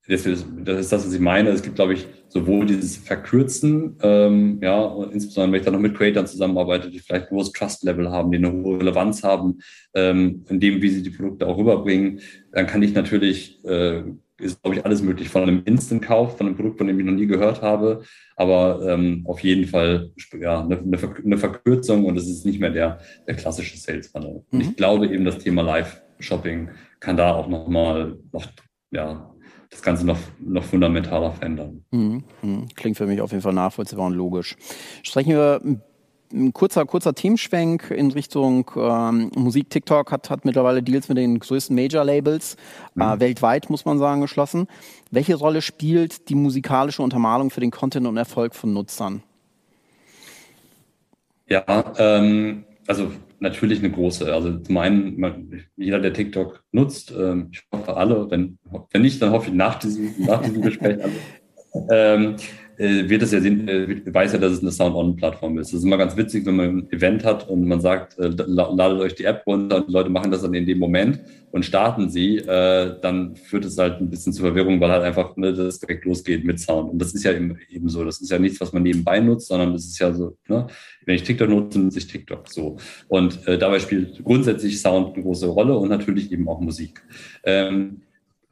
das 0.09 0.27
ist, 0.27 0.47
das 0.65 0.81
ist 0.81 0.93
das, 0.93 1.07
was 1.07 1.13
ich 1.13 1.21
meine. 1.21 1.51
Es 1.51 1.63
gibt, 1.63 1.77
glaube 1.77 1.95
ich, 1.95 2.07
sowohl 2.29 2.67
dieses 2.67 2.97
Verkürzen, 2.97 3.97
ähm, 4.03 4.61
ja, 4.63 4.81
und 4.81 5.13
insbesondere 5.13 5.53
wenn 5.53 5.61
ich 5.61 5.65
dann 5.65 5.75
noch 5.75 5.81
mit 5.81 5.97
Creators 5.97 6.33
zusammenarbeite, 6.33 6.91
die 6.91 6.99
vielleicht 6.99 7.27
ein 7.27 7.37
hohes 7.37 7.53
Trust-Level 7.53 8.11
haben, 8.11 8.31
die 8.31 8.39
eine 8.39 8.53
hohe 8.53 8.79
Relevanz 8.79 9.23
haben, 9.23 9.59
ähm, 9.95 10.45
in 10.49 10.61
dem, 10.61 10.81
wie 10.81 10.89
sie 10.89 11.03
die 11.03 11.11
Produkte 11.11 11.47
auch 11.47 11.59
rüberbringen, 11.59 12.21
dann 12.53 12.67
kann 12.67 12.83
ich 12.83 12.95
natürlich, 12.95 13.65
äh, 13.65 14.03
ist, 14.39 14.63
glaube 14.63 14.77
ich, 14.77 14.85
alles 14.85 15.03
möglich 15.03 15.29
von 15.29 15.43
einem 15.43 15.63
Instant-Kauf, 15.65 16.37
von 16.37 16.47
einem 16.47 16.57
Produkt, 16.57 16.79
von 16.79 16.87
dem 16.87 17.01
ich 17.01 17.07
noch 17.07 17.13
nie 17.13 17.27
gehört 17.27 17.63
habe, 17.63 18.03
aber 18.37 18.87
ähm, 18.87 19.23
auf 19.25 19.41
jeden 19.41 19.67
Fall 19.67 20.11
ja, 20.39 20.63
eine, 20.63 20.79
eine 20.79 21.39
Verkürzung 21.39 22.05
und 22.05 22.17
es 22.17 22.29
ist 22.29 22.45
nicht 22.45 22.61
mehr 22.61 22.71
der, 22.71 22.99
der 23.27 23.35
klassische 23.35 23.77
Sales-Funnel. 23.77 24.35
Mhm. 24.35 24.45
Und 24.51 24.61
ich 24.61 24.77
glaube 24.77 25.07
eben, 25.07 25.25
das 25.25 25.39
Thema 25.39 25.63
Live-Shopping 25.63 26.71
kann 27.01 27.17
da 27.17 27.35
auch 27.35 27.49
nochmal 27.49 28.19
noch, 28.33 28.47
ja, 28.91 29.33
das 29.71 29.83
Ganze 29.83 30.07
noch, 30.07 30.19
noch 30.39 30.64
fundamentaler 30.64 31.33
verändern. 31.33 31.85
Mhm, 31.91 32.25
mhm. 32.43 32.69
Klingt 32.75 32.97
für 32.97 33.07
mich 33.07 33.21
auf 33.21 33.31
jeden 33.31 33.43
Fall 33.43 33.53
nachvollziehbar 33.53 34.07
und 34.07 34.14
logisch. 34.14 34.57
Sprechen 35.03 35.31
wir 35.31 35.61
ein 36.33 36.53
kurzer, 36.53 36.85
kurzer 36.87 37.14
Themenschwenk 37.14 37.91
in 37.91 38.11
Richtung 38.11 38.71
ähm, 38.77 39.31
Musik. 39.37 39.71
TikTok 39.71 40.11
hat, 40.11 40.31
hat 40.31 40.45
mittlerweile 40.45 40.83
Deals 40.83 41.09
mit 41.09 41.19
den 41.19 41.39
größten 41.39 41.75
Major-Labels 41.75 42.57
mhm. 42.95 43.03
äh, 43.03 43.21
weltweit, 43.21 43.71
muss 43.71 43.85
man 43.85 43.99
sagen, 43.99 44.21
geschlossen. 44.21 44.67
Welche 45.11 45.37
Rolle 45.37 45.62
spielt 45.62 46.29
die 46.29 46.35
musikalische 46.35 47.03
Untermalung 47.03 47.51
für 47.51 47.61
den 47.61 47.71
Content 47.71 48.07
und 48.07 48.17
Erfolg 48.17 48.55
von 48.55 48.73
Nutzern? 48.73 49.23
Ja, 51.49 51.64
ähm, 51.99 52.64
also 52.89 53.12
natürlich 53.41 53.80
eine 53.80 53.91
große. 53.91 54.32
Also 54.32 54.59
zum 54.59 54.76
einen, 54.78 55.18
man, 55.18 55.62
jeder, 55.76 56.01
der 56.01 56.12
TikTok 56.12 56.62
nutzt, 56.72 57.12
ähm, 57.16 57.49
ich 57.53 57.62
hoffe 57.72 57.97
alle, 57.97 58.30
wenn, 58.30 58.59
wenn 58.91 59.03
nicht, 59.03 59.20
dann 59.20 59.30
hoffe 59.30 59.49
ich 59.51 59.55
nach 59.55 59.78
diesem, 59.78 60.14
nach 60.18 60.43
diesem 60.43 60.62
Gespräch 60.62 60.99
alle, 61.03 61.12
ähm, 61.91 62.37
äh, 62.79 63.09
wird 63.09 63.22
es 63.22 63.33
ja 63.33 63.41
sehen, 63.41 63.68
äh, 63.68 64.03
weiß 64.12 64.33
ja, 64.33 64.39
dass 64.39 64.53
es 64.53 64.61
eine 64.61 64.70
Sound-On-Plattform 64.70 65.59
ist. 65.59 65.72
Das 65.72 65.81
ist 65.81 65.85
immer 65.85 65.97
ganz 65.97 66.16
witzig, 66.16 66.47
wenn 66.47 66.57
man 66.57 66.68
ein 66.79 66.93
Event 66.93 67.24
hat 67.24 67.49
und 67.49 67.66
man 67.66 67.81
sagt, 67.81 68.18
äh, 68.18 68.29
ladet 68.29 69.01
euch 69.01 69.14
die 69.14 69.24
App 69.24 69.43
runter 69.47 69.77
und 69.77 69.89
die 69.89 69.93
Leute 69.93 70.11
machen 70.11 70.31
das 70.31 70.43
dann 70.43 70.55
in 70.55 70.66
dem 70.66 70.79
Moment 70.79 71.20
und 71.53 71.64
starten 71.64 72.11
sie, 72.11 72.37
äh, 72.39 72.97
dann 73.01 73.37
führt 73.37 73.64
es 73.64 73.79
halt 73.79 74.01
ein 74.01 74.11
bisschen 74.11 74.33
zur 74.33 74.47
Verwirrung, 74.47 74.81
weil 74.81 74.91
halt 74.91 75.05
einfach 75.05 75.37
ne, 75.37 75.55
das 75.55 75.81
direkt 75.81 76.05
losgeht 76.05 76.45
mit 76.45 76.61
Sound. 76.61 76.91
Und 76.93 76.99
das 76.99 77.14
ist 77.14 77.24
ja 77.24 77.33
eben, 77.33 77.59
eben 77.70 77.89
so. 77.89 78.05
Das 78.05 78.20
ist 78.20 78.31
ja 78.31 78.39
nichts, 78.39 78.61
was 78.61 78.72
man 78.72 78.83
nebenbei 78.83 79.20
nutzt, 79.20 79.49
sondern 79.49 79.72
das 79.72 79.87
ist 79.87 79.99
ja 79.99 80.12
so, 80.12 80.37
ne, 80.49 80.66
wenn 81.07 81.14
ich 81.14 81.22
TikTok 81.22 81.49
nutze, 81.49 81.79
nutze 81.79 81.99
ich 81.99 82.07
TikTok 82.07 82.49
so. 82.49 82.77
Und 83.09 83.47
äh, 83.49 83.59
dabei 83.59 83.79
spielt 83.79 84.22
grundsätzlich 84.22 84.81
Sound 84.81 85.14
eine 85.14 85.22
große 85.22 85.47
Rolle 85.47 85.77
und 85.79 85.89
natürlich 85.89 86.31
eben 86.33 86.49
auch 86.49 86.61
Musik. 86.61 87.03
Ähm, 87.45 88.03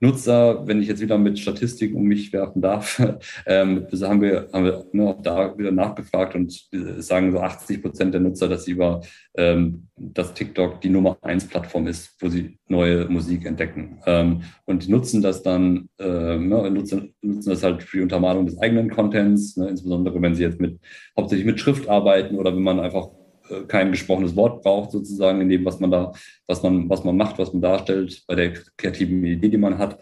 Nutzer, 0.05 0.67
wenn 0.67 0.81
ich 0.81 0.89
jetzt 0.89 1.01
wieder 1.01 1.19
mit 1.19 1.39
Statistik 1.39 1.95
um 1.95 2.05
mich 2.05 2.33
werfen 2.33 2.61
darf, 2.61 3.01
ähm, 3.47 3.87
haben 4.03 4.21
wir, 4.21 4.49
haben 4.53 4.65
wir 4.65 4.87
ne, 4.93 5.09
auch 5.09 5.23
da 5.23 5.57
wieder 5.57 5.73
nachgefragt 5.73 6.35
und 6.35 6.69
sagen 6.99 7.33
so 7.33 7.41
80 7.41 7.83
Prozent 7.83 8.15
der 8.15 8.21
Nutzer, 8.21 8.49
dass 8.49 8.65
sie 8.65 8.73
über 8.73 9.01
ähm, 9.37 9.89
dass 9.97 10.35
TikTok 10.35 10.81
die 10.81 10.91
Nummer 10.91 11.17
eins 11.23 11.47
Plattform 11.47 11.87
ist, 11.87 12.15
wo 12.21 12.29
sie 12.29 12.59
neue 12.69 13.09
Musik 13.09 13.47
entdecken. 13.47 14.01
Ähm, 14.07 14.43
und 14.65 14.85
die 14.85 14.91
nutzen 14.91 15.23
das 15.23 15.43
dann, 15.43 15.89
äh, 15.99 16.37
ne, 16.37 16.71
nutzen, 16.71 17.15
nutzen 17.23 17.51
das 17.51 17.63
halt 17.63 17.83
für 17.83 17.99
die 17.99 18.03
Untermalung 18.03 18.47
des 18.47 18.59
eigenen 18.59 18.91
Contents, 18.91 19.57
ne, 19.57 19.69
insbesondere 19.69 20.21
wenn 20.21 20.35
sie 20.35 20.43
jetzt 20.43 20.61
mit 20.61 20.81
hauptsächlich 21.17 21.47
mit 21.47 21.61
Schrift 21.61 21.89
arbeiten 21.89 22.37
oder 22.37 22.55
wenn 22.55 22.63
man 22.63 22.81
einfach 22.81 23.07
äh, 23.07 23.24
kein 23.69 23.91
gesprochenes 23.91 24.37
Wort 24.37 24.63
braucht, 24.63 24.93
sozusagen, 24.93 25.41
in 25.41 25.49
dem, 25.49 25.65
was 25.65 25.81
man 25.81 25.91
da, 25.91 26.13
was 26.47 26.63
man, 26.63 26.89
was 26.89 27.05
man 27.05 27.17
macht, 27.17 27.39
was 27.39 27.53
man 27.53 27.63
darstellt, 27.63 28.25
bei 28.27 28.35
der 28.35 28.55
kreativen 28.77 29.25
Idee, 29.25 29.49
die 29.49 29.59
man 29.59 29.79
hat. 29.79 29.99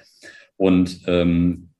Und 0.56 1.00
ähm, 1.06 1.70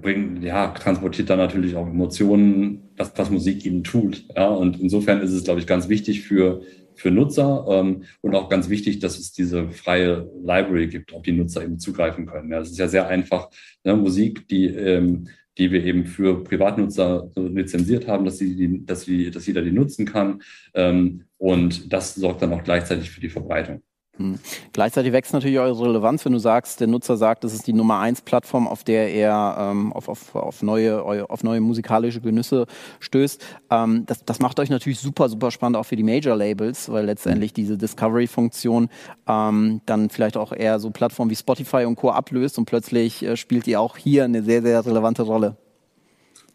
bringt, 0.00 0.42
ja, 0.42 0.68
transportiert 0.68 1.30
dann 1.30 1.38
natürlich 1.38 1.76
auch 1.76 1.86
Emotionen, 1.86 2.90
das, 2.96 3.12
was 3.16 3.30
Musik 3.30 3.64
ihnen 3.64 3.84
tut. 3.84 4.24
Ja, 4.36 4.48
und 4.48 4.80
insofern 4.80 5.20
ist 5.20 5.32
es, 5.32 5.44
glaube 5.44 5.60
ich, 5.60 5.66
ganz 5.66 5.88
wichtig 5.88 6.22
für, 6.22 6.62
für 6.94 7.10
Nutzer 7.10 7.66
ähm, 7.68 8.04
und 8.20 8.34
auch 8.34 8.48
ganz 8.48 8.68
wichtig, 8.68 8.98
dass 8.98 9.18
es 9.18 9.32
diese 9.32 9.68
freie 9.70 10.30
Library 10.42 10.88
gibt, 10.88 11.14
auf 11.14 11.22
die 11.22 11.32
Nutzer 11.32 11.62
eben 11.62 11.78
zugreifen 11.78 12.26
können. 12.26 12.50
Ja, 12.50 12.60
es 12.60 12.70
ist 12.70 12.78
ja 12.78 12.88
sehr 12.88 13.08
einfach, 13.08 13.48
ne, 13.84 13.96
Musik, 13.96 14.48
die 14.48 14.66
ähm, 14.66 15.28
die 15.58 15.72
wir 15.72 15.84
eben 15.84 16.06
für 16.06 16.42
Privatnutzer 16.44 17.30
lizenziert 17.36 18.06
haben, 18.08 18.24
dass, 18.24 18.38
sie 18.38 18.56
die, 18.56 18.86
dass, 18.86 19.02
sie, 19.02 19.30
dass 19.30 19.46
jeder 19.46 19.62
die 19.62 19.72
nutzen 19.72 20.06
kann. 20.06 20.42
Ähm, 20.74 21.24
und 21.38 21.92
das 21.92 22.14
sorgt 22.14 22.42
dann 22.42 22.52
auch 22.52 22.62
gleichzeitig 22.62 23.10
für 23.10 23.20
die 23.20 23.30
Verbreitung. 23.30 23.82
Hm. 24.16 24.38
Gleichzeitig 24.72 25.12
wächst 25.12 25.32
natürlich 25.32 25.58
eure 25.58 25.82
Relevanz, 25.82 26.24
wenn 26.24 26.32
du 26.32 26.38
sagst, 26.38 26.80
der 26.80 26.88
Nutzer 26.88 27.16
sagt, 27.16 27.44
das 27.44 27.54
ist 27.54 27.66
die 27.66 27.72
Nummer 27.72 28.00
eins 28.00 28.20
Plattform, 28.20 28.66
auf 28.68 28.84
der 28.84 29.12
er 29.12 29.56
ähm, 29.58 29.92
auf, 29.92 30.08
auf, 30.08 30.34
auf, 30.34 30.62
neue, 30.62 31.02
auf 31.02 31.42
neue 31.42 31.60
musikalische 31.60 32.20
Genüsse 32.20 32.66
stößt. 32.98 33.42
Ähm, 33.70 34.04
das, 34.06 34.24
das 34.24 34.40
macht 34.40 34.58
euch 34.60 34.68
natürlich 34.68 34.98
super, 34.98 35.28
super 35.28 35.50
spannend 35.50 35.76
auch 35.76 35.84
für 35.84 35.96
die 35.96 36.02
Major 36.02 36.36
Labels, 36.36 36.90
weil 36.90 37.06
letztendlich 37.06 37.52
diese 37.52 37.78
Discovery-Funktion 37.78 38.88
ähm, 39.26 39.80
dann 39.86 40.10
vielleicht 40.10 40.36
auch 40.36 40.52
eher 40.52 40.80
so 40.80 40.90
Plattformen 40.90 41.30
wie 41.30 41.36
Spotify 41.36 41.84
und 41.84 41.96
Co. 41.96 42.10
ablöst 42.10 42.58
und 42.58 42.66
plötzlich 42.66 43.22
äh, 43.22 43.36
spielt 43.36 43.66
die 43.66 43.76
auch 43.76 43.96
hier 43.96 44.24
eine 44.24 44.42
sehr, 44.42 44.62
sehr 44.62 44.84
relevante 44.84 45.22
Rolle. 45.22 45.56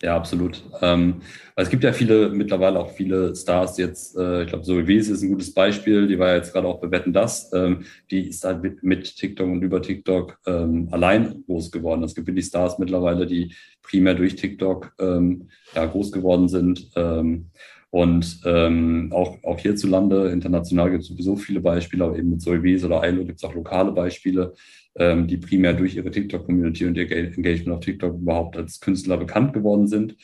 Ja, 0.02 0.16
absolut. 0.16 0.62
Ähm, 0.82 1.22
es 1.56 1.70
gibt 1.70 1.84
ja 1.84 1.94
viele, 1.94 2.30
mittlerweile 2.30 2.80
auch 2.80 2.92
viele 2.92 3.34
Stars 3.34 3.78
jetzt, 3.78 4.18
äh, 4.18 4.44
ich 4.44 4.50
glaube, 4.50 4.66
Zoe 4.66 4.88
Wies 4.88 5.08
ist 5.10 5.22
ein 5.22 5.30
gutes 5.30 5.54
Beispiel, 5.54 6.08
die 6.08 6.20
war 6.20 6.30
ja 6.30 6.36
jetzt 6.36 6.52
gerade 6.52 6.68
auch 6.68 6.82
bei 6.82 6.92
Wetten 6.92 7.14
Das, 7.14 7.52
ähm, 7.54 7.86
die 8.12 8.28
ist 8.28 8.44
halt 8.44 8.62
mit, 8.62 8.84
mit, 8.84 9.16
TikTok 9.16 9.48
und 9.48 9.62
über 9.62 9.82
TikTok 9.82 10.38
ähm, 10.46 10.90
allein 10.92 11.44
groß 11.46 11.72
geworden. 11.72 12.04
Es 12.04 12.14
gibt 12.14 12.28
wirklich 12.28 12.46
Stars 12.46 12.78
mittlerweile, 12.78 13.26
die 13.26 13.56
primär 13.82 14.16
durch 14.16 14.36
TikTok 14.36 14.94
ähm, 15.00 15.48
ja, 15.74 15.86
groß 15.86 16.12
geworden 16.12 16.50
sind. 16.50 16.92
Und 17.96 18.42
ähm, 18.44 19.10
auch, 19.14 19.42
auch 19.46 19.58
hierzulande, 19.58 20.30
international 20.30 20.92
gibt 20.92 21.04
es 21.04 21.08
sowieso 21.08 21.38
viele 21.38 21.62
Beispiele, 21.62 22.04
aber 22.04 22.18
eben 22.18 22.32
mit 22.32 22.46
Wies 22.46 22.84
oder 22.84 23.02
Ailo 23.02 23.24
gibt 23.24 23.38
es 23.40 23.44
auch 23.46 23.56
lokale 23.56 23.94
Beispiele 23.94 24.54
ähm, 24.98 25.28
die 25.28 25.38
primär 25.38 25.74
durch 25.74 25.96
ihre 25.96 26.12
TikTok-Community 26.12 26.86
und 26.86 26.98
ihr 26.98 27.10
Engagement 27.10 27.78
auf 27.78 27.80
TikTok 27.80 28.16
überhaupt 28.16 28.58
als 28.58 28.80
Künstler 28.80 29.18
bekannt 29.18 29.54
geworden 29.54 29.88
sind. 29.88 30.18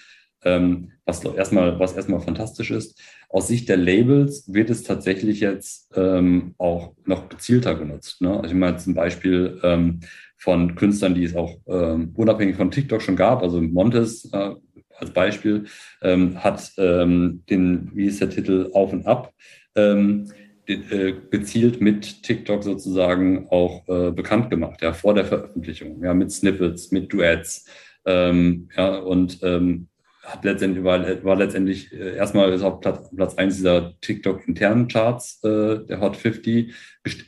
Ähm, 0.44 0.92
was 1.06 1.24
erstmal, 1.24 1.80
was 1.80 1.94
erstmal 1.94 2.20
fantastisch 2.20 2.72
ist. 2.72 3.00
Aus 3.30 3.48
Sicht 3.48 3.70
der 3.70 3.78
Labels 3.78 4.52
wird 4.52 4.70
es 4.70 4.84
tatsächlich 4.84 5.40
jetzt 5.40 5.92
ähm, 5.96 6.56
auch 6.58 6.94
noch 7.06 7.30
gezielter 7.30 7.76
genutzt. 7.76 8.22
Ne? 8.22 8.36
Also 8.36 8.48
ich 8.48 8.60
meine 8.60 8.78
zum 8.78 8.96
Beispiel 8.96 9.60
ähm, 9.64 10.00
von 10.36 10.76
Künstlern, 10.76 11.14
die 11.14 11.24
es 11.24 11.36
auch 11.36 11.58
ähm, 11.68 12.12
unabhängig 12.16 12.56
von 12.56 12.72
TikTok 12.72 13.02
schon 13.02 13.16
gab, 13.16 13.44
also 13.44 13.62
Montes 13.62 14.30
äh, 14.34 14.56
als 15.02 15.12
Beispiel, 15.12 15.66
ähm, 16.02 16.44
hat 16.44 16.72
ähm, 16.78 17.44
den, 17.50 17.92
wie 17.94 18.06
ist 18.06 18.22
der 18.22 18.30
Titel, 18.30 18.70
Auf 18.74 18.94
und 18.94 19.06
Ab, 19.06 19.34
ähm, 19.76 20.32
äh, 20.68 21.14
gezielt 21.30 21.82
mit 21.82 22.24
TikTok 22.24 22.64
sozusagen 22.64 23.48
auch 23.50 23.88
äh, 23.90 24.12
bekannt 24.12 24.50
gemacht, 24.50 24.82
ja, 24.82 24.94
vor 24.94 25.14
der 25.14 25.26
Veröffentlichung, 25.26 26.04
ja, 26.04 26.14
mit 26.14 26.32
Snippets, 26.32 26.92
mit 26.92 27.12
Duets, 27.12 27.66
ähm, 28.06 28.70
ja, 28.78 28.96
und 28.98 29.40
ähm, 29.44 29.88
hat 30.24 30.46
letztendlich, 30.46 30.84
war, 30.84 31.24
war 31.24 31.36
letztendlich 31.36 31.92
äh, 31.92 32.16
erstmal 32.16 32.52
ist 32.54 32.62
auf 32.62 32.80
Platz, 32.80 33.10
Platz 33.16 33.36
1 33.36 33.58
dieser 33.58 34.00
TikTok-internen 34.02 34.88
Charts, 34.88 35.44
äh, 35.44 35.80
der 35.86 36.00
Hot 36.00 36.16
50, 36.16 36.74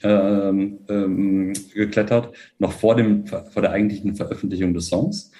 ähm, 0.03 0.79
ähm, 0.87 1.53
geklettert, 1.73 2.35
noch 2.59 2.71
vor, 2.71 2.95
dem, 2.95 3.25
vor 3.25 3.61
der 3.61 3.71
eigentlichen 3.71 4.15
Veröffentlichung 4.15 4.73
des 4.73 4.87
Songs. 4.87 5.31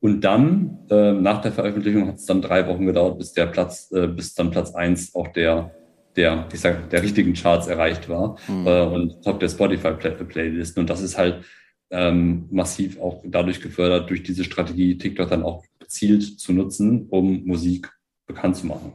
Und 0.00 0.22
dann, 0.22 0.78
äh, 0.90 1.12
nach 1.12 1.42
der 1.42 1.52
Veröffentlichung, 1.52 2.08
hat 2.08 2.16
es 2.16 2.24
dann 2.24 2.40
drei 2.40 2.66
Wochen 2.66 2.86
gedauert, 2.86 3.18
bis 3.18 3.32
der 3.32 3.46
Platz, 3.46 3.92
äh, 3.92 4.06
bis 4.06 4.34
dann 4.34 4.50
Platz 4.50 4.74
1 4.74 5.14
auch 5.14 5.28
der, 5.28 5.74
der, 6.16 6.48
ich 6.52 6.60
sag, 6.60 6.88
der 6.90 7.02
richtigen 7.02 7.34
Charts 7.34 7.66
erreicht 7.66 8.08
war 8.08 8.36
mhm. 8.48 8.66
äh, 8.66 8.82
und 8.82 9.22
top 9.22 9.40
der 9.40 9.50
Spotify-Playlisten. 9.50 10.80
Und 10.80 10.90
das 10.90 11.02
ist 11.02 11.18
halt 11.18 11.44
ähm, 11.90 12.46
massiv 12.50 12.98
auch 12.98 13.22
dadurch 13.26 13.60
gefördert, 13.60 14.08
durch 14.08 14.22
diese 14.22 14.44
Strategie 14.44 14.96
TikTok 14.96 15.28
dann 15.28 15.42
auch 15.42 15.64
gezielt 15.78 16.40
zu 16.40 16.52
nutzen, 16.52 17.06
um 17.10 17.44
Musik 17.44 17.92
bekannt 18.26 18.56
zu 18.56 18.66
machen. 18.66 18.92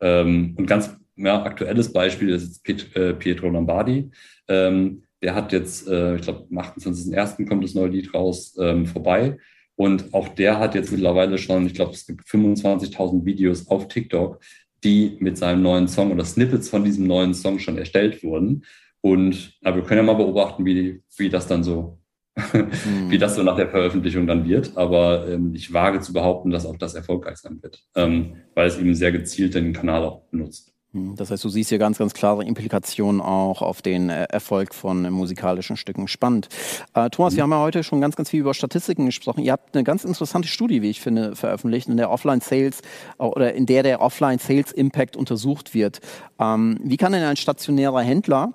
Ähm, 0.00 0.54
und 0.56 0.66
ganz 0.66 0.96
ja, 1.16 1.42
aktuelles 1.42 1.92
Beispiel 1.92 2.30
ist 2.30 2.66
jetzt 2.66 2.96
äh, 2.96 3.12
Pietro 3.12 3.48
Lombardi. 3.48 4.10
Ähm, 4.46 5.02
der 5.20 5.34
hat 5.34 5.52
jetzt, 5.52 5.88
äh, 5.88 6.16
ich 6.16 6.22
glaube, 6.22 6.46
am 6.50 6.58
28.01. 6.58 7.46
kommt 7.48 7.64
das 7.64 7.74
neue 7.74 7.88
Lied 7.88 8.14
raus, 8.14 8.56
ähm, 8.60 8.86
vorbei. 8.86 9.36
Und 9.78 10.12
auch 10.12 10.26
der 10.26 10.58
hat 10.58 10.74
jetzt 10.74 10.90
mittlerweile 10.90 11.38
schon, 11.38 11.66
ich 11.66 11.74
glaube, 11.74 11.92
es 11.92 12.04
gibt 12.04 12.24
25.000 12.26 13.24
Videos 13.24 13.68
auf 13.68 13.86
TikTok, 13.86 14.40
die 14.82 15.16
mit 15.20 15.38
seinem 15.38 15.62
neuen 15.62 15.86
Song 15.86 16.10
oder 16.10 16.24
Snippets 16.24 16.68
von 16.68 16.82
diesem 16.82 17.06
neuen 17.06 17.32
Song 17.32 17.60
schon 17.60 17.78
erstellt 17.78 18.24
wurden. 18.24 18.64
Und 19.02 19.56
aber 19.62 19.76
wir 19.76 19.84
können 19.84 19.98
ja 20.04 20.12
mal 20.12 20.20
beobachten, 20.20 20.64
wie, 20.64 21.00
wie 21.16 21.28
das 21.28 21.46
dann 21.46 21.62
so 21.62 21.96
wie 22.52 23.14
hm. 23.14 23.20
das 23.20 23.36
so 23.36 23.44
nach 23.44 23.54
der 23.54 23.68
Veröffentlichung 23.68 24.26
dann 24.26 24.48
wird. 24.48 24.76
Aber 24.76 25.28
ähm, 25.28 25.54
ich 25.54 25.72
wage 25.72 26.00
zu 26.00 26.12
behaupten, 26.12 26.50
dass 26.50 26.66
auch 26.66 26.76
das 26.76 26.96
erfolgreich 26.96 27.36
sein 27.36 27.62
wird, 27.62 27.80
ähm, 27.94 28.34
weil 28.56 28.66
es 28.66 28.78
eben 28.78 28.96
sehr 28.96 29.12
gezielt 29.12 29.54
den 29.54 29.72
Kanal 29.72 30.02
auch 30.02 30.22
benutzt. 30.30 30.74
Hm, 30.98 31.16
das 31.16 31.30
heißt, 31.30 31.42
du 31.44 31.48
siehst 31.48 31.68
hier 31.70 31.78
ganz, 31.78 31.98
ganz 31.98 32.14
klare 32.14 32.44
Implikationen 32.44 33.20
auch 33.20 33.62
auf 33.62 33.82
den 33.82 34.10
äh, 34.10 34.24
Erfolg 34.24 34.74
von 34.74 35.04
äh, 35.04 35.10
musikalischen 35.10 35.76
Stücken. 35.76 36.08
Spannend. 36.08 36.48
Äh, 36.94 37.10
Thomas, 37.10 37.32
mhm. 37.32 37.36
wir 37.36 37.42
haben 37.44 37.50
ja 37.50 37.60
heute 37.60 37.82
schon 37.82 38.00
ganz, 38.00 38.16
ganz 38.16 38.30
viel 38.30 38.40
über 38.40 38.54
Statistiken 38.54 39.06
gesprochen. 39.06 39.42
Ihr 39.42 39.52
habt 39.52 39.74
eine 39.74 39.84
ganz 39.84 40.04
interessante 40.04 40.48
Studie, 40.48 40.82
wie 40.82 40.90
ich 40.90 41.00
finde, 41.00 41.36
veröffentlicht, 41.36 41.88
in 41.88 41.96
der 41.96 42.10
Offline-Sales 42.10 42.80
äh, 43.18 43.22
oder 43.22 43.54
in 43.54 43.66
der 43.66 43.82
der 43.82 44.00
Offline-Sales-Impact 44.00 45.16
untersucht 45.16 45.74
wird. 45.74 46.00
Ähm, 46.38 46.78
wie 46.82 46.96
kann 46.96 47.12
denn 47.12 47.22
ein 47.22 47.36
stationärer 47.36 48.00
Händler 48.00 48.52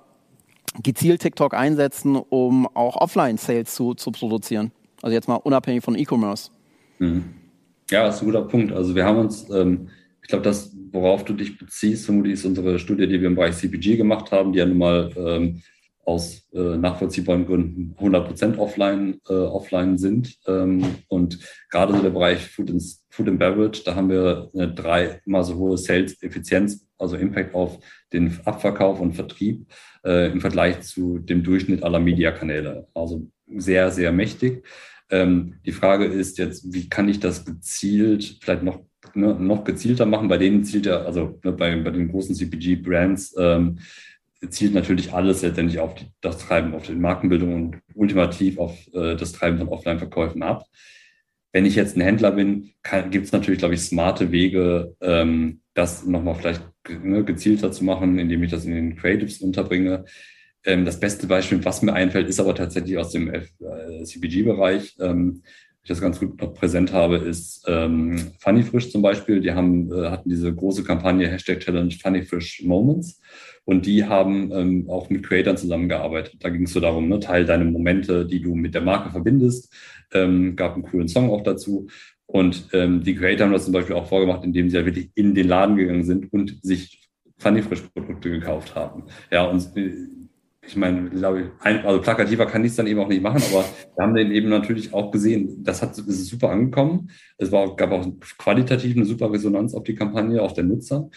gezielt 0.82 1.22
TikTok 1.22 1.54
einsetzen, 1.54 2.16
um 2.16 2.66
auch 2.74 2.96
Offline-Sales 2.96 3.74
zu, 3.74 3.94
zu 3.94 4.10
produzieren? 4.10 4.72
Also 5.02 5.14
jetzt 5.14 5.28
mal 5.28 5.36
unabhängig 5.36 5.84
von 5.84 5.96
E-Commerce. 5.96 6.50
Mhm. 6.98 7.24
Ja, 7.90 8.04
das 8.04 8.16
ist 8.16 8.22
ein 8.22 8.26
guter 8.26 8.42
Punkt. 8.42 8.72
Also 8.72 8.94
wir 8.94 9.04
haben 9.04 9.18
uns, 9.18 9.50
ähm, 9.50 9.88
ich 10.24 10.28
glaube, 10.28 10.42
das, 10.42 10.74
worauf 10.90 11.22
du 11.26 11.34
dich 11.34 11.58
beziehst, 11.58 12.06
vermutlich 12.06 12.32
ist 12.32 12.46
unsere 12.46 12.78
Studie, 12.78 13.06
die 13.06 13.20
wir 13.20 13.28
im 13.28 13.34
Bereich 13.34 13.56
CPG 13.56 13.96
gemacht 13.96 14.32
haben, 14.32 14.54
die 14.54 14.58
ja 14.58 14.64
nun 14.64 14.78
mal 14.78 15.10
ähm, 15.18 15.62
aus 16.02 16.48
äh, 16.54 16.78
nachvollziehbaren 16.78 17.44
Gründen 17.44 17.94
100% 17.98 18.56
offline, 18.56 19.20
äh, 19.28 19.34
offline 19.34 19.98
sind. 19.98 20.38
Ähm, 20.46 20.82
und 21.08 21.38
gerade 21.70 21.94
so 21.94 22.00
der 22.00 22.08
Bereich 22.08 22.48
Food 22.48 22.70
and, 22.70 22.82
Food 23.10 23.28
and 23.28 23.38
Beverage, 23.38 23.82
da 23.84 23.96
haben 23.96 24.08
wir 24.08 24.48
eine 24.54 24.72
dreimal 24.72 25.44
so 25.44 25.56
hohe 25.56 25.76
Sales-Effizienz, 25.76 26.86
also 26.96 27.16
Impact 27.16 27.54
auf 27.54 27.78
den 28.14 28.40
Abverkauf 28.46 29.00
und 29.00 29.12
Vertrieb 29.12 29.66
äh, 30.06 30.32
im 30.32 30.40
Vergleich 30.40 30.80
zu 30.80 31.18
dem 31.18 31.42
Durchschnitt 31.42 31.82
aller 31.82 32.00
Mediakanäle. 32.00 32.88
Also 32.94 33.28
sehr, 33.46 33.90
sehr 33.90 34.10
mächtig. 34.10 34.64
Ähm, 35.10 35.60
die 35.66 35.72
Frage 35.72 36.06
ist 36.06 36.38
jetzt, 36.38 36.72
wie 36.72 36.88
kann 36.88 37.10
ich 37.10 37.20
das 37.20 37.44
gezielt, 37.44 38.38
vielleicht 38.40 38.62
noch, 38.62 38.80
ne, 39.14 39.34
noch 39.34 39.64
gezielter 39.64 40.06
machen? 40.06 40.28
Bei 40.28 40.38
denen 40.38 40.64
zielt 40.64 40.86
ja, 40.86 41.02
also 41.02 41.38
ne, 41.44 41.52
bei, 41.52 41.76
bei 41.76 41.90
den 41.90 42.08
großen 42.08 42.34
CPG-Brands, 42.34 43.34
ähm, 43.38 43.78
zielt 44.50 44.74
natürlich 44.74 45.12
alles 45.12 45.42
letztendlich 45.42 45.78
auf 45.78 45.94
die, 45.94 46.06
das 46.20 46.38
Treiben, 46.38 46.74
auf 46.74 46.86
die 46.86 46.94
Markenbildung 46.94 47.54
und 47.54 47.78
ultimativ 47.94 48.58
auf 48.58 48.76
äh, 48.92 49.16
das 49.16 49.32
Treiben 49.32 49.58
von 49.58 49.68
Offline-Verkäufen 49.68 50.42
ab. 50.42 50.66
Wenn 51.52 51.66
ich 51.66 51.76
jetzt 51.76 51.96
ein 51.96 52.00
Händler 52.00 52.32
bin, 52.32 52.72
gibt 53.10 53.26
es 53.26 53.32
natürlich, 53.32 53.60
glaube 53.60 53.74
ich, 53.74 53.80
smarte 53.80 54.32
Wege, 54.32 54.96
ähm, 55.00 55.60
das 55.74 56.04
nochmal 56.04 56.34
vielleicht 56.34 56.62
ne, 57.02 57.24
gezielter 57.24 57.70
zu 57.70 57.84
machen, 57.84 58.18
indem 58.18 58.42
ich 58.42 58.50
das 58.50 58.64
in 58.64 58.74
den 58.74 58.96
Creatives 58.96 59.40
unterbringe. 59.40 60.04
Ähm, 60.64 60.84
das 60.84 60.98
beste 60.98 61.26
Beispiel, 61.26 61.64
was 61.64 61.82
mir 61.82 61.92
einfällt, 61.92 62.28
ist 62.28 62.40
aber 62.40 62.54
tatsächlich 62.54 62.98
aus 62.98 63.12
dem 63.12 63.32
äh, 63.32 63.42
CPG-Bereich. 64.02 64.96
Ähm, 65.00 65.42
ich 65.84 65.88
das 65.88 66.00
ganz 66.00 66.18
gut 66.18 66.40
noch 66.40 66.54
präsent 66.54 66.94
habe, 66.94 67.16
ist 67.16 67.62
ähm, 67.68 68.32
Funny 68.38 68.62
Frisch 68.62 68.90
zum 68.90 69.02
Beispiel. 69.02 69.40
Die 69.40 69.52
haben, 69.52 69.92
äh, 69.92 70.08
hatten 70.08 70.30
diese 70.30 70.52
große 70.52 70.82
Kampagne 70.82 71.28
Hashtag 71.28 71.60
Challenge 71.60 71.90
Funny 71.90 72.22
Frisch 72.22 72.62
Moments. 72.64 73.20
Und 73.66 73.84
die 73.84 74.04
haben 74.04 74.50
ähm, 74.50 74.88
auch 74.88 75.10
mit 75.10 75.22
Creators 75.22 75.60
zusammengearbeitet. 75.60 76.36
Da 76.40 76.48
ging 76.48 76.62
es 76.62 76.72
so 76.72 76.80
darum, 76.80 77.10
ne, 77.10 77.20
teil 77.20 77.44
deine 77.44 77.66
Momente, 77.66 78.24
die 78.24 78.40
du 78.40 78.54
mit 78.54 78.74
der 78.74 78.80
Marke 78.80 79.10
verbindest. 79.10 79.70
Ähm, 80.14 80.56
gab 80.56 80.72
einen 80.72 80.84
coolen 80.84 81.08
Song 81.08 81.28
auch 81.30 81.42
dazu. 81.42 81.86
Und 82.24 82.68
ähm, 82.72 83.02
die 83.02 83.14
Creator 83.14 83.44
haben 83.44 83.52
das 83.52 83.64
zum 83.64 83.74
Beispiel 83.74 83.96
auch 83.96 84.08
vorgemacht, 84.08 84.42
indem 84.42 84.70
sie 84.70 84.78
ja 84.78 84.86
wirklich 84.86 85.10
in 85.14 85.34
den 85.34 85.48
Laden 85.48 85.76
gegangen 85.76 86.04
sind 86.04 86.32
und 86.32 86.64
sich 86.64 87.10
Funny 87.36 87.60
Frisch 87.60 87.82
Produkte 87.94 88.30
gekauft 88.30 88.74
haben. 88.74 89.04
Ja, 89.30 89.44
und 89.44 89.76
äh, 89.76 89.92
ich 90.66 90.76
meine, 90.76 91.10
glaube 91.10 91.42
ich, 91.42 91.84
also 91.84 92.00
plakativer 92.00 92.46
kann 92.46 92.64
ich 92.64 92.70
es 92.70 92.76
dann 92.76 92.86
eben 92.86 93.00
auch 93.00 93.08
nicht 93.08 93.22
machen, 93.22 93.42
aber 93.50 93.64
wir 93.96 94.04
haben 94.04 94.14
den 94.14 94.32
eben 94.32 94.48
natürlich 94.48 94.92
auch 94.94 95.10
gesehen, 95.10 95.62
das 95.62 95.82
hat, 95.82 95.98
ist 95.98 96.26
super 96.26 96.50
angekommen. 96.50 97.10
Es 97.38 97.52
war, 97.52 97.76
gab 97.76 97.92
auch 97.92 98.06
qualitativ 98.38 98.96
eine 98.96 99.04
super 99.04 99.32
Resonanz 99.32 99.74
auf 99.74 99.84
die 99.84 99.94
Kampagne, 99.94 100.42
auch 100.42 100.52
der 100.52 100.64
Nutzer. 100.64 101.10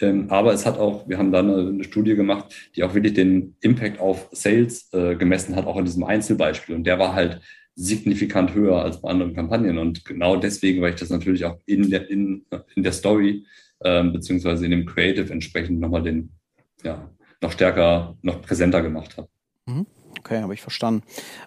Ähm, 0.00 0.26
aber 0.28 0.52
es 0.52 0.66
hat 0.66 0.78
auch, 0.78 1.08
wir 1.08 1.18
haben 1.18 1.32
da 1.32 1.38
eine, 1.38 1.68
eine, 1.68 1.84
Studie 1.84 2.16
gemacht, 2.16 2.70
die 2.74 2.84
auch 2.84 2.94
wirklich 2.94 3.14
den 3.14 3.56
Impact 3.60 3.98
auf 3.98 4.28
Sales 4.32 4.92
äh, 4.92 5.16
gemessen 5.16 5.56
hat, 5.56 5.66
auch 5.66 5.78
in 5.78 5.86
diesem 5.86 6.04
Einzelbeispiel. 6.04 6.74
Und 6.74 6.84
der 6.84 6.98
war 6.98 7.14
halt 7.14 7.40
signifikant 7.74 8.54
höher 8.54 8.82
als 8.82 9.00
bei 9.00 9.08
anderen 9.08 9.34
Kampagnen. 9.34 9.78
Und 9.78 10.04
genau 10.04 10.36
deswegen, 10.36 10.82
weil 10.82 10.90
ich 10.90 11.00
das 11.00 11.10
natürlich 11.10 11.44
auch 11.44 11.58
in 11.64 11.90
der, 11.90 12.10
in, 12.10 12.44
in 12.74 12.82
der 12.82 12.92
Story 12.92 13.46
ähm, 13.84 14.12
beziehungsweise 14.12 14.64
in 14.64 14.70
dem 14.70 14.86
Creative 14.86 15.32
entsprechend 15.32 15.80
nochmal 15.80 16.02
den, 16.02 16.30
ja, 16.82 17.10
noch 17.42 17.52
stärker, 17.52 18.16
noch 18.22 18.42
präsenter 18.42 18.82
gemacht 18.82 19.16
habe. 19.16 19.28
Mhm. 19.66 19.86
Okay, 20.26 20.42
habe 20.42 20.54
ich 20.54 20.60
verstanden. 20.60 21.04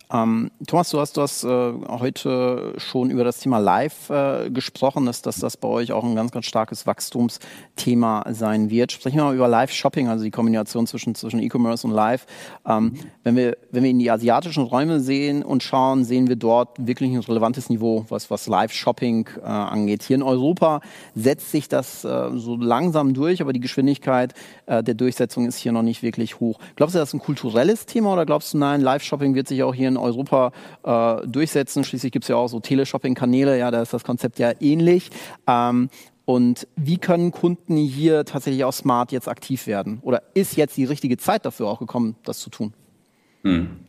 Ähm, 0.09 0.51
Thomas, 0.65 0.89
du 0.89 1.01
hast, 1.01 1.17
du 1.17 1.21
hast 1.21 1.43
äh, 1.43 1.73
heute 1.89 2.75
schon 2.77 3.09
über 3.09 3.25
das 3.25 3.39
Thema 3.39 3.57
Live 3.57 4.09
äh, 4.09 4.49
gesprochen, 4.49 5.05
dass, 5.05 5.21
dass 5.21 5.35
das 5.35 5.57
bei 5.57 5.67
euch 5.67 5.91
auch 5.91 6.05
ein 6.05 6.15
ganz, 6.15 6.31
ganz 6.31 6.45
starkes 6.45 6.87
Wachstumsthema 6.87 8.23
sein 8.31 8.69
wird. 8.69 8.93
Sprechen 8.93 9.17
wir 9.17 9.25
mal 9.25 9.35
über 9.35 9.49
Live-Shopping, 9.49 10.07
also 10.07 10.23
die 10.23 10.31
Kombination 10.31 10.87
zwischen, 10.87 11.13
zwischen 11.13 11.41
E-Commerce 11.41 11.85
und 11.85 11.93
Live. 11.93 12.25
Ähm, 12.65 12.93
wenn, 13.25 13.35
wir, 13.35 13.57
wenn 13.71 13.83
wir 13.83 13.89
in 13.89 13.99
die 13.99 14.09
asiatischen 14.09 14.63
Räume 14.63 15.01
sehen 15.01 15.43
und 15.43 15.61
schauen, 15.61 16.05
sehen 16.05 16.29
wir 16.29 16.37
dort 16.37 16.69
wirklich 16.79 17.11
ein 17.11 17.19
relevantes 17.19 17.69
Niveau, 17.69 18.05
was, 18.07 18.31
was 18.31 18.47
Live-Shopping 18.47 19.27
äh, 19.41 19.45
angeht. 19.45 20.03
Hier 20.03 20.15
in 20.15 20.23
Europa 20.23 20.79
setzt 21.15 21.51
sich 21.51 21.67
das 21.67 22.05
äh, 22.05 22.29
so 22.33 22.55
langsam 22.55 23.13
durch, 23.13 23.41
aber 23.41 23.51
die 23.51 23.59
Geschwindigkeit 23.59 24.33
äh, 24.67 24.81
der 24.81 24.93
Durchsetzung 24.93 25.47
ist 25.47 25.57
hier 25.57 25.73
noch 25.73 25.83
nicht 25.83 26.01
wirklich 26.01 26.39
hoch. 26.39 26.59
Glaubst 26.77 26.95
du, 26.95 26.99
das 26.99 27.09
ist 27.09 27.15
ein 27.15 27.19
kulturelles 27.19 27.85
Thema 27.85 28.13
oder 28.13 28.25
glaubst 28.25 28.53
du, 28.53 28.68
nein, 28.69 28.81
Live-Shopping 28.81 29.35
wird 29.35 29.47
sich 29.47 29.63
auch 29.63 29.73
hier 29.73 29.87
in 29.87 29.97
Europa 29.97 30.51
äh, 30.83 31.27
durchsetzen. 31.27 31.83
Schließlich 31.83 32.11
gibt 32.11 32.25
es 32.25 32.29
ja 32.29 32.35
auch 32.35 32.47
so 32.47 32.59
Teleshopping-Kanäle, 32.59 33.57
ja, 33.57 33.71
da 33.71 33.81
ist 33.81 33.93
das 33.93 34.03
Konzept 34.03 34.39
ja 34.39 34.51
ähnlich. 34.59 35.09
Ähm, 35.47 35.89
und 36.25 36.67
wie 36.75 36.97
können 36.97 37.31
Kunden 37.31 37.77
hier 37.77 38.23
tatsächlich 38.23 38.63
auch 38.63 38.73
smart 38.73 39.11
jetzt 39.11 39.27
aktiv 39.27 39.65
werden? 39.65 39.99
Oder 40.03 40.21
ist 40.35 40.55
jetzt 40.55 40.77
die 40.77 40.85
richtige 40.85 41.17
Zeit 41.17 41.45
dafür 41.45 41.67
auch 41.67 41.79
gekommen, 41.79 42.15
das 42.23 42.39
zu 42.39 42.51
tun? 42.51 42.73
Hm. 43.43 43.79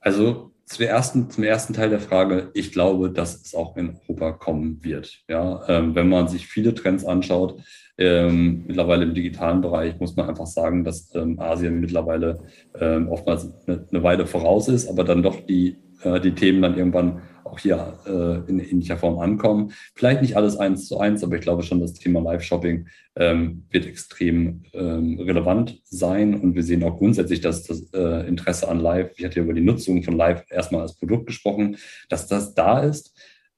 Also 0.00 0.50
zum 0.66 0.86
ersten, 0.86 1.30
zum 1.30 1.44
ersten 1.44 1.74
Teil 1.74 1.90
der 1.90 2.00
Frage, 2.00 2.50
ich 2.54 2.72
glaube, 2.72 3.10
dass 3.10 3.40
es 3.40 3.54
auch 3.54 3.76
in 3.76 3.98
Europa 4.08 4.32
kommen 4.32 4.82
wird. 4.82 5.22
Ja, 5.28 5.62
ähm, 5.68 5.94
wenn 5.94 6.08
man 6.08 6.28
sich 6.28 6.46
viele 6.46 6.74
Trends 6.74 7.04
anschaut, 7.04 7.60
ähm, 7.98 8.64
mittlerweile 8.66 9.04
im 9.04 9.14
digitalen 9.14 9.60
Bereich 9.60 9.98
muss 10.00 10.16
man 10.16 10.28
einfach 10.28 10.46
sagen, 10.46 10.82
dass 10.82 11.14
ähm, 11.14 11.38
Asien 11.38 11.80
mittlerweile 11.80 12.38
ähm, 12.80 13.08
oftmals 13.08 13.48
eine, 13.66 13.86
eine, 13.90 14.02
Weile 14.02 14.26
voraus 14.26 14.68
ist, 14.68 14.88
aber 14.88 15.04
dann 15.04 15.22
doch 15.22 15.40
die, 15.40 15.76
äh, 16.02 16.20
die 16.20 16.34
Themen 16.34 16.62
dann 16.62 16.76
irgendwann 16.76 17.22
auch 17.54 17.58
hier 17.58 17.98
äh, 18.06 18.50
in 18.50 18.58
ähnlicher 18.58 18.98
Form 18.98 19.18
ankommen. 19.18 19.72
Vielleicht 19.94 20.22
nicht 20.22 20.36
alles 20.36 20.56
eins 20.56 20.88
zu 20.88 20.98
eins, 20.98 21.22
aber 21.22 21.36
ich 21.36 21.42
glaube 21.42 21.62
schon, 21.62 21.80
das 21.80 21.94
Thema 21.94 22.20
Live-Shopping 22.20 22.88
ähm, 23.16 23.64
wird 23.70 23.86
extrem 23.86 24.64
ähm, 24.72 25.20
relevant 25.20 25.80
sein. 25.84 26.34
Und 26.34 26.54
wir 26.54 26.62
sehen 26.62 26.82
auch 26.82 26.98
grundsätzlich, 26.98 27.40
dass 27.40 27.64
das 27.64 27.92
äh, 27.92 28.26
Interesse 28.26 28.68
an 28.68 28.80
Live, 28.80 29.12
ich 29.16 29.24
hatte 29.24 29.36
ja 29.36 29.44
über 29.44 29.54
die 29.54 29.60
Nutzung 29.60 30.02
von 30.02 30.16
Live 30.16 30.44
erstmal 30.50 30.82
als 30.82 30.96
Produkt 30.96 31.26
gesprochen, 31.26 31.76
dass 32.08 32.26
das 32.26 32.54
da 32.54 32.80
ist. 32.80 33.14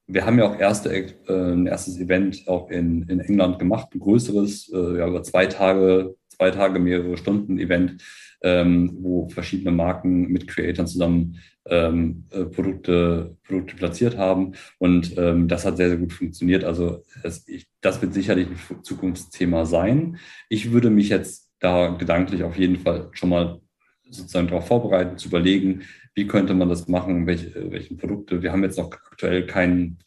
Wir 0.07 0.25
haben 0.25 0.39
ja 0.39 0.49
auch 0.49 0.59
erste, 0.59 0.95
äh, 0.95 1.13
ein 1.29 1.67
erstes 1.67 1.99
Event 1.99 2.47
auch 2.47 2.71
in, 2.71 3.03
in 3.09 3.21
England 3.21 3.59
gemacht, 3.59 3.89
ein 3.95 4.01
größeres, 4.01 4.71
äh, 4.73 4.99
ja, 4.99 5.09
über 5.09 5.23
zwei 5.23 5.47
Tage, 5.47 6.15
zwei 6.29 6.51
Tage, 6.51 6.79
mehrere 6.79 7.17
Stunden 7.17 7.59
Event, 7.59 8.03
ähm, 8.43 8.97
wo 9.01 9.29
verschiedene 9.29 9.71
Marken 9.71 10.29
mit 10.29 10.47
Creatoren 10.49 10.87
zusammen 10.87 11.39
ähm, 11.69 12.25
äh, 12.31 12.45
Produkte, 12.45 13.37
Produkte 13.45 13.77
platziert 13.77 14.17
haben. 14.17 14.53
Und 14.79 15.17
ähm, 15.19 15.49
das 15.49 15.65
hat 15.65 15.77
sehr, 15.77 15.89
sehr 15.89 15.99
gut 15.99 16.13
funktioniert. 16.13 16.65
Also 16.65 17.05
das, 17.23 17.47
ich, 17.49 17.67
das 17.81 18.01
wird 18.03 18.15
sicherlich 18.15 18.49
ein 18.49 18.85
Zukunftsthema 18.85 19.65
sein. 19.65 20.19
Ich 20.49 20.73
würde 20.73 20.91
mich 20.91 21.09
jetzt 21.09 21.51
da 21.59 21.89
gedanklich 21.89 22.43
auf 22.43 22.57
jeden 22.57 22.77
Fall 22.77 23.09
schon 23.13 23.31
mal 23.31 23.61
sozusagen 24.09 24.49
darauf 24.49 24.67
vorbereiten, 24.67 25.19
zu 25.19 25.29
überlegen, 25.29 25.83
wie 26.15 26.27
könnte 26.27 26.55
man 26.55 26.69
das 26.69 26.89
machen, 26.89 27.27
welche, 27.27 27.71
welche 27.71 27.95
Produkte. 27.95 28.43
Wir 28.43 28.53
haben 28.53 28.63
jetzt 28.63 28.79
noch 28.79 28.91
aktuell 28.93 29.47
kein, 29.47 29.99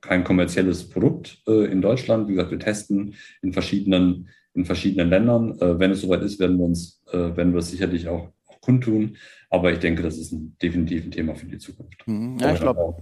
kein 0.00 0.24
kommerzielles 0.24 0.88
Produkt 0.88 1.42
äh, 1.46 1.70
in 1.70 1.80
Deutschland. 1.80 2.28
Wie 2.28 2.32
gesagt, 2.32 2.50
wir 2.50 2.58
testen 2.58 3.14
in 3.42 3.52
verschiedenen, 3.52 4.28
in 4.54 4.64
verschiedenen 4.64 5.08
Ländern. 5.08 5.58
Äh, 5.60 5.78
wenn 5.78 5.90
es 5.90 6.00
soweit 6.00 6.22
ist, 6.22 6.38
werden 6.38 6.58
wir 6.58 6.64
uns, 6.64 7.02
äh, 7.12 7.16
werden 7.16 7.52
wir 7.52 7.58
es 7.58 7.70
sicherlich 7.70 8.08
auch, 8.08 8.28
auch 8.46 8.60
kundtun. 8.60 9.16
Aber 9.50 9.72
ich 9.72 9.78
denke, 9.78 10.02
das 10.02 10.16
ist 10.16 10.32
ein, 10.32 10.56
definitiv 10.62 11.04
ein 11.04 11.10
Thema 11.10 11.34
für 11.34 11.46
die 11.46 11.58
Zukunft. 11.58 12.06
Mhm. 12.06 12.38
Ja, 12.38 12.52
ich 12.52 12.60
glaube, 12.60 12.94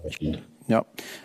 ja, 0.67 0.81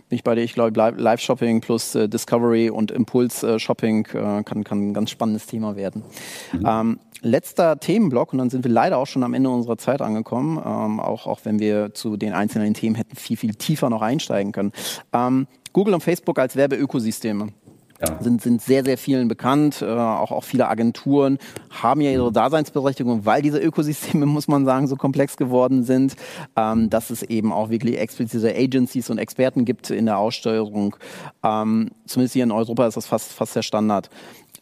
bin 0.10 0.16
ich 0.16 0.24
bei 0.24 0.36
dir. 0.36 0.42
Ich 0.42 0.54
glaube, 0.54 0.80
Live-Shopping 0.80 1.62
plus 1.62 1.96
äh, 1.96 2.10
Discovery 2.10 2.70
und 2.70 2.92
Impuls-Shopping 2.92 4.08
äh, 4.14 4.44
kann, 4.44 4.64
kann 4.64 4.90
ein 4.90 4.94
ganz 4.94 5.12
spannendes 5.12 5.46
Thema 5.46 5.76
werden. 5.76 6.04
Mhm. 6.54 6.66
Ähm, 6.66 7.00
letzter 7.22 7.80
Themenblock 7.80 8.34
und 8.34 8.40
dann 8.40 8.50
sind 8.50 8.64
wir 8.64 8.72
leider 8.72 8.98
auch 8.98 9.08
schon 9.08 9.24
am 9.24 9.34
Ende 9.34 9.50
unserer 9.50 9.78
Zeit 9.78 10.02
angekommen, 10.02 10.58
ähm, 10.58 11.00
auch, 11.00 11.28
auch 11.28 11.40
wenn 11.44 11.60
wir 11.60 11.94
zu 11.94 12.18
den 12.18 12.34
einzelnen 12.34 12.74
Themen 12.74 12.96
hätten 12.96 13.16
viel, 13.16 13.38
viel 13.38 13.56
tiefer 13.56 13.90
noch 13.90 14.02
einsteigen 14.02 14.52
können. 14.52 14.72
Ähm, 15.14 15.48
Google 15.74 15.96
und 15.96 16.02
Facebook 16.02 16.40
als 16.40 16.56
Werbeökosysteme 16.56 17.50
ja. 18.02 18.18
sind, 18.22 18.42
sind 18.42 18.62
sehr, 18.62 18.84
sehr 18.84 18.98
vielen 18.98 19.28
bekannt. 19.28 19.82
Äh, 19.82 19.86
auch, 19.86 20.32
auch 20.32 20.44
viele 20.44 20.68
Agenturen 20.68 21.38
haben 21.70 22.02
ja 22.02 22.12
ihre 22.12 22.32
Daseinsberechtigung, 22.32 23.26
weil 23.26 23.42
diese 23.42 23.60
Ökosysteme, 23.60 24.26
muss 24.26 24.48
man 24.48 24.66
sagen, 24.66 24.88
so 24.88 24.96
komplex 24.96 25.38
geworden 25.38 25.84
sind, 25.84 26.16
ähm, 26.56 26.90
dass 26.90 27.10
es 27.10 27.24
eben 27.24 27.52
auch 27.52 27.70
wirklich 27.70 28.00
explizite 28.00 28.56
Agencies 28.56 29.10
und 29.10 29.18
Experten 29.18 29.66
gibt 29.66 29.90
in 29.90 30.06
der 30.06 30.18
Aussteuerung. 30.18 30.96
Ähm, 31.44 31.92
zumindest 32.06 32.34
hier 32.34 32.44
in 32.44 32.52
Europa 32.52 32.88
ist 32.88 32.98
das 32.98 33.06
fast, 33.06 33.32
fast 33.32 33.56
der 33.56 33.62
Standard. 33.62 34.10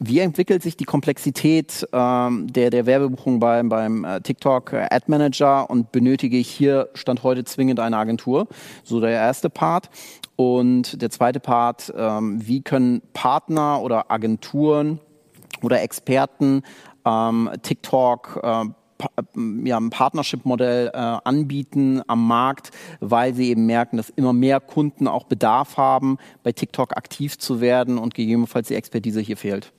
Wie 0.00 0.18
entwickelt 0.18 0.62
sich 0.62 0.76
die 0.76 0.84
Komplexität 0.84 1.86
ähm, 1.92 2.52
der, 2.52 2.70
der 2.70 2.86
Werbebuchung 2.86 3.38
beim, 3.38 3.68
beim 3.68 4.04
äh, 4.04 4.20
TikTok 4.20 4.72
Ad 4.72 5.04
Manager 5.06 5.70
und 5.70 5.92
benötige 5.92 6.36
ich 6.36 6.48
hier 6.48 6.88
Stand 6.94 7.22
heute 7.22 7.44
zwingend 7.44 7.78
eine 7.78 7.96
Agentur? 7.96 8.48
So 8.82 9.00
der 9.00 9.10
erste 9.10 9.50
Part. 9.50 9.90
Und 10.36 11.00
der 11.00 11.10
zweite 11.10 11.40
Part, 11.40 11.92
ähm, 11.96 12.46
wie 12.46 12.62
können 12.62 13.02
Partner 13.12 13.80
oder 13.82 14.10
Agenturen 14.10 15.00
oder 15.62 15.80
Experten 15.82 16.62
ähm, 17.04 17.50
TikTok 17.62 18.40
äh, 18.42 18.64
ja, 19.64 19.76
ein 19.76 19.90
Partnership-Modell 19.90 20.90
äh, 20.92 20.96
anbieten 20.96 22.02
am 22.06 22.26
Markt, 22.26 22.70
weil 23.00 23.34
sie 23.34 23.50
eben 23.50 23.66
merken, 23.66 23.96
dass 23.96 24.10
immer 24.10 24.32
mehr 24.32 24.60
Kunden 24.60 25.08
auch 25.08 25.24
Bedarf 25.24 25.76
haben, 25.76 26.18
bei 26.42 26.52
TikTok 26.52 26.96
aktiv 26.96 27.38
zu 27.38 27.60
werden 27.60 27.98
und 27.98 28.14
gegebenenfalls 28.14 28.68
die 28.68 28.74
Expertise 28.74 29.20
hier 29.20 29.36
fehlt. 29.36 29.72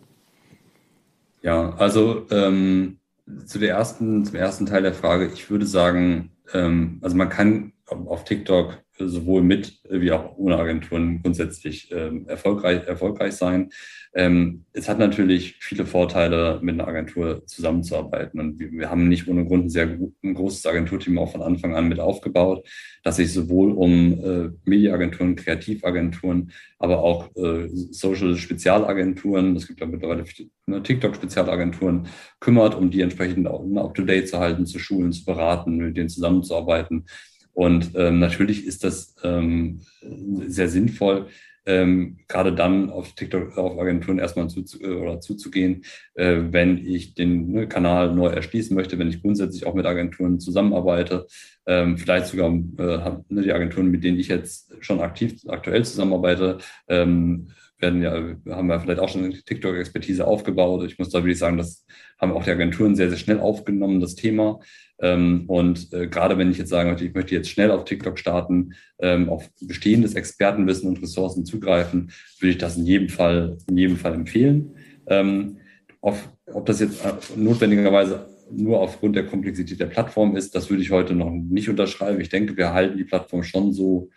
Ja, 1.41 1.75
also 1.77 2.25
ähm, 2.31 2.97
zu 3.45 3.59
der 3.59 3.69
ersten, 3.69 4.25
zum 4.25 4.35
ersten 4.35 4.65
Teil 4.65 4.83
der 4.83 4.93
Frage, 4.93 5.27
ich 5.27 5.49
würde 5.49 5.65
sagen, 5.65 6.31
ähm, 6.53 6.99
also 7.01 7.15
man 7.15 7.29
kann 7.29 7.71
auf 7.87 8.23
TikTok 8.23 8.85
sowohl 8.97 9.43
mit 9.43 9.79
wie 9.89 10.11
auch 10.11 10.37
ohne 10.37 10.57
Agenturen 10.57 11.21
grundsätzlich 11.21 11.91
ähm, 11.91 12.27
erfolgreich, 12.27 12.87
erfolgreich 12.87 13.33
sein. 13.33 13.69
Ähm, 14.13 14.65
es 14.71 14.87
hat 14.87 14.99
natürlich 14.99 15.57
viele 15.59 15.85
Vorteile, 15.85 16.59
mit 16.61 16.75
einer 16.75 16.87
Agentur 16.87 17.45
zusammenzuarbeiten. 17.45 18.39
Und 18.39 18.59
wir, 18.59 18.71
wir 18.71 18.89
haben 18.89 19.09
nicht 19.09 19.27
ohne 19.27 19.45
Grund 19.45 19.65
ein 19.65 19.69
sehr 19.69 19.99
ein 20.23 20.33
großes 20.33 20.65
Agenturteam 20.65 21.17
auch 21.17 21.31
von 21.31 21.41
Anfang 21.41 21.75
an 21.75 21.89
mit 21.89 21.99
aufgebaut, 21.99 22.65
das 23.03 23.17
sich 23.17 23.33
sowohl 23.33 23.71
um 23.71 24.23
äh, 24.23 24.49
Mediaagenturen, 24.63 25.35
Kreativagenturen, 25.35 26.51
aber 26.79 26.99
auch 26.99 27.35
äh, 27.35 27.67
Social-Spezialagenturen, 27.67 29.55
es 29.57 29.67
gibt 29.67 29.81
ja 29.81 29.87
mittlerweile 29.87 30.23
ne, 30.67 30.81
TikTok-Spezialagenturen, 30.81 32.07
kümmert, 32.39 32.75
um 32.75 32.89
die 32.89 33.01
entsprechend 33.01 33.47
auch 33.47 33.65
ne, 33.65 33.81
up-to-date 33.81 34.29
zu 34.29 34.39
halten, 34.39 34.65
zu 34.65 34.79
schulen, 34.79 35.11
zu 35.11 35.25
beraten, 35.25 35.75
mit 35.75 35.97
denen 35.97 36.09
zusammenzuarbeiten. 36.09 37.05
Und 37.55 37.91
ähm, 37.95 38.19
natürlich 38.19 38.67
ist 38.67 38.83
das 38.83 39.15
ähm, 39.23 39.79
sehr 40.47 40.69
sinnvoll, 40.69 41.27
ähm, 41.65 42.17
gerade 42.27 42.53
dann 42.53 42.89
auf 42.89 43.13
TikTok, 43.13 43.57
auf 43.57 43.79
Agenturen 43.79 44.19
erstmal 44.19 44.49
zu, 44.49 44.63
oder 44.81 45.19
zuzugehen, 45.19 45.83
äh, 46.13 46.41
wenn 46.51 46.77
ich 46.77 47.15
den 47.15 47.51
ne, 47.51 47.67
Kanal 47.67 48.13
neu 48.13 48.27
erschließen 48.27 48.75
möchte, 48.75 48.99
wenn 48.99 49.09
ich 49.09 49.21
grundsätzlich 49.21 49.65
auch 49.65 49.73
mit 49.73 49.85
Agenturen 49.85 50.39
zusammenarbeite, 50.39 51.25
ähm, 51.65 51.97
vielleicht 51.97 52.27
sogar 52.27 52.49
äh, 52.51 53.17
ne, 53.29 53.41
die 53.41 53.53
Agenturen, 53.53 53.89
mit 53.89 54.03
denen 54.03 54.19
ich 54.19 54.27
jetzt 54.27 54.71
schon 54.81 54.99
aktiv 54.99 55.41
aktuell 55.47 55.83
zusammenarbeite, 55.83 56.59
ähm, 56.87 57.47
werden 57.79 58.01
ja, 58.01 58.13
haben 58.55 58.67
wir 58.67 58.79
vielleicht 58.79 58.99
auch 58.99 59.09
schon 59.09 59.31
TikTok-Expertise 59.31 60.25
aufgebaut. 60.25 60.85
Ich 60.85 60.97
muss 60.97 61.09
da 61.09 61.19
wirklich 61.19 61.37
sagen, 61.37 61.57
das 61.57 61.85
haben 62.19 62.31
auch 62.31 62.43
die 62.43 62.51
Agenturen 62.51 62.95
sehr, 62.95 63.09
sehr 63.09 63.17
schnell 63.17 63.39
aufgenommen, 63.39 63.99
das 63.99 64.15
Thema. 64.15 64.59
Ähm, 64.99 65.43
und 65.47 65.91
äh, 65.93 66.07
gerade 66.07 66.37
wenn 66.37 66.51
ich 66.51 66.57
jetzt 66.57 66.69
sagen 66.69 66.89
möchte, 66.89 67.05
ich 67.05 67.13
möchte 67.13 67.35
jetzt 67.35 67.49
schnell 67.49 67.71
auf 67.71 67.83
TikTok 67.83 68.17
starten, 68.17 68.73
ähm, 68.99 69.29
auf 69.29 69.49
bestehendes 69.61 70.15
Expertenwissen 70.15 70.87
und 70.87 71.01
Ressourcen 71.01 71.45
zugreifen, 71.45 72.11
würde 72.39 72.51
ich 72.51 72.57
das 72.57 72.77
in 72.77 72.85
jedem 72.85 73.09
Fall, 73.09 73.57
in 73.69 73.77
jedem 73.77 73.97
Fall 73.97 74.13
empfehlen. 74.13 74.75
Ähm, 75.07 75.57
auf, 75.99 76.29
ob 76.45 76.65
das 76.65 76.79
jetzt 76.79 77.03
äh, 77.03 77.13
notwendigerweise 77.35 78.27
nur 78.51 78.79
aufgrund 78.79 79.15
der 79.15 79.25
Komplexität 79.25 79.79
der 79.79 79.87
Plattform 79.87 80.37
ist, 80.37 80.55
das 80.55 80.69
würde 80.69 80.83
ich 80.83 80.91
heute 80.91 81.13
noch 81.13 81.31
nicht 81.31 81.67
unterschreiben. 81.67 82.21
Ich 82.21 82.29
denke, 82.29 82.55
wir 82.55 82.73
halten 82.73 82.97
die 82.97 83.03
Plattform 83.03 83.43
schon 83.43 83.73
so 83.73 84.09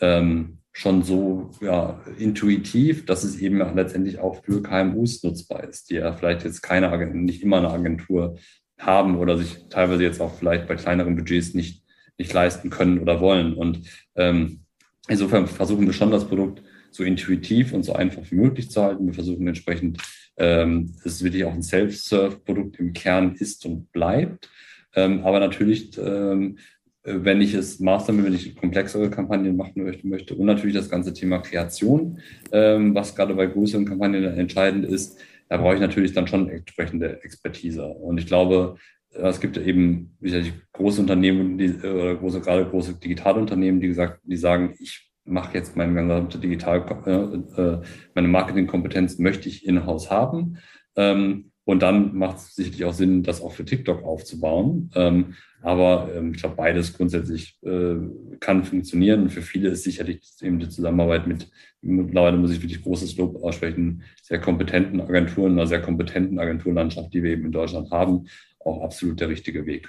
ähm, 0.00 0.58
schon 0.76 1.02
so 1.02 1.50
ja, 1.62 1.98
intuitiv, 2.18 3.06
dass 3.06 3.24
es 3.24 3.38
eben 3.38 3.56
letztendlich 3.74 4.18
auch 4.18 4.44
für 4.44 4.62
KMUs 4.62 5.22
nutzbar 5.22 5.64
ist, 5.64 5.88
die 5.88 5.94
ja 5.94 6.12
vielleicht 6.12 6.44
jetzt 6.44 6.60
keine 6.60 6.90
nicht 7.24 7.42
immer 7.42 7.56
eine 7.56 7.70
Agentur 7.70 8.36
haben 8.78 9.16
oder 9.16 9.38
sich 9.38 9.56
teilweise 9.70 10.02
jetzt 10.02 10.20
auch 10.20 10.34
vielleicht 10.34 10.68
bei 10.68 10.76
kleineren 10.76 11.16
Budgets 11.16 11.54
nicht, 11.54 11.82
nicht 12.18 12.30
leisten 12.30 12.68
können 12.68 12.98
oder 12.98 13.22
wollen. 13.22 13.54
Und 13.54 13.88
ähm, 14.16 14.64
insofern 15.08 15.46
versuchen 15.46 15.86
wir 15.86 15.94
schon 15.94 16.10
das 16.10 16.28
Produkt 16.28 16.62
so 16.90 17.04
intuitiv 17.04 17.72
und 17.72 17.82
so 17.82 17.94
einfach 17.94 18.30
wie 18.30 18.36
möglich 18.36 18.70
zu 18.70 18.82
halten. 18.82 19.06
Wir 19.06 19.14
versuchen 19.14 19.48
entsprechend, 19.48 20.02
ähm, 20.36 20.94
es 21.04 21.24
wirklich 21.24 21.46
auch 21.46 21.54
ein 21.54 21.62
Self-Serve-Produkt 21.62 22.78
im 22.80 22.92
Kern 22.92 23.34
ist 23.36 23.64
und 23.64 23.90
bleibt. 23.92 24.50
Ähm, 24.94 25.24
aber 25.24 25.40
natürlich 25.40 25.96
ähm, 25.96 26.58
wenn 27.06 27.40
ich 27.40 27.54
es 27.54 27.78
mastern 27.78 28.24
wenn 28.24 28.34
ich 28.34 28.56
komplexere 28.56 29.08
Kampagnen 29.10 29.56
machen 29.56 29.84
möchte, 29.84 30.06
möchte. 30.06 30.34
Und 30.34 30.46
natürlich 30.46 30.74
das 30.74 30.90
ganze 30.90 31.12
Thema 31.12 31.38
Kreation, 31.38 32.18
ähm, 32.52 32.94
was 32.94 33.14
gerade 33.14 33.34
bei 33.34 33.46
größeren 33.46 33.86
Kampagnen 33.86 34.24
entscheidend 34.24 34.84
ist. 34.84 35.18
Da 35.48 35.58
brauche 35.58 35.74
ich 35.74 35.80
natürlich 35.80 36.12
dann 36.12 36.26
schon 36.26 36.48
entsprechende 36.48 37.22
Expertise. 37.22 37.86
Und 37.86 38.18
ich 38.18 38.26
glaube, 38.26 38.76
äh, 39.12 39.28
es 39.28 39.40
gibt 39.40 39.56
eben 39.56 40.16
sicherlich 40.20 40.52
große 40.72 41.00
Unternehmen, 41.00 41.58
die, 41.58 41.66
äh, 41.66 41.92
oder 41.92 42.16
große, 42.16 42.40
gerade 42.40 42.66
große 42.66 42.94
Digitalunternehmen, 42.94 43.80
die 43.80 43.88
gesagt, 43.88 44.20
die 44.24 44.36
sagen, 44.36 44.74
ich 44.80 45.08
mache 45.24 45.54
jetzt 45.54 45.76
meine 45.76 45.94
gesamte 45.94 46.38
Digital, 46.38 46.84
äh, 47.06 47.62
äh 47.62 47.82
meine 48.14 48.28
Marketingkompetenz 48.28 49.18
möchte 49.18 49.48
ich 49.48 49.66
in-house 49.66 50.10
haben. 50.10 50.58
Ähm, 50.96 51.52
und 51.66 51.82
dann 51.82 52.16
macht 52.16 52.36
es 52.36 52.54
sicherlich 52.54 52.84
auch 52.84 52.92
Sinn, 52.92 53.24
das 53.24 53.42
auch 53.42 53.52
für 53.52 53.64
TikTok 53.64 54.04
aufzubauen. 54.04 54.88
Ähm, 54.94 55.34
aber 55.62 56.08
ähm, 56.14 56.30
ich 56.30 56.38
glaube, 56.38 56.54
beides 56.54 56.96
grundsätzlich 56.96 57.58
äh, 57.64 57.96
kann 58.38 58.64
funktionieren. 58.64 59.28
Für 59.30 59.42
viele 59.42 59.70
ist 59.70 59.82
sicherlich 59.82 60.20
eben 60.40 60.60
die 60.60 60.68
Zusammenarbeit 60.68 61.26
mit, 61.26 61.50
mittlerweile 61.82 62.36
muss 62.36 62.52
ich 62.52 62.62
wirklich 62.62 62.84
großes 62.84 63.16
Lob 63.16 63.42
aussprechen, 63.42 64.04
sehr 64.22 64.40
kompetenten 64.40 65.00
Agenturen, 65.00 65.52
einer 65.52 65.66
sehr 65.66 65.82
kompetenten 65.82 66.38
Agenturlandschaft, 66.38 67.12
die 67.12 67.24
wir 67.24 67.32
eben 67.32 67.46
in 67.46 67.52
Deutschland 67.52 67.90
haben, 67.90 68.28
auch 68.60 68.82
absolut 68.82 69.18
der 69.18 69.28
richtige 69.28 69.66
Weg. 69.66 69.88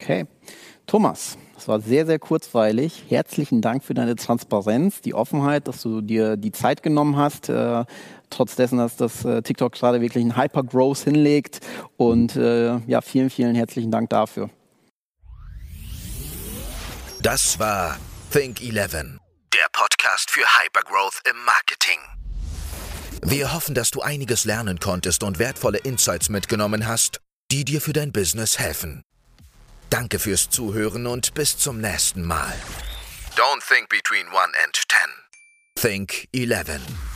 Okay. 0.00 0.24
Thomas, 0.86 1.36
das 1.56 1.66
war 1.66 1.80
sehr, 1.80 2.06
sehr 2.06 2.20
kurzweilig. 2.20 3.04
Herzlichen 3.08 3.60
Dank 3.60 3.82
für 3.82 3.94
deine 3.94 4.14
Transparenz, 4.14 5.00
die 5.00 5.14
Offenheit, 5.14 5.66
dass 5.66 5.82
du 5.82 6.00
dir 6.00 6.36
die 6.36 6.52
Zeit 6.52 6.82
genommen 6.82 7.16
hast, 7.16 7.48
äh, 7.48 7.84
trotz 8.30 8.54
dessen, 8.54 8.78
dass 8.78 8.96
das 8.96 9.24
äh, 9.24 9.42
TikTok 9.42 9.72
gerade 9.72 10.00
wirklich 10.00 10.22
einen 10.22 10.36
Hyper-Growth 10.36 10.98
hinlegt. 10.98 11.60
Und 11.96 12.36
äh, 12.36 12.76
ja, 12.86 13.00
vielen, 13.00 13.30
vielen 13.30 13.56
herzlichen 13.56 13.90
Dank 13.90 14.10
dafür. 14.10 14.48
Das 17.20 17.58
war 17.58 17.96
Think 18.30 18.62
11, 18.62 19.18
der 19.52 19.66
Podcast 19.72 20.30
für 20.30 20.42
Hypergrowth 20.42 21.20
im 21.28 21.36
Marketing. 21.44 21.98
Wir 23.22 23.52
hoffen, 23.52 23.74
dass 23.74 23.90
du 23.90 24.02
einiges 24.02 24.44
lernen 24.44 24.78
konntest 24.78 25.24
und 25.24 25.40
wertvolle 25.40 25.78
Insights 25.78 26.28
mitgenommen 26.28 26.86
hast, 26.86 27.20
die 27.50 27.64
dir 27.64 27.80
für 27.80 27.92
dein 27.92 28.12
Business 28.12 28.60
helfen. 28.60 29.02
Danke 29.90 30.18
fürs 30.18 30.50
Zuhören 30.50 31.06
und 31.06 31.34
bis 31.34 31.56
zum 31.58 31.80
nächsten 31.80 32.22
Mal. 32.22 32.54
Don't 33.36 33.62
think 33.66 33.88
between 33.88 34.26
1 34.28 34.52
and 34.64 34.74
10. 34.88 35.00
Think 35.76 36.28
11. 36.32 37.15